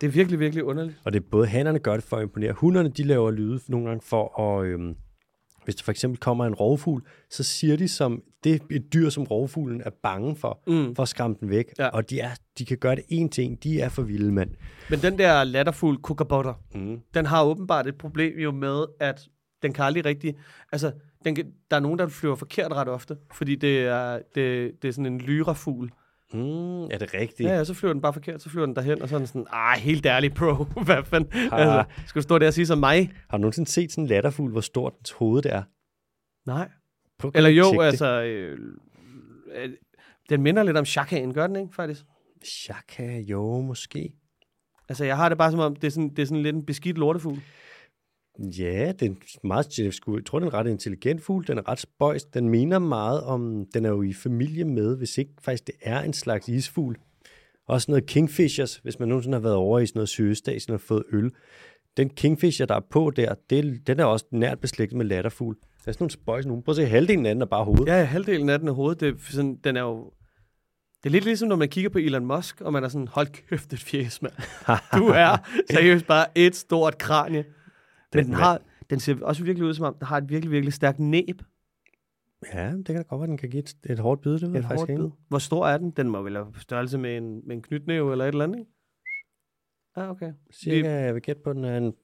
[0.00, 0.96] Det er virkelig, virkelig underligt.
[1.04, 2.52] Og det er både hannerne gør det for at imponere.
[2.52, 4.66] Hunderne, de laver lyde nogle gange for at...
[4.66, 4.96] Øhm,
[5.64, 9.08] hvis der for eksempel kommer en rovfugl, så siger de som, det er et dyr,
[9.08, 10.94] som rovfuglen er bange for, Mm.
[10.94, 11.66] for at skræmme den væk.
[11.78, 11.88] Ja.
[11.88, 14.50] Og de, er, de kan gøre det en ting, de er for vilde, mand.
[14.90, 17.00] Men den der latterfugl kookabotter, Mm.
[17.14, 19.20] den har åbenbart et problem jo med, at
[19.62, 20.34] den kan aldrig rigtig...
[20.72, 20.92] Altså,
[21.24, 24.88] den kan, der er nogen, der flyver forkert ret ofte, fordi det er, det, det
[24.88, 25.90] er sådan en lyrafugl.
[26.32, 27.48] Mm, er det rigtigt?
[27.48, 29.46] Ja, ja, så flyver den bare forkert, så flyver den derhen, og så den sådan,
[29.50, 31.30] ah, helt ærligt, bro, hvad fanden?
[31.34, 33.12] Altså, skal du stå der og sige som mig?
[33.30, 35.62] Har du nogensinde set sådan en latterfugl, hvor stort dens hoved det er?
[36.46, 36.68] Nej.
[37.18, 38.58] Prøv Eller jo, altså, øh,
[39.54, 39.70] øh,
[40.28, 42.04] den minder lidt om Shakaen, gør den ikke, faktisk?
[42.44, 44.12] Shaka, jo, måske.
[44.88, 46.66] Altså, jeg har det bare som om, det er sådan, det er sådan lidt en
[46.66, 47.40] beskidt lortefugl.
[48.38, 49.92] Ja, den er meget, jeg
[50.26, 51.46] tror, den er en ret intelligent fugl.
[51.46, 52.24] Den er ret spøjs.
[52.24, 56.00] Den mener meget om, den er jo i familie med, hvis ikke faktisk det er
[56.00, 56.96] en slags isfugl.
[57.66, 61.04] Også noget kingfishers, hvis man nogensinde har været over i sådan noget Sydøstasien og fået
[61.12, 61.30] øl.
[61.96, 65.54] Den kingfisher, der er på der, det, den er også nært beslægtet med latterfugl.
[65.54, 66.60] Der er sådan nogle spøjs nu.
[66.60, 67.86] Prøv at se, halvdelen af den er bare hovedet.
[67.86, 70.12] Ja, halvdelen af den er hovedet, det er sådan, den er jo...
[71.02, 73.26] Det er lidt ligesom, når man kigger på Elon Musk, og man er sådan, hold
[73.26, 74.32] kæft, et fjes, mand.
[74.98, 75.36] Du er
[75.70, 77.44] seriøst bare et stort kranie.
[78.14, 78.60] Men den, har,
[78.90, 81.42] den ser også virkelig ud som om, den har et virkelig, virkelig stærkt næb.
[82.54, 84.32] Ja, det kan da godt være, den kan give et, et hårdt bid.
[84.38, 85.10] Det Et hårdt bid.
[85.28, 85.90] Hvor stor er den?
[85.90, 88.58] Den må vel have på størrelse med en, med en knytnæve eller et eller andet,
[88.58, 88.70] ikke?
[89.96, 90.32] Ah, okay.
[90.52, 91.94] Cirka, jeg vil gætte på, den er en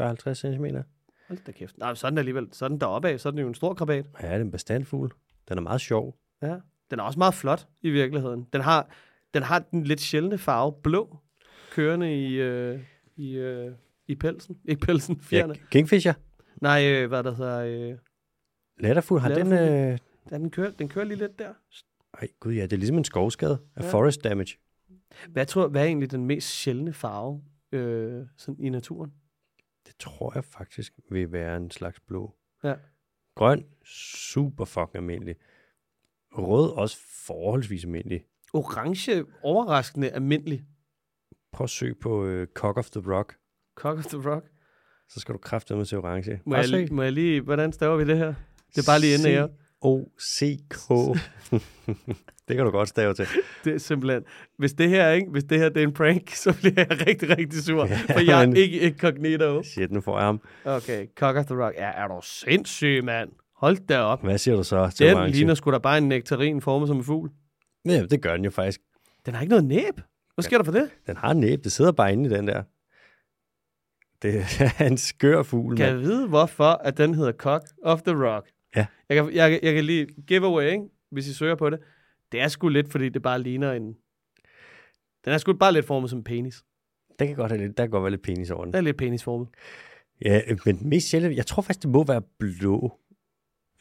[0.00, 0.64] 40-50 cm.
[1.28, 1.78] Hold da kæft.
[1.78, 3.74] Nej, så den alligevel, så er den deroppe af, så er den jo en stor
[3.74, 4.06] krabat.
[4.22, 5.12] Ja, det er en bestandfugl.
[5.48, 6.18] Den er meget sjov.
[6.42, 6.56] Ja.
[6.90, 8.46] Den er også meget flot i virkeligheden.
[8.52, 8.88] Den har
[9.34, 11.16] den, har den lidt sjældne farve blå,
[11.72, 12.80] kørende i, øh,
[13.16, 13.72] i, øh,
[14.08, 14.58] i pelsen.
[14.64, 15.54] Ikke pelsen, fjerne.
[15.54, 16.14] Ja, Kingfisher.
[16.62, 17.90] Nej, øh, hvad der hedder...
[17.92, 17.98] Øh,
[18.78, 19.46] Latterfugl, har den...
[19.46, 19.92] Latterfugl.
[19.92, 19.98] Øh...
[20.30, 21.54] ja, den, kører, den kører lige lidt der.
[22.14, 23.90] Ej, gud ja, det er ligesom en skovskade af Ja.
[23.92, 24.56] forest damage.
[25.28, 27.42] Hvad, tror, hvad er egentlig den mest sjældne farve
[27.72, 29.12] øh, sådan i naturen?
[29.86, 32.34] Det tror jeg faktisk vil være en slags blå.
[32.64, 32.74] Ja.
[33.34, 35.36] Grøn, super fucking almindelig.
[36.32, 36.96] Rød, også
[37.26, 38.24] forholdsvis almindelig.
[38.52, 40.64] Orange, overraskende almindelig.
[41.52, 43.36] Prøv at søge på øh, Cock of the Rock.
[43.76, 44.44] Cock of the Rock.
[45.08, 46.40] Så skal du kraftedeme til orange.
[46.46, 47.40] Må Bare jeg, lige- må jeg lige...
[47.40, 48.34] Hvordan staver vi det her?
[48.74, 49.46] Det er bare lige inde af jer.
[49.84, 50.88] R-O-C-K.
[52.48, 53.26] det kan du godt stave til.
[53.64, 54.22] Det er simpelthen...
[54.58, 55.30] Hvis det her, ikke?
[55.30, 57.86] Hvis det her det er en prank, så bliver jeg rigtig, rigtig sur.
[57.86, 59.62] Ja, for jeg er men- ikke incognito.
[59.62, 60.40] Shit, nu får jeg ham.
[60.64, 61.74] Okay, Cock of the Rock.
[61.76, 63.30] Ja, er du sindssyg, mand?
[63.56, 64.22] Hold da op.
[64.24, 65.32] Hvad siger du så til Den orange?
[65.36, 67.30] ligner sgu da bare en nektarin formet som en fugl.
[67.84, 68.80] Ja, det gør den jo faktisk.
[69.26, 70.00] Den har ikke noget næb.
[70.34, 70.90] Hvad sker der for det?
[71.06, 72.62] Den har en næb, det sidder bare inde i den der.
[74.26, 78.26] Det er en skør fugl, Kan jeg vide, hvorfor at den hedder Cock of the
[78.26, 78.50] Rock?
[78.76, 78.86] Ja.
[79.08, 80.84] Jeg kan, jeg, jeg kan lige giveaway, ikke?
[81.10, 81.78] hvis I søger på det.
[82.32, 83.96] Det er sgu lidt, fordi det bare ligner en...
[85.24, 86.64] Den er sgu bare lidt formet som en penis.
[87.18, 88.72] Den kan godt have lidt, der kan godt være lidt penis over den.
[88.72, 89.48] Den er lidt penisformet.
[90.24, 92.98] Ja, men mest sjældent, jeg tror faktisk, det må være blå.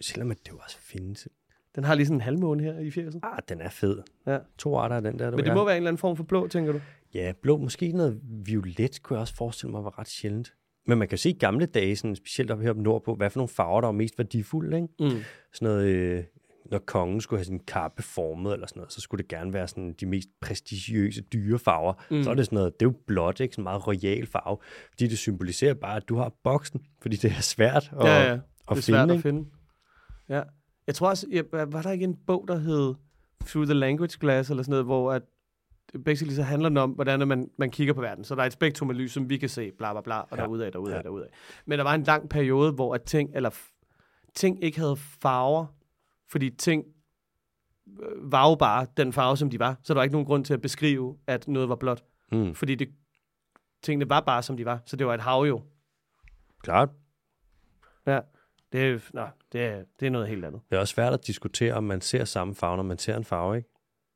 [0.01, 1.27] Selvom det jo også findes.
[1.75, 3.21] Den har lige sådan en halvmåne her i fjersen.
[3.23, 4.01] Ah, den er fed.
[4.27, 4.37] Ja.
[4.57, 5.29] To arter af den der.
[5.29, 6.81] Du Men det må være en eller anden form for blå, tænker du?
[7.15, 7.57] Ja, blå.
[7.57, 10.53] Måske noget violet, kunne jeg også forestille mig var ret sjældent.
[10.87, 13.39] Men man kan se i gamle dage, sådan, specielt op her på nordpå, hvad for
[13.39, 14.77] nogle farver, der var mest værdifulde.
[14.77, 14.87] Ikke?
[14.99, 15.09] Mm.
[15.53, 16.23] Sådan noget, øh,
[16.71, 19.67] når kongen skulle have sin kappe formet, eller sådan noget, så skulle det gerne være
[19.67, 21.93] sådan de mest prestigiøse dyre farver.
[22.11, 22.23] Mm.
[22.23, 23.53] Så er det sådan noget, det er jo blåt, ikke?
[23.53, 24.57] Sådan en meget royal farve.
[24.91, 28.31] Fordi det symboliserer bare, at du har boksen, fordi det er svært at, Ja, ja.
[28.33, 28.81] at det er finde.
[28.83, 29.21] svært at ikke?
[29.21, 29.49] finde.
[30.29, 30.41] Ja.
[30.87, 32.93] Jeg tror også, jeg, var der ikke en bog, der hed
[33.45, 35.21] Through the Language Glass, eller sådan noget, hvor at
[36.05, 38.23] basically så handler den om, hvordan man, man kigger på verden.
[38.23, 40.27] Så der er et spektrum af lys, som vi kan se, bla bla bla, og
[40.37, 40.41] Ja.
[40.43, 41.01] derudad, derudad, Ja.
[41.01, 41.27] derudad.
[41.65, 43.49] Men der var en lang periode, hvor at ting, eller
[44.35, 45.65] ting ikke havde farver,
[46.29, 46.85] fordi ting
[48.03, 49.75] øh, var jo bare den farve, som de var.
[49.83, 52.03] Så der var ikke nogen grund til at beskrive, at noget var blåt.
[52.31, 52.89] Mm, Fordi det,
[53.83, 54.79] tingene var bare, som de var.
[54.85, 55.61] Så det var et hav jo.
[56.63, 56.89] klart.
[58.07, 58.19] Ja.
[58.71, 60.61] Det er, nå, det er, det er noget helt andet.
[60.69, 63.23] Det er også svært at diskutere, om man ser samme farve, når man ser en
[63.23, 63.69] farve, ikke?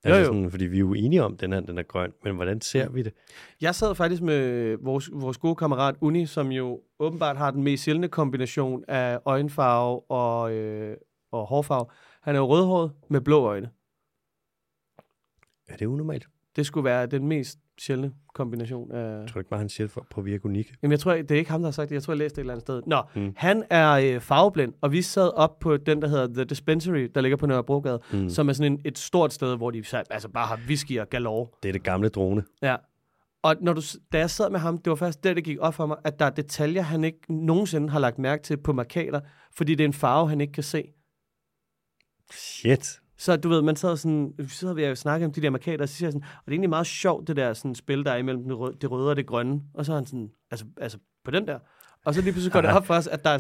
[0.06, 0.26] Jo, Altså jo.
[0.26, 2.62] Sådan, fordi vi er jo enige om, at den her den er grøn, men hvordan
[2.62, 3.14] ser vi det?
[3.62, 7.84] Jeg sad faktisk med vores, vores gode kammerat Uni, som jo åbenbart har den mest
[7.84, 10.98] sjældne kombination af øjenfarve og, øh,
[11.32, 11.86] og hårfarve.
[12.22, 13.70] Han er jo rødhåret med blå øjne.
[15.68, 16.28] Er det unormalt?
[16.56, 19.20] Det skulle være den mest sjældne kombination af...
[19.20, 20.72] Jeg tror ikke bare, han siger det for at påvirke unik.
[20.84, 21.96] Jamen, jeg tror, det er ikke ham, der har sagt det.
[21.96, 22.82] Jeg tror, jeg læste det et eller andet sted.
[22.88, 23.34] Nå, Mm.
[23.38, 27.22] han er øh, farveblind, og vi sad op på den, der hedder The Dispensary, der
[27.22, 28.30] ligger på Nørrebrogade, Mm.
[28.30, 31.10] som er sådan en, et stort sted, hvor de så- altså bare har whisky og
[31.10, 31.48] galore.
[31.64, 32.44] Det er det gamle drone.
[32.62, 32.76] Ja.
[33.44, 35.74] Og når du, da jeg sad med ham, det var først der, det gik op
[35.74, 39.20] for mig, at der er detaljer, han ikke nogensinde har lagt mærke til på markader,
[39.56, 40.84] fordi det er en farve, han ikke kan se.
[42.32, 43.00] Shit.
[43.20, 45.82] Så du ved, man sad sådan, vi sidder ved at snakke om de der markader,
[45.82, 48.04] og så siger jeg sådan, og det er egentlig meget sjovt, det der sådan, spil,
[48.06, 49.62] der er imellem det røde, det røde og det grønne.
[49.74, 51.60] Og så er han sådan, altså, altså på den der.
[52.06, 53.40] Og så lige pludselig går det op for os, at der er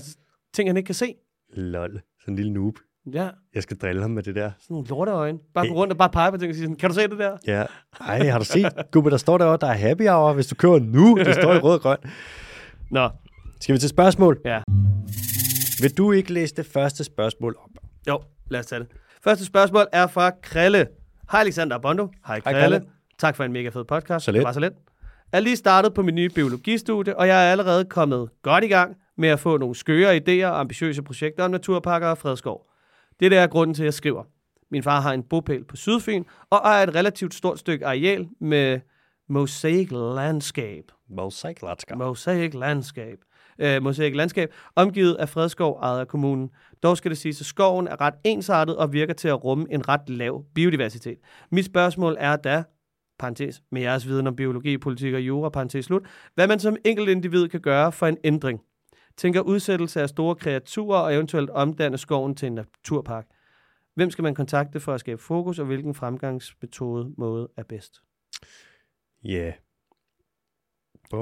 [0.53, 1.15] ting, han ikke kan se.
[1.53, 2.01] Lol.
[2.19, 2.75] Sådan en lille noob.
[3.13, 4.51] Ja, Jeg skal drille ham med det der.
[4.59, 5.39] sådan nogle lorteøjne.
[5.53, 7.19] Bare gå rundt og bare pege på ting og sige sådan, kan du se det
[7.19, 7.37] der?
[7.47, 7.65] Ja.
[8.01, 8.71] Ej, har du set?
[8.91, 11.17] Gubbe, der står derovre, der er happy hour, hvis du kører nu.
[11.17, 11.97] Det står i rød og grøn.
[12.91, 13.09] Nå,
[13.61, 14.41] Skal vi til spørgsmål?
[14.45, 14.61] ja.
[15.81, 17.69] Vil du ikke læse det første spørgsmål op?
[18.07, 18.87] Jo, lad os tage det.
[19.23, 20.87] Første spørgsmål er fra Krille.
[21.31, 22.07] Hej Alexander Bondo.
[22.27, 22.61] Hej Krille.
[22.61, 22.81] Krille.
[23.17, 24.25] Tak for en mega fed podcast.
[24.25, 24.39] Så let.
[24.39, 24.73] Det var så let.
[25.31, 28.67] Jeg er lige startet på min nye biologistudie, og jeg er allerede kommet godt i
[28.67, 32.65] gang med at få nogle skøre idéer og ambitiøse projekter om naturparker og fredskov.
[33.19, 34.23] Det der er grunden til, at jeg skriver.
[34.71, 38.79] Min far har en bopæl på Sydfyn, og ejer et relativt stort stykke areal med
[39.29, 40.87] mosaic landscape.
[41.09, 41.95] Mosaiklatska.
[41.95, 43.17] Mosaic Landskab.
[43.59, 46.49] Øh, Mosaic Landskab, omgivet af fredskov ejet af kommunen.
[46.83, 49.89] Dog skal det siges, at skoven er ret ensartet og virker til at rumme en
[49.89, 51.17] ret lav biodiversitet.
[51.51, 52.63] Mit spørgsmål er da,
[53.19, 57.09] parentes, med jeres viden om biologi, politik og jura, parentes slut, hvad man som enkelt
[57.09, 58.61] individ kan gøre for en ændring.
[59.17, 63.27] Tænker udsættelse af store kreaturer og eventuelt omdanne skoven til en naturpark.
[63.95, 68.01] Hvem skal man kontakte for at skabe fokus, og hvilken fremgangsmetode måde er bedst?
[69.23, 69.29] Ja.
[69.29, 69.53] Yeah.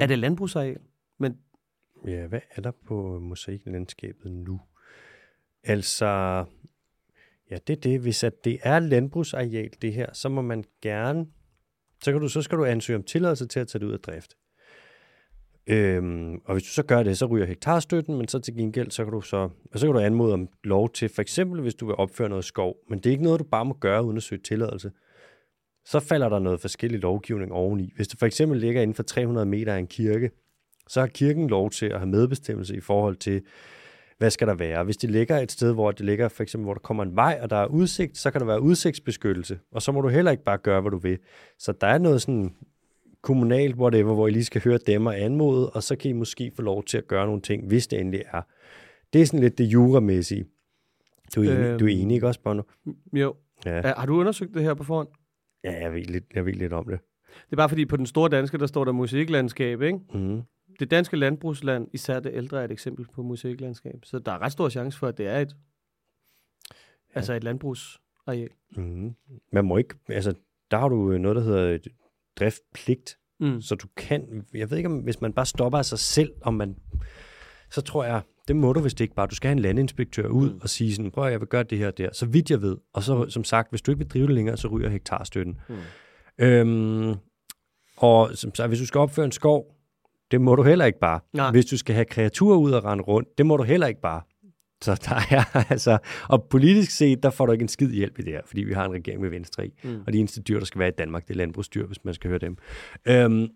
[0.02, 0.80] Er det landbrugsareal?
[1.18, 1.38] Men
[2.06, 4.60] Ja, hvad er der på mosaiklandskabet nu?
[5.64, 6.06] Altså,
[7.50, 8.00] ja, det er det.
[8.00, 11.26] Hvis at det er landbrugsareal, det her, så må man gerne,
[12.02, 14.00] så, kan du, så skal du ansøge om tilladelse til at tage det ud af
[14.00, 14.36] drift.
[15.66, 19.04] Øhm, og hvis du så gør det, så ryger hektarstøtten, men så til gengæld, så
[19.04, 21.86] kan du så, og så kan du anmode om lov til, for eksempel hvis du
[21.86, 24.22] vil opføre noget skov, men det er ikke noget, du bare må gøre uden at
[24.22, 24.92] søge tilladelse.
[25.84, 27.92] Så falder der noget forskellig lovgivning oveni.
[27.96, 30.30] Hvis det for eksempel ligger inden for 300 meter af en kirke,
[30.88, 33.42] så har kirken lov til at have medbestemmelse i forhold til,
[34.18, 34.84] hvad skal der være.
[34.84, 37.38] Hvis det ligger et sted, hvor det ligger, for eksempel, hvor der kommer en vej,
[37.42, 40.44] og der er udsigt, så kan der være udsigtsbeskyttelse, og så må du heller ikke
[40.44, 41.18] bare gøre, hvad du vil.
[41.58, 42.54] Så der er noget sådan
[43.22, 46.52] kommunalt, whatever, hvor I lige skal høre dem og anmode, og så kan I måske
[46.56, 48.42] få lov til at gøre nogle ting, hvis det endelig er.
[49.12, 50.44] Det er sådan lidt det juramæssige.
[51.34, 51.78] Du er enig, Øhm.
[51.78, 52.62] du er enig ikke også, Bono?
[53.12, 53.34] jo,
[53.66, 53.76] Ja.
[53.76, 53.92] ja.
[53.96, 55.08] har du undersøgt det her på forhånd?
[55.64, 56.98] ja, jeg ved, lidt, jeg ved lidt om det.
[57.44, 59.98] Det er bare fordi, på den store danske, der står der musiklandskab, ikke?
[60.14, 60.40] Mm.
[60.78, 64.00] Det danske landbrugsland, især det ældre, er et eksempel på musiklandskab.
[64.04, 65.56] Så der er ret stor chance for, at det er et.
[67.14, 68.48] Altså et landbrugsareal.
[68.76, 69.14] Mm.
[69.52, 70.34] Man må ikke, altså,
[70.70, 71.88] der har du øh, noget, der hedder et
[72.38, 73.60] driftpligt, Mm.
[73.60, 76.54] så du kan, jeg ved ikke, om hvis man bare stopper af sig selv, om
[76.54, 76.76] man,
[77.70, 80.28] så tror jeg, det må du, hvis det ikke bare, du skal have en landinspektør
[80.28, 80.58] ud Mm.
[80.62, 82.76] og sige sådan, prøv at jeg vil gøre det her der, så vidt jeg ved.
[82.92, 85.60] Og så, som sagt, hvis du ikke vil drive det længere, så ryger hektarstøtten.
[85.68, 85.74] Mm.
[86.38, 87.14] Øhm,
[87.96, 89.74] og som sagt, hvis du skal opføre en skov,
[90.30, 91.20] det må du heller ikke bare.
[91.32, 91.50] Nej.
[91.50, 94.22] Hvis du skal have kreaturer ud og rende rundt, det må du heller ikke bare.
[94.82, 95.98] Så der er altså,
[96.28, 98.72] og politisk set, der får du ikke en skid hjælp i det her, fordi vi
[98.72, 99.70] har en regering med venstre i.
[99.84, 100.00] Mm.
[100.06, 102.28] Og de eneste dyr, der skal være i Danmark, det er landbrugsdyr, hvis man skal
[102.28, 102.56] høre dem.
[103.08, 103.48] Øhm,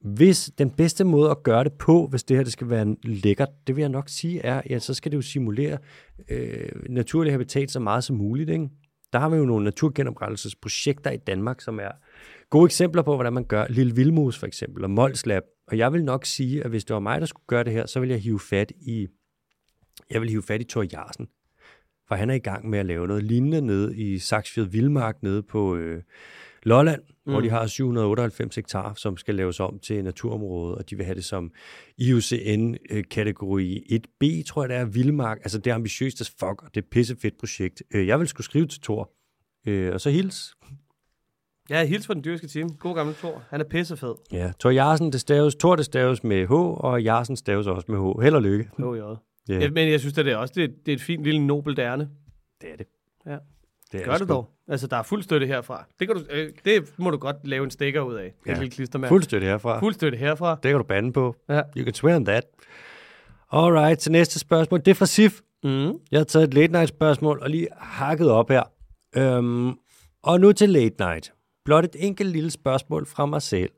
[0.00, 3.48] hvis den bedste måde at gøre det på, hvis det her det skal være lækkert,
[3.66, 5.78] det vil jeg nok sige er, ja, så skal det jo simulere
[6.28, 8.50] øh, naturlig habitat så meget som muligt.
[8.50, 8.68] Ikke?
[9.12, 11.90] Der har vi jo nogle naturgenoprettelsesprojekter i Danmark, som er
[12.50, 13.66] gode eksempler på, hvordan man gør.
[13.70, 15.42] Lille Vildmus for eksempel, og Molslab.
[15.66, 17.86] Og jeg vil nok sige, at hvis det var mig, der skulle gøre det her,
[17.86, 19.06] så vil jeg hive fat i,
[20.10, 21.28] jeg vil hive fat i Thor Jarsen.
[22.08, 25.42] For han er i gang med at lave noget lignende nede i Saksfjord Vildmark nede
[25.42, 26.02] på øh,
[26.62, 27.32] Lolland, mm.
[27.32, 31.14] hvor de har 798 hektar, som skal laves om til naturområde, og de vil have
[31.14, 31.52] det som
[31.98, 35.38] IUCN-kategori 1B, tror jeg det er, Vildmark.
[35.38, 37.82] Altså det er ambitiøst as fuck, og det er pissefedt projekt.
[37.94, 39.10] Øh, Jeg vil skulle skrive til Thor,
[39.66, 40.54] øh, og så hils.
[41.70, 42.70] Ja, hils for den dyrske team.
[42.76, 43.42] God gammel Thor.
[43.50, 44.14] Han er pissefed.
[44.32, 47.98] Ja, Thor Jarsen, det staves, Thor det staves med H, og Jarsen staves også med
[47.98, 48.22] H.
[48.22, 48.68] Held og lykke.
[48.82, 49.14] Oh, ja.
[49.60, 51.78] Ja, men jeg synes, at det er også det, det er et fint lille nobelt
[51.78, 52.08] ærne.
[52.62, 52.86] det er det.
[53.26, 53.36] Ja.
[53.92, 54.32] Det er Gør det sgu.
[54.34, 54.48] dog.
[54.68, 55.84] Altså, der er fuld støtte herfra.
[56.00, 58.32] Det, kan du, øh, det må du godt lave en stikker ud af.
[58.46, 58.54] Ja.
[58.54, 59.08] Lille klistermærke.
[59.10, 59.80] Fuld støtte herfra.
[59.80, 60.54] fuld støtte herfra.
[60.54, 61.36] Det kan du bande på.
[61.48, 61.62] Ja.
[61.76, 62.44] You can swear on that.
[63.52, 64.78] Alright, til næste spørgsmål.
[64.80, 65.40] Det er fra Sif.
[65.64, 65.70] Mm.
[66.10, 68.62] Jeg har taget et late night spørgsmål og lige hakket op her.
[69.16, 69.72] Øhm,
[70.22, 71.32] og nu til late night.
[71.64, 73.70] Blot et enkelt lille spørgsmål fra mig selv,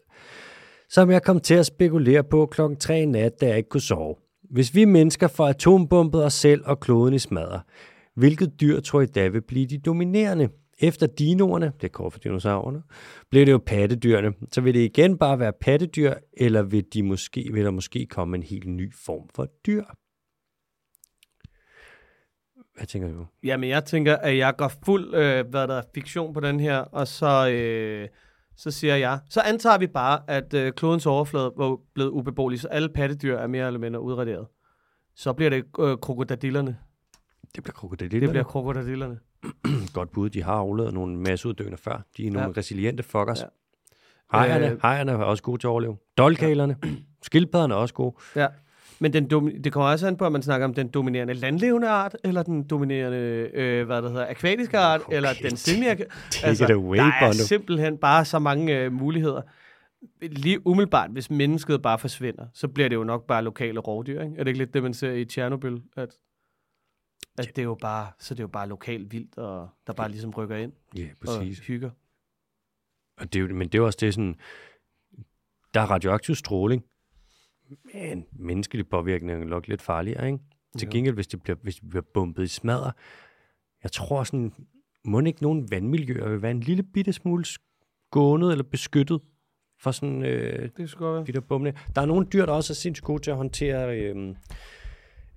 [0.89, 3.81] som jeg kom til at spekulere på klokken 3 i nat, da jeg ikke kunne
[3.81, 4.15] sove.
[4.51, 7.61] Hvis vi mennesker får atombombet os selv og kloden i smadre,
[8.17, 10.49] hvilket dyr tror I da vil blive de dominerende?
[10.79, 12.83] Efter dinoerne, det er kort for dinosaurerne,
[13.31, 14.33] bliver det jo pattedyrene.
[14.53, 18.37] Så vil det igen bare være pattedyr, eller vil, de måske, vil der måske komme
[18.37, 19.85] en helt ny form for dyr?
[22.77, 23.27] Hvad tænker du?
[23.43, 26.79] Jamen, jeg tænker, at jeg går fuld, øh, hvad der er, fiktion på den her,
[26.79, 28.09] og så, øh,
[28.57, 32.69] så siger jeg, så antager vi bare, at øh, klodens overflade var blevet ubeboelig, så
[32.69, 34.47] alle pattedyr er mere eller mindre udraderet.
[35.17, 36.77] Så bliver det øh, krokodillerne.
[37.55, 38.29] Det bliver Det krokodiller.
[38.31, 39.19] bliver krokodillerne.
[39.95, 40.31] godt bud.
[40.31, 42.03] De har aflevet nogle masseuddøende før.
[42.17, 42.53] De er nogle Ja.
[42.57, 43.41] resiliente fuckers.
[43.41, 43.47] Ja.
[44.33, 45.97] Hejerne, øh, hejerne er også gode til at overleve.
[46.19, 46.89] Dolkalerne, ja.
[47.23, 48.15] skildpadderne er også gode.
[48.37, 48.47] Ja.
[48.99, 49.31] Men den
[49.65, 52.63] det kommer også an på, at man snakker om den dominerende landlevende art, eller den
[52.69, 55.17] dominerende, øh, hvad det hedder, akvatiske art, Okay.
[55.17, 55.87] eller den semi
[56.71, 59.43] away, Der er simpelthen bare så mange øh, muligheder.
[60.23, 64.35] Lige umiddelbart, hvis mennesket bare forsvinder, så bliver det jo nok bare lokale rovdyr, ikke?
[64.37, 65.79] Er det ikke lidt det, man ser i Tjernobyl?
[65.97, 66.09] At,
[67.39, 70.09] at det er jo bare, så det er jo bare lokalt vildt, og der bare
[70.11, 71.59] ligesom rykker ind Ja, og præcis.
[71.59, 71.91] hygger.
[73.21, 74.35] Og det er jo, men det er jo også det sådan,
[75.75, 76.85] der er radioaktiv stråling,
[77.95, 80.39] men menneskelig påvirkning er nok lidt farligere, ikke?
[80.79, 82.93] Til gengæld, hvis det bliver, hvis det bliver bumpet i smadre,
[83.83, 84.53] jeg tror sådan,
[85.05, 89.21] må ikke nogen vandmiljøer vil være en lille bitte smule skånet eller beskyttet
[89.81, 91.25] for sådan øh, Det godt være.
[91.25, 91.75] de der bumle.
[91.95, 94.35] Der er nogle dyr, der også er sindssygt gode til at håndtere øh,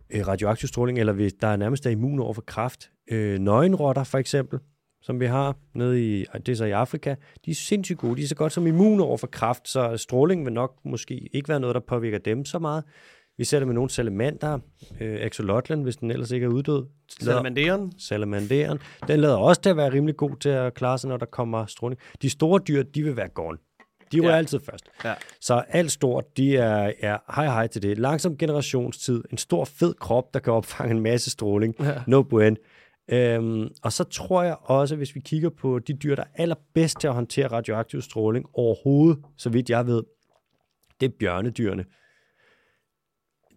[0.10, 2.92] øh, radioaktiv stråling, eller hvis der er nærmest er immun over for kræft.
[3.12, 4.60] Øh, nøgenrotter for eksempel,
[5.08, 8.18] som vi har nede i, det er så i Afrika, de er sindssygt gode.
[8.18, 11.50] De er så godt som immune over for kræft, så stråling vil nok måske ikke
[11.50, 12.84] være noget, der påvirker dem så meget.
[13.38, 14.60] Vi ser det med nogle salamander,
[15.02, 16.86] øh, axolotlen, hvis den ellers ikke er uddød.
[17.22, 17.92] Salamanderen.
[18.00, 18.80] Salamanderen.
[19.08, 21.66] Den lader også til at være rimelig god til at klare sig, når der kommer
[21.66, 22.02] stråling.
[22.22, 23.58] De store dyr, de vil være gone.
[24.12, 24.36] De var ja.
[24.36, 24.86] altid først.
[25.06, 25.14] Ja.
[25.42, 27.98] Så alt stort, de er, er hej hej til det.
[27.98, 31.76] Langsom generationstid, en stor fed krop, der kan opfange en masse stråling.
[31.80, 31.94] Ja.
[32.08, 32.58] No buen.
[33.12, 37.00] Øhm, og så tror jeg også, hvis vi kigger på de dyr, der er allerbedst
[37.00, 40.04] til at håndtere radioaktiv stråling overhovedet, så vidt jeg ved,
[41.00, 41.86] det er bjørnedyrene.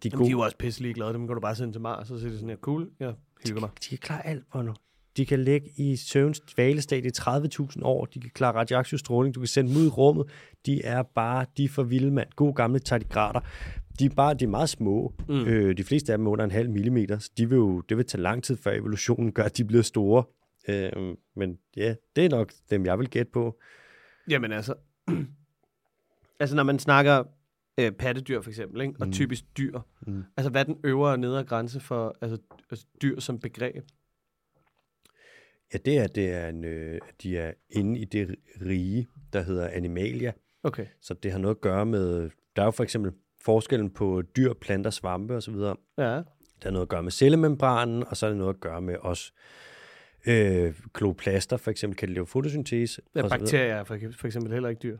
[0.02, 1.12] De er Jamen, de er jo også pisselig glade.
[1.12, 3.14] Dem kan du bare sende til Mars, og så siger de sådan her, cool, jeg
[3.46, 3.70] hygger mig.
[3.84, 4.72] De kan klare alt, Bono.
[5.16, 8.04] De kan ligge i søvns dvalestadie i 30.000 år.
[8.04, 9.34] De kan klare radioaktiv stråling.
[9.34, 10.26] Du kan sende dem ud i rummet.
[10.66, 12.28] De er bare, de er for vilde, mand.
[12.36, 13.40] Gode gamle tardigrader.
[14.00, 15.14] De er, bare, de er meget små.
[15.28, 15.44] Mm.
[15.44, 17.18] Øh, de fleste af dem er under en halv millimeter.
[17.18, 19.82] Så de vil jo, det vil tage lang tid, før evolutionen gør, at de bliver
[19.82, 20.24] store.
[20.68, 20.92] Øh,
[21.36, 23.58] men ja, det er nok dem, jeg vil gætte på.
[24.30, 24.74] Jamen altså,
[26.40, 27.24] altså når man snakker
[27.80, 28.94] øh, pattedyr for eksempel, ikke?
[29.00, 29.12] og Mm.
[29.12, 30.22] typisk dyr, Mm.
[30.36, 32.38] altså hvad er den øvre og nedre grænse for altså,
[32.70, 33.84] altså dyr som begreb?
[35.72, 39.68] Ja, det er, det er en, øh, de er inde i det rige, der hedder
[39.68, 40.32] animalia.
[40.62, 40.86] Okay.
[41.00, 43.12] Så det har noget at gøre med, der er jo for eksempel
[43.44, 45.54] forskellen på dyr, planter, svampe osv.
[45.54, 46.16] Ja.
[46.56, 48.96] Det har noget at gøre med cellemembranen, og så er det noget at gøre med
[49.00, 49.32] os
[50.26, 53.02] Øh, kloplaster for eksempel kan lave fotosyntese.
[53.14, 54.96] Ja, bakterier er for, for eksempel heller ikke dyr.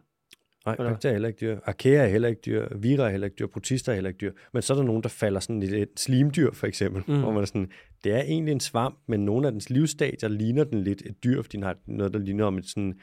[0.66, 0.90] Nej, Eller?
[0.90, 1.58] bakterier er heller ikke dyr.
[1.64, 2.68] Archaea er heller ikke dyr.
[2.76, 3.46] Vira er heller ikke dyr.
[3.46, 4.32] Protister er heller ikke dyr.
[4.52, 7.02] Men så er der nogen, der falder sådan lidt et slimdyr, for eksempel.
[7.06, 7.20] Mm.
[7.20, 7.70] Hvor man er sådan,
[8.04, 11.42] det er egentlig en svamp, men nogle af dens livsstadier ligner den lidt et dyr,
[11.42, 13.00] fordi den har noget, der ligner om et sådan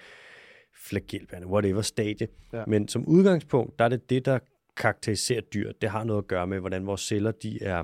[0.85, 2.27] flagelbærende, whatever stadie.
[2.53, 2.64] Ja.
[2.68, 4.39] Men som udgangspunkt, der er det det, der
[4.77, 5.71] karakteriserer dyr.
[5.81, 7.83] Det har noget at gøre med, hvordan vores celler de er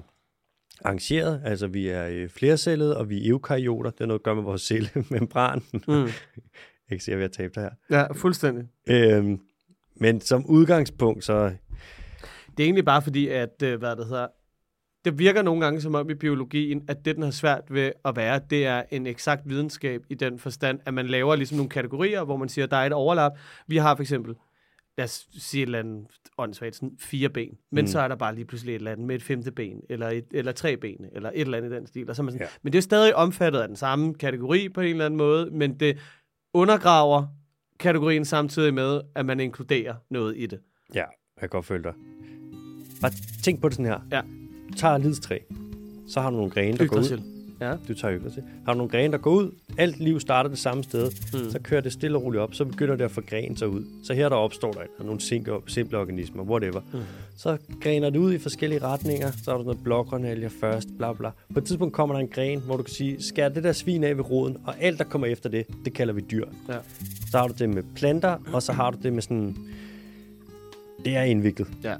[0.81, 1.41] arrangeret.
[1.45, 3.89] Altså, vi er øh, flercellede, og vi er eukaryoter.
[3.89, 5.61] Det har noget at gøre med vores cellemembran.
[5.73, 5.93] Mm.
[6.89, 7.69] Jeg kan se, at vi har tabt her.
[7.89, 8.63] Ja, fuldstændig.
[8.89, 9.39] Øhm,
[9.95, 11.43] men som udgangspunkt, så
[12.57, 14.27] Det er egentlig bare fordi, at, øh, hvad det hedder,
[15.05, 18.15] det virker nogle gange som om i biologien, at det, den har svært ved at
[18.15, 22.23] være, det er en eksakt videnskab i den forstand, at man laver ligesom nogle kategorier,
[22.23, 23.31] hvor man siger, at der er et overlap.
[23.67, 24.35] Vi har for eksempel,
[24.97, 26.05] lad os sige et eller andet
[26.37, 27.87] åndssvagt, sådan fire ben, men mm.
[27.87, 30.25] Så er der bare lige pludselig et eller andet med et femte ben, eller, et,
[30.31, 32.09] eller tre ben, eller et eller andet i den stil.
[32.09, 32.51] Og så man sådan, ja.
[32.61, 35.79] Men det er stadig omfattet af den samme kategori på en eller anden måde, men
[35.79, 35.97] det
[36.53, 37.27] undergraver
[37.79, 40.59] kategorien samtidig med, at man inkluderer noget i det.
[40.93, 41.93] ja, jeg kan godt følge dig.
[43.01, 43.11] Bare
[43.43, 43.99] tænk på det sådan her.
[44.11, 44.21] Ja.
[44.71, 45.39] Du tager lidstræ,
[46.07, 47.32] så har du nogle grene, der går ud.
[47.63, 47.75] Ja.
[47.87, 48.43] Du tager Yggdrasil.
[48.65, 49.51] Har du nogle grene, der går ud.
[49.77, 51.11] Alt liv starter det samme sted.
[51.33, 51.51] Mm.
[51.51, 52.53] Så kører det stille og roligt op.
[52.53, 53.85] Så begynder det at forgrene sig ud.
[54.03, 56.81] Så her der opstår der nogle simple, simple organismer, whatever.
[56.93, 56.99] Mm.
[57.37, 59.31] Så grener det ud i forskellige retninger.
[59.43, 61.29] Så har du noget blågrønalger først, bla bla.
[61.53, 64.03] På et tidspunkt kommer der en gren, hvor du kan sige, skær det der svin
[64.03, 66.45] af ved roden, og alt, der kommer efter det, det kalder vi dyr.
[66.69, 66.77] Ja.
[67.31, 69.57] Så har du det med planter, og så har du det med sådan...
[71.05, 71.67] Det er indviklet.
[71.83, 71.95] Ja.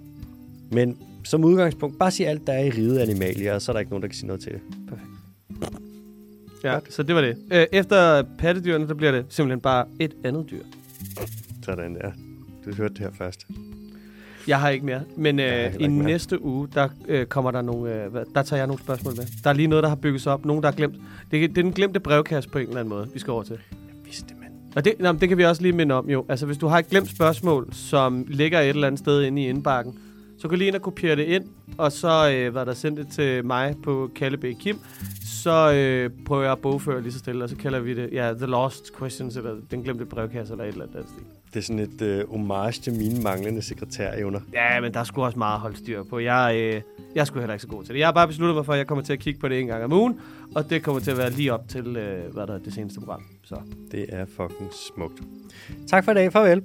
[0.71, 3.79] Men som udgangspunkt, bare sig alt, der er i riget animalier, og så er der
[3.79, 4.61] ikke nogen, der kan sige noget til det.
[6.63, 7.37] Ja, så det var det.
[7.53, 10.63] Øh, Efter pattedyrene, der bliver det simpelthen bare et andet dyr.
[11.65, 12.11] Sådan der.
[12.65, 13.47] Du hørte det her først.
[14.47, 16.05] Jeg har ikke mere, men øh, i mere.
[16.05, 19.23] næste uge, der øh, kommer der nogle, øh, hvad- der tager jeg nogle spørgsmål med.
[19.43, 20.45] Der er lige noget, der har bygget sig op.
[20.45, 20.95] Nogen, der har glemt.
[21.31, 23.57] Det, det er den glemte brevkasse på en eller anden måde, vi skal over til.
[23.71, 24.51] Jeg vidste det, mand.
[24.75, 26.25] Og det, nå, det kan vi også lige minde om jo.
[26.29, 29.47] Altså, hvis du har et glemt spørgsmål, som ligger et eller andet sted inde i
[29.49, 29.97] indbakken,
[30.43, 31.43] så du lige ind og kopiere det ind,
[31.77, 34.45] og så øh, var der sendt det til mig på Kalle B.
[34.59, 34.79] Kim.
[35.25, 38.33] Så øh, prøver jeg at bogføre lige så stille, og så kalder vi det, ja,
[38.33, 41.05] The Lost Questions, eller Den Glemte Brevkasse, eller et eller andet.
[41.09, 41.23] stil.
[41.53, 44.39] Det er sådan et øh, homage til mine manglende sekretærevner.
[44.53, 46.19] Ja, men der er sgu også meget holde styr på.
[46.19, 46.81] Jeg, øh,
[47.15, 47.99] jeg sgu heller ikke så god til det.
[47.99, 49.67] Jeg har bare besluttet mig for, at jeg kommer til at kigge på det en
[49.67, 50.19] gang om ugen,
[50.55, 52.99] og det kommer til at være lige op til, øh, hvad der er det seneste
[52.99, 53.23] program.
[53.43, 53.55] Så
[53.91, 55.21] Det er fucking smukt.
[55.87, 56.31] Tak for i dag.
[56.31, 56.63] Farvel.